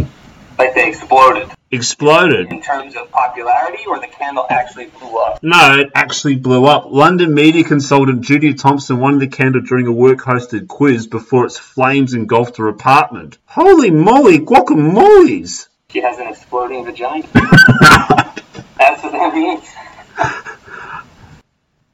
They 0.59 0.89
exploded. 0.89 1.51
Exploded. 1.77 2.51
In 2.51 2.63
terms 2.63 2.97
of 2.97 3.11
popularity, 3.11 3.85
or 3.87 4.01
the 4.01 4.07
candle 4.07 4.47
actually 4.49 4.87
blew 4.87 5.19
up? 5.19 5.43
No, 5.43 5.79
it 5.79 5.91
actually 5.95 6.37
blew 6.37 6.65
up. 6.65 6.87
London 6.91 7.35
media 7.35 7.65
consultant 7.65 8.23
Judy 8.23 8.55
Thompson 8.55 8.99
won 8.99 9.19
the 9.19 9.27
candle 9.27 9.61
during 9.61 9.87
a 9.87 9.93
work 9.93 10.21
hosted 10.21 10.69
quiz 10.69 11.07
before 11.07 11.45
its 11.45 11.59
flames 11.59 12.15
engulfed 12.15 12.57
her 12.57 12.69
apartment. 12.69 13.37
Holy 13.45 13.91
moly, 13.91 14.39
guacamoles! 14.39 15.69
She 15.91 16.01
has 16.01 16.19
an 16.19 16.29
exploding 16.29 16.87
vagina. 16.87 17.29
That's 17.35 19.03
what 19.03 19.13
that 19.13 19.35
means. 19.35 19.69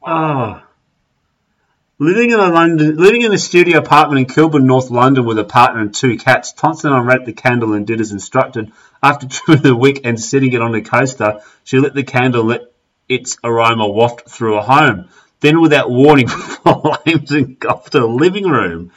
Ah. 0.05 0.65
Living 1.99 2.31
in 2.31 2.39
a 2.39 2.49
London, 2.49 2.97
living 2.97 3.23
in 3.23 3.33
a 3.33 3.39
studio 3.39 3.79
apartment 3.79 4.19
in 4.19 4.35
Kilburn, 4.35 4.67
North 4.67 4.91
London, 4.91 5.25
with 5.25 5.39
a 5.39 5.45
partner 5.45 5.81
and 5.81 5.95
two 5.95 6.19
cats, 6.19 6.53
Thompson 6.53 6.93
unwrapped 6.93 7.27
the 7.27 7.33
candle 7.33 7.75
and 7.75 7.87
did 7.87 8.01
as 8.01 8.11
instructed. 8.11 8.73
After 9.03 9.27
trimming 9.29 9.63
the 9.63 9.77
wick 9.77 10.01
and 10.05 10.21
setting 10.21 10.53
it 10.53 10.63
on 10.63 10.75
a 10.75 10.81
coaster, 10.81 11.41
she 11.65 11.79
lit 11.79 11.95
the 11.95 12.05
candle 12.05 12.45
let 12.45 12.73
its 13.09 13.37
aroma 13.43 13.89
waft 13.89 14.29
through 14.29 14.55
her 14.55 14.63
home. 14.63 15.09
Then, 15.41 15.61
without 15.61 15.91
warning, 15.91 16.29
flames 16.29 17.33
engulfed 17.33 17.95
her 17.95 18.05
living 18.05 18.45
room. 18.49 18.93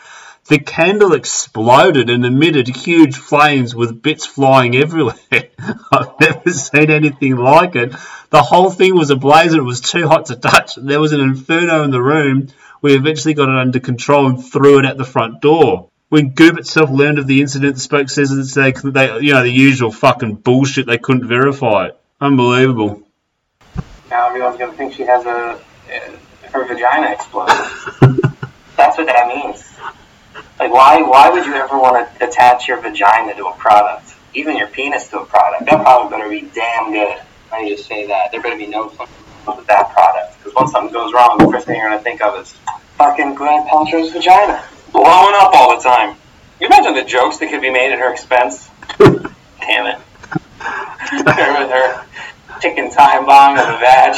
The 0.48 0.60
candle 0.60 1.14
exploded 1.14 2.12
and 2.12 2.24
emitted 2.24 2.68
huge 2.68 3.16
flames 3.16 3.74
with 3.74 4.04
bits 4.04 4.28
flying 4.28 4.76
everywhere. 4.76 5.16
I've 5.92 6.20
never 6.20 6.52
seen 6.52 6.92
anything 6.92 7.36
like 7.36 7.76
it. 7.76 7.96
The 8.30 8.44
whole 8.44 8.70
thing 8.70 8.96
was 8.96 9.10
ablaze 9.10 9.54
and 9.54 9.62
it 9.62 9.64
was 9.64 9.82
too 9.82 10.08
hot 10.08 10.28
to 10.28 10.36
touch. 10.36 10.76
There 10.76 11.00
was 11.00 11.14
an 11.14 11.22
inferno 11.22 11.82
in 11.82 11.90
the 11.90 12.02
room. 12.02 12.50
We 12.84 12.94
eventually 12.94 13.34
got 13.34 13.50
it 13.50 13.56
under 13.56 13.80
control 13.80 14.28
and 14.28 14.46
threw 14.46 14.78
it 14.78 14.86
at 14.86 15.00
the 15.00 15.04
front 15.04 15.42
door. 15.42 15.90
When 16.10 16.30
Goop 16.30 16.60
itself 16.60 16.92
learned 16.92 17.18
of 17.18 17.26
the 17.26 17.42
incident, 17.42 17.76
the 17.76 17.82
spoke 17.82 18.10
says 18.10 18.30
that 18.30 18.82
they, 18.84 18.90
they, 18.92 19.20
you 19.22 19.34
know, 19.34 19.42
the 19.42 19.50
usual 19.50 19.92
fucking 19.92 20.36
bullshit. 20.36 20.86
They 20.86 21.00
couldn't 21.00 21.28
verify 21.28 21.88
it. 21.88 22.00
Unbelievable. 22.22 23.02
Now 24.12 24.28
everyone's 24.28 24.60
gonna 24.60 24.74
think 24.74 24.94
she 24.94 25.04
has 25.04 25.26
a, 25.26 25.30
uh, 25.32 25.60
her 26.52 26.66
vagina 26.66 27.12
exploded. 27.12 27.56
That's 28.78 28.98
what 29.00 29.08
that 29.08 29.28
means. 29.28 29.64
Like, 30.60 30.72
why? 30.72 31.02
Why 31.02 31.32
would 31.32 31.46
you 31.46 31.56
ever 31.56 31.78
want 31.80 32.08
to 32.20 32.28
attach 32.28 32.68
your 32.68 32.80
vagina 32.80 33.34
to 33.36 33.48
a 33.48 33.54
product, 33.54 34.14
even 34.36 34.58
your 34.58 34.68
penis 34.68 35.08
to 35.08 35.22
a 35.22 35.26
product? 35.26 35.66
That 35.66 35.82
product 35.82 36.12
better 36.12 36.30
be 36.30 36.42
damn 36.54 36.92
good. 36.94 37.20
I 37.52 37.64
need 37.64 37.78
to 37.78 37.84
say 37.84 38.06
that. 38.08 38.32
There 38.32 38.42
better 38.42 38.58
be 38.58 38.68
no 38.68 38.90
something 38.90 39.08
wrong 39.48 39.58
with 39.58 39.68
that 39.68 39.92
product. 39.92 40.38
Because 40.38 40.54
once 40.54 40.72
something 40.72 40.94
goes 40.94 41.14
wrong, 41.14 41.40
the 41.40 41.50
first 41.52 41.66
thing 41.66 41.78
you're 41.78 41.90
gonna 41.90 42.04
think 42.04 42.22
of 42.22 42.40
is 42.40 42.52
fucking 43.00 43.36
Gwyneth 43.36 43.68
Paltrow's 43.68 44.12
vagina 44.12 44.64
blowing 44.96 45.36
up 45.38 45.54
all 45.54 45.76
the 45.76 45.84
time. 45.84 46.16
You 46.60 46.68
imagine 46.68 46.94
the 46.94 47.04
jokes 47.04 47.38
that 47.38 47.50
could 47.50 47.62
be 47.62 47.70
made 47.70 47.92
at 47.92 48.00
her 48.00 48.12
expense? 48.12 48.70
Damn 48.98 49.88
it. 49.88 50.00
with 51.12 51.70
her 51.70 52.06
chicken 52.62 52.90
time 52.92 53.26
bomb 53.26 53.58
of 53.58 53.66
the 53.66 53.78
vag. 53.78 54.16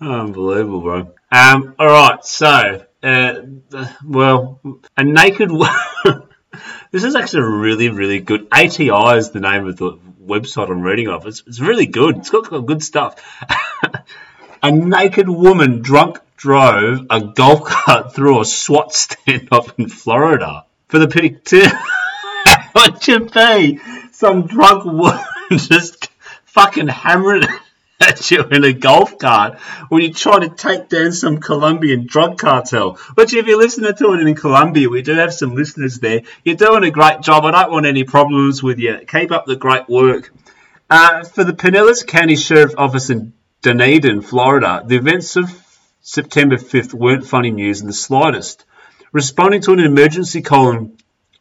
Unbelievable, 0.00 0.80
bro. 0.80 1.12
Um, 1.30 1.74
all 1.78 1.86
right, 1.86 2.24
so, 2.24 2.86
uh, 3.02 3.34
well, 4.04 4.60
a 4.96 5.04
naked. 5.04 5.50
this 6.90 7.04
is 7.04 7.14
actually 7.14 7.42
a 7.42 7.48
really, 7.48 7.90
really 7.90 8.20
good. 8.20 8.48
ATI 8.50 9.18
is 9.18 9.30
the 9.30 9.40
name 9.40 9.66
of 9.66 9.76
the 9.76 9.98
website 10.24 10.70
I'm 10.70 10.80
reading 10.80 11.08
off. 11.08 11.26
It's, 11.26 11.42
it's 11.46 11.60
really 11.60 11.86
good. 11.86 12.18
It's 12.18 12.30
got, 12.30 12.48
got 12.48 12.66
good 12.66 12.82
stuff. 12.82 13.22
a 14.62 14.70
naked 14.70 15.28
woman 15.28 15.82
drunk 15.82 16.18
drove 16.36 17.06
a 17.10 17.20
golf 17.20 17.64
cart 17.64 18.14
through 18.14 18.40
a 18.40 18.44
SWAT 18.44 18.90
standoff 18.90 19.78
in 19.78 19.88
Florida 19.88 20.64
for 20.88 20.98
the 20.98 21.08
pity 21.08 21.30
picture. 21.30 21.68
what 22.72 23.06
you 23.08 23.20
be? 23.20 23.80
Some 24.12 24.46
drunk 24.46 24.84
woman 24.84 25.24
just 25.50 26.08
fucking 26.46 26.88
hammering 26.88 27.44
at 28.00 28.30
you 28.30 28.42
in 28.42 28.64
a 28.64 28.72
golf 28.72 29.18
cart 29.18 29.58
when 29.88 30.02
you 30.02 30.12
try 30.12 30.40
to 30.40 30.48
take 30.48 30.88
down 30.88 31.12
some 31.12 31.38
Colombian 31.38 32.06
drug 32.06 32.38
cartel. 32.38 32.94
Which, 33.14 33.34
if 33.34 33.46
you're 33.46 33.58
listening 33.58 33.94
to 33.94 34.12
it 34.12 34.26
in 34.26 34.34
Colombia, 34.34 34.88
we 34.88 35.02
do 35.02 35.14
have 35.14 35.32
some 35.32 35.54
listeners 35.54 35.98
there. 35.98 36.22
You're 36.44 36.56
doing 36.56 36.84
a 36.84 36.90
great 36.90 37.20
job. 37.20 37.44
I 37.44 37.50
don't 37.50 37.72
want 37.72 37.86
any 37.86 38.04
problems 38.04 38.62
with 38.62 38.78
you. 38.78 38.98
Keep 39.06 39.32
up 39.32 39.46
the 39.46 39.56
great 39.56 39.88
work. 39.88 40.32
Uh, 40.88 41.24
for 41.24 41.42
the 41.42 41.52
Pinellas 41.52 42.06
County 42.06 42.36
Sheriff 42.36 42.74
Office 42.78 43.10
in 43.10 43.32
Dunedin, 43.66 44.20
Florida, 44.20 44.84
the 44.86 44.94
events 44.94 45.34
of 45.34 45.50
September 46.00 46.54
5th 46.54 46.94
weren't 46.94 47.26
funny 47.26 47.50
news 47.50 47.80
in 47.80 47.88
the 47.88 47.92
slightest. 47.92 48.64
Responding 49.10 49.60
to 49.62 49.72
an 49.72 49.80
emergency 49.80 50.40
call 50.40 50.92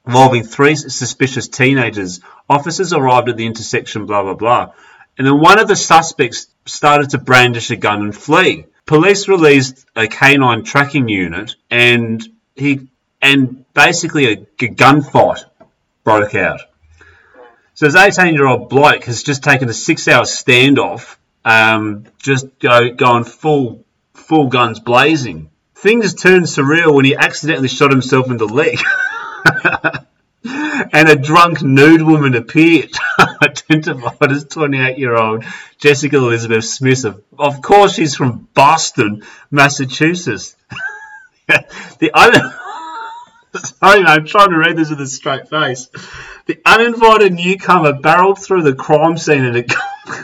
involving 0.08 0.44
three 0.44 0.76
suspicious 0.76 1.48
teenagers, 1.48 2.22
officers 2.50 2.94
arrived 2.94 3.30
at 3.30 3.38
the 3.38 3.46
intersection, 3.46 4.08
blah, 4.08 4.24
blah, 4.24 4.34
blah. 4.34 4.74
And 5.20 5.28
then 5.28 5.40
one 5.40 5.60
of 5.60 5.68
the 5.68 5.76
suspects 5.76 6.48
started 6.66 7.12
to 7.12 7.20
brandish 7.20 7.70
a 7.70 7.76
gun 7.76 8.02
and 8.02 8.16
flee. 8.16 8.66
Police 8.88 9.28
released 9.28 9.86
a 9.96 10.08
canine 10.08 10.64
tracking 10.64 11.08
unit 11.08 11.54
and 11.70 12.28
he 12.56 12.88
and 13.22 13.72
basically 13.76 14.26
a, 14.26 14.32
a 14.32 14.70
gunfight 14.70 15.44
broke 16.04 16.34
out. 16.34 16.62
So 17.76 17.86
this 17.86 18.18
18 18.18 18.34
year 18.34 18.48
old 18.48 18.70
bloke 18.70 19.04
has 19.04 19.22
just 19.22 19.44
taken 19.44 19.70
a 19.70 19.74
six 19.74 20.08
hour 20.08 20.24
standoff, 20.24 21.18
um, 21.46 22.06
just 22.18 22.60
go 22.60 22.92
going 22.94 23.24
full 23.24 23.86
full 24.14 24.48
guns 24.48 24.80
blazing. 24.80 25.50
Things 25.76 26.16
turned 26.16 26.46
surreal 26.46 26.94
when 26.96 27.06
he 27.06 27.16
accidentally 27.16 27.68
shot 27.68 27.92
himself 27.92 28.32
in 28.32 28.38
the 28.38 28.48
leg. 28.48 28.80
and 30.92 31.10
a 31.10 31.16
drunk 31.16 31.62
nude 31.62 32.02
woman 32.02 32.36
appeared, 32.36 32.92
identified 33.42 34.32
as 34.32 34.46
28 34.46 34.98
year 34.98 35.16
old 35.16 35.44
Jessica 35.78 36.18
Elizabeth 36.18 36.66
Smith. 36.66 37.06
Of, 37.38 37.62
course, 37.62 37.94
she's 37.94 38.16
from 38.16 38.48
Boston, 38.54 39.24
Massachusetts. 39.52 40.56
the 41.48 42.12
un- 42.14 42.54
Sorry, 43.64 44.04
I'm 44.04 44.26
trying 44.26 44.50
to 44.50 44.58
read 44.58 44.76
this 44.76 44.90
with 44.90 45.00
a 45.00 45.08
straight 45.08 45.50
face. 45.50 45.88
The 46.46 46.60
uninvited 46.66 47.34
newcomer 47.34 47.94
barreled 47.94 48.40
through 48.40 48.64
the 48.64 48.76
crime 48.76 49.18
scene 49.18 49.46
in 49.46 49.56
a 49.56 49.64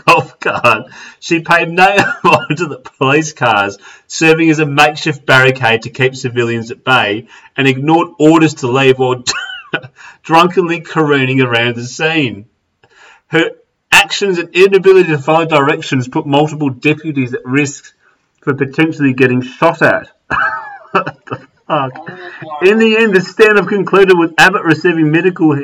golf 0.05 0.30
cart. 0.41 0.91
She 1.19 1.39
paid 1.39 1.69
no 1.69 1.95
mind 2.23 2.57
to 2.57 2.67
the 2.67 2.79
police 2.79 3.31
cars, 3.31 3.77
serving 4.07 4.49
as 4.49 4.59
a 4.59 4.65
makeshift 4.65 5.25
barricade 5.25 5.83
to 5.83 5.89
keep 5.89 6.15
civilians 6.15 6.71
at 6.71 6.83
bay, 6.83 7.27
and 7.55 7.67
ignored 7.67 8.09
orders 8.19 8.55
to 8.55 8.67
leave 8.67 8.99
while 8.99 9.23
drunkenly 10.23 10.81
careening 10.81 11.41
around 11.41 11.75
the 11.75 11.85
scene. 11.85 12.47
Her 13.27 13.51
actions 13.91 14.37
and 14.37 14.53
inability 14.53 15.09
to 15.09 15.19
follow 15.19 15.45
directions 15.45 16.07
put 16.07 16.25
multiple 16.25 16.69
deputies 16.69 17.33
at 17.33 17.45
risk 17.45 17.93
for 18.41 18.53
potentially 18.53 19.13
getting 19.13 19.41
shot 19.41 19.81
at. 19.81 20.09
fuck. 20.91 21.41
Oh 21.69 21.89
In 22.61 22.79
the 22.79 22.97
end, 22.97 23.15
the 23.15 23.19
standoff 23.19 23.69
concluded 23.69 24.17
with 24.17 24.33
Abbott 24.37 24.63
receiving 24.63 25.11
medical 25.11 25.55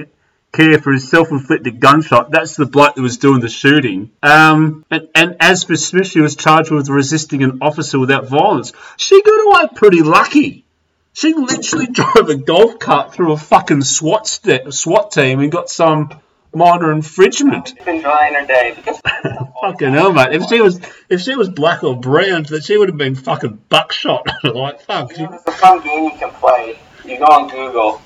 care 0.51 0.79
for 0.79 0.91
his 0.91 1.09
self-inflicted 1.09 1.79
gunshot. 1.79 2.31
That's 2.31 2.55
the 2.55 2.65
bloke 2.65 2.95
that 2.95 3.01
was 3.01 3.17
doing 3.17 3.41
the 3.41 3.49
shooting. 3.49 4.11
Um, 4.23 4.85
and, 4.89 5.07
and 5.13 5.35
as 5.39 5.63
for 5.63 5.75
Smith, 5.75 6.07
she 6.07 6.21
was 6.21 6.35
charged 6.35 6.71
with 6.71 6.89
resisting 6.89 7.43
an 7.43 7.59
officer 7.61 7.99
without 7.99 8.27
violence. 8.27 8.73
She 8.97 9.21
got 9.21 9.47
away 9.47 9.69
pretty 9.75 10.01
lucky. 10.01 10.65
She 11.13 11.33
literally 11.33 11.87
drove 11.91 12.29
a 12.29 12.35
golf 12.35 12.79
cart 12.79 13.13
through 13.13 13.33
a 13.33 13.37
fucking 13.37 13.81
SWAT, 13.81 14.27
st- 14.27 14.73
SWAT 14.73 15.11
team 15.11 15.39
and 15.39 15.51
got 15.51 15.69
some 15.69 16.09
minor 16.53 16.91
infringement. 16.91 17.69
She's 17.69 17.85
been 17.85 18.01
drying 18.01 18.33
her 18.33 18.45
day 18.45 18.75
Fucking 19.61 19.93
hell, 19.93 20.13
mate. 20.13 20.33
If 20.33 20.47
she 20.47 20.61
was 20.61 20.79
if 21.09 21.21
she 21.21 21.35
was 21.35 21.49
black 21.49 21.83
or 21.83 21.99
brown, 21.99 22.43
that 22.43 22.63
she 22.63 22.77
would 22.77 22.89
have 22.89 22.97
been 22.97 23.15
fucking 23.15 23.59
buckshot. 23.69 24.27
like 24.43 24.81
fuck. 24.81 25.17
You 25.17 25.23
know, 25.23 25.29
there's 25.31 25.43
a 25.47 25.51
fun 25.51 25.81
game 25.81 26.05
you 26.05 26.17
can 26.17 26.31
play. 26.31 26.79
You 27.03 27.17
go 27.17 27.25
on 27.25 27.49
Google 27.49 28.01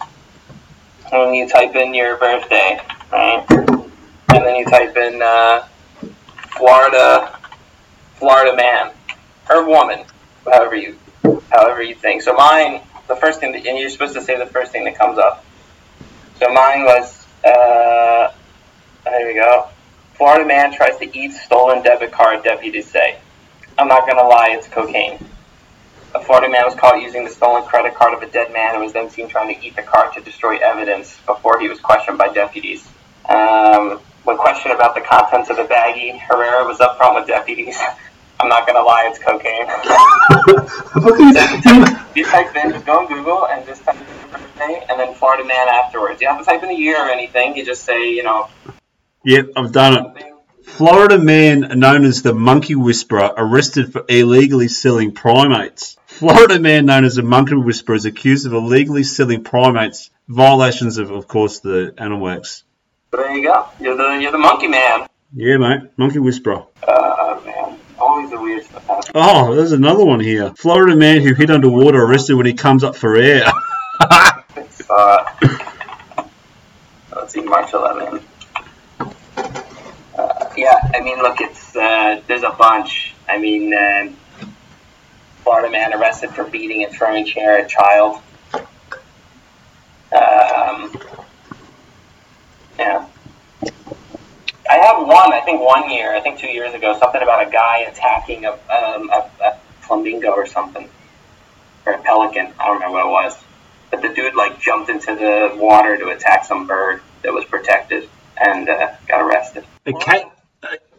and 1.12 1.36
you 1.36 1.48
type 1.48 1.76
in 1.76 1.94
your 1.94 2.18
birthday, 2.18 2.80
right? 3.12 3.46
And 3.50 4.46
then 4.46 4.56
you 4.56 4.66
type 4.66 4.96
in 4.96 5.22
uh, 5.22 5.68
Florida, 6.58 7.38
Florida 8.16 8.56
man 8.56 8.92
or 9.50 9.68
woman, 9.68 10.06
however 10.46 10.76
you, 10.76 10.98
however 11.52 11.82
you 11.82 11.96
think. 11.96 12.22
So 12.22 12.34
mine, 12.34 12.82
the 13.08 13.16
first 13.16 13.40
thing, 13.40 13.52
that, 13.52 13.66
and 13.66 13.78
you're 13.78 13.90
supposed 13.90 14.14
to 14.14 14.22
say 14.22 14.38
the 14.38 14.46
first 14.46 14.72
thing 14.72 14.86
that 14.86 14.98
comes 14.98 15.18
up. 15.18 15.44
So 16.40 16.48
mine 16.50 16.86
was, 16.86 17.26
uh, 17.44 18.34
there 19.04 19.28
we 19.28 19.34
go. 19.34 19.68
Florida 20.14 20.46
man 20.46 20.74
tries 20.74 20.98
to 21.00 21.18
eat 21.18 21.34
stolen 21.34 21.84
debit 21.84 22.12
card. 22.12 22.44
Deputies 22.44 22.90
say. 22.90 23.20
I'm 23.78 23.88
not 23.88 24.08
gonna 24.08 24.28
lie, 24.28 24.50
it's 24.52 24.68
cocaine. 24.68 25.18
A 26.14 26.20
Florida 26.20 26.50
man 26.50 26.66
was 26.66 26.76
caught 26.76 27.02
using 27.02 27.24
the 27.24 27.30
stolen 27.30 27.64
credit 27.64 27.96
card 27.96 28.14
of 28.14 28.22
a 28.22 28.32
dead 28.32 28.52
man 28.52 28.76
and 28.76 28.84
was 28.84 28.94
then 28.94 29.10
seen 29.10 29.30
trying 29.30 29.54
to 29.54 29.66
eat 29.66 29.76
the 29.76 29.82
card 29.82 30.14
to 30.14 30.22
destroy 30.22 30.58
evidence 30.58 31.18
before 31.26 31.60
he 31.60 31.70
was 31.70 31.80
questioned 31.80 32.18
by 32.18 32.28
deputies. 32.30 32.88
Um, 33.30 34.00
when 34.24 34.38
questioned 34.38 34.74
about 34.74 34.96
the 34.96 35.02
contents 35.02 35.50
of 35.50 35.58
the 35.58 35.64
baggie, 35.64 36.20
Herrera 36.20 36.66
was 36.66 36.80
upfront 36.80 37.16
with 37.16 37.28
deputies. 37.28 37.80
I'm 38.40 38.50
not 38.50 38.66
gonna 38.66 38.82
lie, 38.82 39.08
it's 39.08 39.20
cocaine. 39.20 39.68
you 42.16 42.26
type 42.26 42.56
in, 42.56 42.72
just 42.72 42.86
go 42.86 43.00
on 43.00 43.08
Google 43.08 43.48
and 43.48 43.66
just 43.68 43.84
type 43.84 43.96
in 43.96 44.82
and 44.90 45.00
then 45.00 45.14
Florida 45.16 45.44
man 45.44 45.68
afterwards. 45.68 46.22
You 46.22 46.28
don't 46.28 46.38
have 46.38 46.46
to 46.46 46.52
type 46.52 46.64
in 46.64 46.70
a 46.70 46.78
year 46.78 46.98
or 46.98 47.10
anything. 47.10 47.56
You 47.56 47.66
just 47.66 47.84
say, 47.84 48.12
you 48.12 48.24
know, 48.24 48.48
Yep, 49.24 49.50
I've 49.56 49.72
done 49.72 50.16
it. 50.18 50.26
Florida 50.64 51.20
man 51.20 51.80
known 51.80 52.06
as 52.06 52.22
the 52.22 52.34
Monkey 52.34 52.76
Whisperer 52.76 53.32
arrested 53.38 53.92
for 53.92 54.06
illegally 54.08 54.68
selling 54.68 55.12
primates. 55.12 55.98
Florida 56.22 56.60
man 56.60 56.86
known 56.86 57.04
as 57.04 57.16
the 57.16 57.24
Monkey 57.24 57.56
Whisperer 57.56 57.96
is 57.96 58.06
accused 58.06 58.46
of 58.46 58.54
illegally 58.54 59.02
selling 59.02 59.44
primates, 59.44 60.12
violations 60.28 61.00
of, 61.00 61.10
of 61.10 61.28
course, 61.28 61.62
the 61.62 61.96
Animal 61.98 62.30
Acts. 62.30 62.64
There 63.10 63.36
you 63.36 63.42
go. 63.42 63.66
You're 63.80 63.98
the 63.98 64.20
you're 64.22 64.32
the 64.32 64.38
monkey 64.38 64.68
man. 64.68 65.08
Yeah, 65.34 65.58
mate, 65.58 65.90
Monkey 65.98 66.20
Whisperer. 66.20 66.68
Uh, 66.88 67.42
man, 67.44 67.80
always 67.98 68.30
the 68.30 68.40
weird 68.40 68.64
stuff. 68.64 68.86
happens. 68.86 69.10
Oh, 69.16 69.56
there's 69.56 69.72
another 69.72 70.06
one 70.06 70.20
here. 70.20 70.52
Florida 70.52 70.96
man 70.96 71.22
who 71.22 71.34
hid 71.34 71.50
underwater 71.50 72.00
arrested 72.00 72.36
when 72.36 72.46
he 72.46 72.54
comes 72.54 72.84
up 72.84 72.96
for 72.96 73.16
air. 73.16 73.46
Uh, 74.90 75.24
let's 77.16 77.34
see, 77.34 77.40
March 77.40 77.74
11. 77.74 78.22
Uh, 79.00 80.50
yeah, 80.58 80.92
I 80.94 81.00
mean, 81.02 81.18
look, 81.20 81.40
it's 81.40 81.74
uh, 81.78 82.22
there's 82.28 82.44
a 82.44 82.50
bunch. 82.50 83.16
I 83.30 83.38
mean, 83.38 83.74
uh, 83.74 84.12
Florida 85.44 85.70
man 85.70 85.94
arrested 85.94 86.32
for 86.32 86.44
beating 86.44 86.84
and 86.84 86.94
throwing 86.94 87.26
chair 87.26 87.58
at 87.58 87.70
child. 87.70 88.22
Um, 90.14 90.96
yeah. 92.78 93.08
I 94.70 94.78
have 94.78 95.06
one. 95.06 95.34
I 95.34 95.42
think 95.44 95.62
one 95.62 95.90
year. 95.90 96.16
I 96.16 96.22
think 96.22 96.40
two 96.40 96.48
years 96.48 96.74
ago. 96.74 96.98
Something 97.00 97.22
about 97.22 97.48
a 97.48 97.52
guy 97.52 97.80
attacking 97.80 98.46
a, 98.46 98.52
um, 98.52 99.10
a, 99.10 99.30
a 99.44 99.58
flamingo 99.82 100.30
or 100.32 100.46
something, 100.46 100.88
or 101.86 101.94
a 101.94 102.00
pelican. 102.02 102.54
I 102.60 102.66
don't 102.68 102.76
remember 102.76 102.94
what 102.98 103.06
it 103.06 103.28
was. 103.28 103.44
But 103.90 104.02
the 104.02 104.10
dude 104.10 104.36
like 104.36 104.60
jumped 104.60 104.90
into 104.90 105.16
the 105.16 105.52
water 105.56 105.98
to 105.98 106.10
attack 106.10 106.46
some 106.46 106.68
bird 106.68 107.02
that 107.24 107.34
was 107.34 107.44
protected 107.46 108.10
and 108.38 108.70
uh, 108.70 108.92
got 109.08 109.22
arrested. 109.22 109.66
a, 109.86 109.92
ca- 109.94 110.32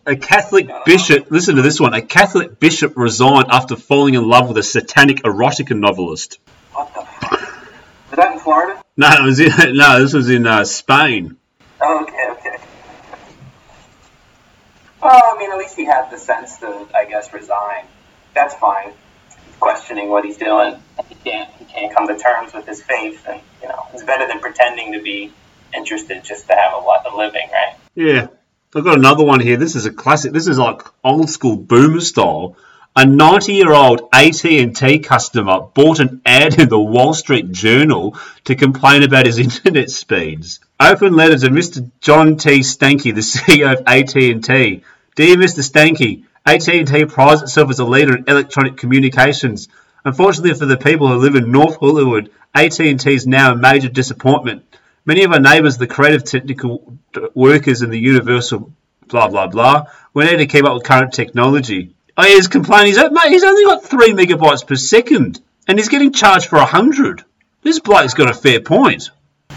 a 0.06 0.16
Catholic 0.16 0.68
bishop, 0.84 1.30
listen 1.30 1.56
to 1.56 1.62
this 1.62 1.78
one. 1.78 1.94
A 1.94 2.02
Catholic 2.02 2.58
bishop 2.58 2.96
resigned 2.96 3.46
after 3.50 3.76
falling 3.76 4.14
in 4.14 4.26
love 4.26 4.48
with 4.48 4.58
a 4.58 4.62
satanic 4.62 5.18
erotica 5.18 5.78
novelist. 5.78 6.38
What 6.72 6.92
the 6.94 7.02
fuck? 7.02 7.40
Was 8.10 8.16
that 8.16 8.32
in 8.32 8.38
Florida? 8.40 8.82
No, 8.96 9.08
it 9.10 9.22
was 9.22 9.40
in, 9.40 9.76
no, 9.76 10.00
this 10.00 10.12
was 10.12 10.28
in 10.28 10.46
uh, 10.46 10.64
Spain. 10.64 11.36
Oh, 11.80 12.02
okay, 12.02 12.28
okay. 12.30 12.64
Well, 15.02 15.22
I 15.34 15.38
mean, 15.38 15.50
at 15.50 15.58
least 15.58 15.76
he 15.76 15.84
had 15.84 16.10
the 16.10 16.18
sense 16.18 16.58
to, 16.58 16.86
I 16.94 17.06
guess, 17.06 17.32
resign. 17.32 17.86
That's 18.34 18.54
fine. 18.54 18.92
Questioning 19.60 20.08
what 20.08 20.24
he's 20.24 20.36
doing. 20.36 20.82
He 21.08 21.14
can't. 21.16 21.50
He 21.54 21.64
can't 21.64 21.94
come 21.94 22.08
to 22.08 22.16
terms 22.18 22.52
with 22.52 22.66
his 22.66 22.82
faith, 22.82 23.24
and 23.28 23.40
you 23.62 23.68
know, 23.68 23.86
it's 23.92 24.02
better 24.02 24.26
than 24.26 24.40
pretending 24.40 24.92
to 24.92 25.00
be 25.00 25.32
interested 25.74 26.24
just 26.24 26.46
to 26.48 26.54
have 26.54 26.74
a, 26.74 26.84
lot, 26.84 27.06
a 27.10 27.16
living, 27.16 27.48
right? 27.52 27.76
Yeah. 27.94 28.28
I've 28.74 28.84
got 28.84 28.96
another 28.96 29.22
one 29.22 29.40
here. 29.40 29.58
This 29.58 29.76
is 29.76 29.84
a 29.84 29.92
classic. 29.92 30.32
This 30.32 30.46
is 30.46 30.56
like 30.56 30.80
old 31.04 31.28
school 31.28 31.56
boomer 31.56 32.00
style. 32.00 32.56
A 32.96 33.04
90 33.04 33.52
year 33.52 33.70
old 33.70 34.08
AT&T 34.14 34.98
customer 35.00 35.60
bought 35.60 36.00
an 36.00 36.22
ad 36.24 36.58
in 36.58 36.70
the 36.70 36.80
Wall 36.80 37.12
Street 37.12 37.52
Journal 37.52 38.16
to 38.44 38.54
complain 38.54 39.02
about 39.02 39.26
his 39.26 39.38
internet 39.46 39.90
speeds. 39.90 40.60
Open 40.80 41.14
letter 41.14 41.36
to 41.36 41.48
Mr. 41.50 41.90
John 42.00 42.38
T. 42.38 42.60
Stankey, 42.60 43.14
the 43.14 43.20
CEO 43.20 43.74
of 43.74 43.82
AT&T. 43.86 44.82
Dear 45.16 45.36
Mr. 45.36 45.60
Stankey, 45.60 46.24
AT&T 46.46 47.04
prides 47.06 47.42
itself 47.42 47.68
as 47.68 47.78
a 47.78 47.84
leader 47.84 48.16
in 48.16 48.24
electronic 48.26 48.78
communications. 48.78 49.68
Unfortunately 50.02 50.54
for 50.54 50.64
the 50.64 50.78
people 50.78 51.08
who 51.08 51.16
live 51.16 51.34
in 51.34 51.52
North 51.52 51.76
Hollywood, 51.76 52.30
AT&T 52.54 53.14
is 53.14 53.26
now 53.26 53.52
a 53.52 53.56
major 53.56 53.90
disappointment. 53.90 54.64
Many 55.04 55.24
of 55.24 55.32
our 55.32 55.40
neighbours, 55.40 55.76
the 55.76 55.86
creative 55.86 56.24
technical 56.24 56.96
workers 57.34 57.82
in 57.82 57.90
the 57.90 57.98
universal 57.98 58.72
blah 59.08 59.28
blah 59.28 59.46
blah, 59.46 59.86
we 60.14 60.24
need 60.24 60.38
to 60.38 60.46
keep 60.46 60.64
up 60.64 60.74
with 60.74 60.84
current 60.84 61.12
technology. 61.12 61.94
Oh, 62.16 62.24
he's 62.24 62.48
complaining. 62.48 62.92
He's, 62.92 62.98
mate, 62.98 63.28
he's 63.28 63.44
only 63.44 63.64
got 63.64 63.84
three 63.84 64.12
megabytes 64.12 64.66
per 64.66 64.74
second, 64.74 65.40
and 65.66 65.78
he's 65.78 65.88
getting 65.88 66.12
charged 66.12 66.46
for 66.46 66.56
a 66.56 66.66
hundred. 66.66 67.24
This 67.62 67.78
bloke's 67.78 68.14
got 68.14 68.30
a 68.30 68.34
fair 68.34 68.60
point. 68.60 69.10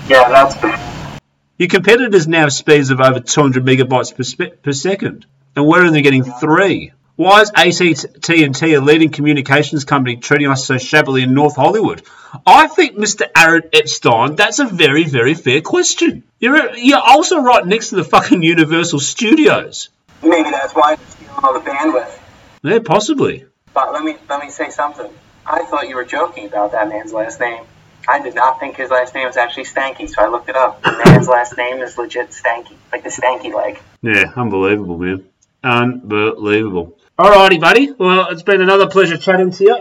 Yeah, 0.08 0.30
that's 0.30 0.56
bad. 0.56 1.20
Your 1.58 1.70
competitors 1.70 2.28
now 2.28 2.42
have 2.42 2.54
speeds 2.54 2.92
of 2.92 3.00
over 3.00 3.20
200 3.20 3.66
megabytes 3.66 4.16
per, 4.16 4.24
spe- 4.24 4.62
per 4.62 4.74
second, 4.74 5.26
and 5.56 5.66
we're 5.66 5.86
only 5.86 6.02
getting 6.02 6.24
three. 6.24 6.92
Why 7.18 7.42
is 7.42 7.52
AT&T, 7.56 8.74
a 8.74 8.82
leading 8.82 9.10
communications 9.10 9.86
company, 9.86 10.18
treating 10.18 10.50
us 10.50 10.66
so 10.66 10.78
shabbily 10.78 11.24
in 11.24 11.34
North 11.34 11.56
Hollywood? 11.56 12.04
I 12.46 12.68
think, 12.68 12.98
Mr. 12.98 13.28
Aaron 13.38 13.70
Epstein, 13.72 14.36
that's 14.36 14.60
a 14.60 14.66
very, 14.66 15.06
very 15.06 15.34
fair 15.34 15.62
question. 15.62 16.24
You're, 16.40 16.76
you're 16.76 17.00
also 17.00 17.40
right 17.40 17.66
next 17.66 17.90
to 17.90 17.96
the 17.96 18.04
fucking 18.04 18.44
Universal 18.44 19.00
Studios. 19.00 19.90
Maybe 20.22 20.50
that's 20.50 20.74
why 20.74 20.96
they're 20.96 21.08
stealing 21.08 21.36
all 21.42 21.54
the 21.54 21.62
bandwidth. 21.62 22.20
Yeah, 22.64 22.80
possibly. 22.84 23.46
But 23.74 23.94
let 23.94 24.04
me 24.04 24.18
let 24.28 24.44
me 24.44 24.50
say 24.50 24.70
something. 24.70 25.10
I 25.46 25.66
thought 25.66 25.88
you 25.88 25.96
were 25.96 26.06
joking 26.06 26.48
about 26.48 26.72
that 26.72 26.90
man's 26.90 27.14
last 27.14 27.40
name. 27.40 27.64
I 28.08 28.22
did 28.22 28.36
not 28.36 28.60
think 28.60 28.78
his 28.78 28.90
last 28.90 29.14
name 29.14 29.28
was 29.28 29.38
actually 29.38 29.66
Stankey, 29.66 30.10
so 30.10 30.22
I 30.22 30.28
looked 30.28 30.50
it 30.50 30.56
up. 30.56 30.82
The 30.82 31.02
man's 31.06 31.28
last 31.28 31.58
name 31.58 31.78
is 31.78 31.98
legit 31.98 32.32
Stankey, 32.32 32.76
like 32.92 33.04
the 33.04 33.10
Stanky 33.10 33.54
leg. 33.54 33.80
Yeah, 34.02 34.32
unbelievable, 34.36 34.98
man. 34.98 35.26
Unbelievable. 35.64 36.98
Alrighty, 37.18 37.60
buddy. 37.62 37.92
Well, 37.92 38.30
it's 38.30 38.44
been 38.44 38.62
another 38.62 38.88
pleasure 38.88 39.18
chatting 39.18 39.52
to 39.52 39.64
you. 39.64 39.76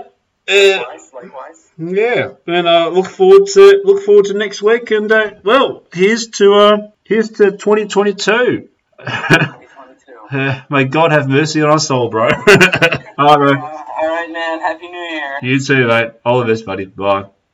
Uh, 0.47 0.79
Likewise, 0.79 1.11
likewise. 1.15 1.71
yeah, 1.79 2.33
and 2.47 2.67
uh, 2.69 2.89
look 2.91 3.07
forward 3.07 3.47
to 3.47 3.81
look 3.85 4.05
forward 4.05 4.27
to 4.27 4.35
next 4.35 4.63
week. 4.63 4.91
And 4.91 5.11
uh, 5.11 5.31
well, 5.43 5.85
here's 5.93 6.29
to 6.39 6.55
uh, 6.55 6.77
here's 7.03 7.31
to 7.31 7.53
2022. 7.53 8.69
2022. 8.99 10.13
Uh, 10.31 10.61
may 10.71 10.85
God 10.85 11.13
have 11.13 11.29
mercy 11.29 11.63
on 11.63 11.71
our 11.71 11.79
soul, 11.79 12.09
bro. 12.11 12.25
All 12.29 12.31
right, 12.31 12.47
bro. 13.19 13.55
All 13.57 14.09
right, 14.09 14.29
man. 14.31 14.61
Happy 14.61 14.87
New 14.89 14.99
Year. 14.99 15.39
You 15.43 15.59
too, 15.61 15.87
mate. 15.89 16.11
All 16.25 16.41
the 16.41 16.47
best, 16.47 16.67
buddy. 16.67 16.85
Bye. 16.85 17.31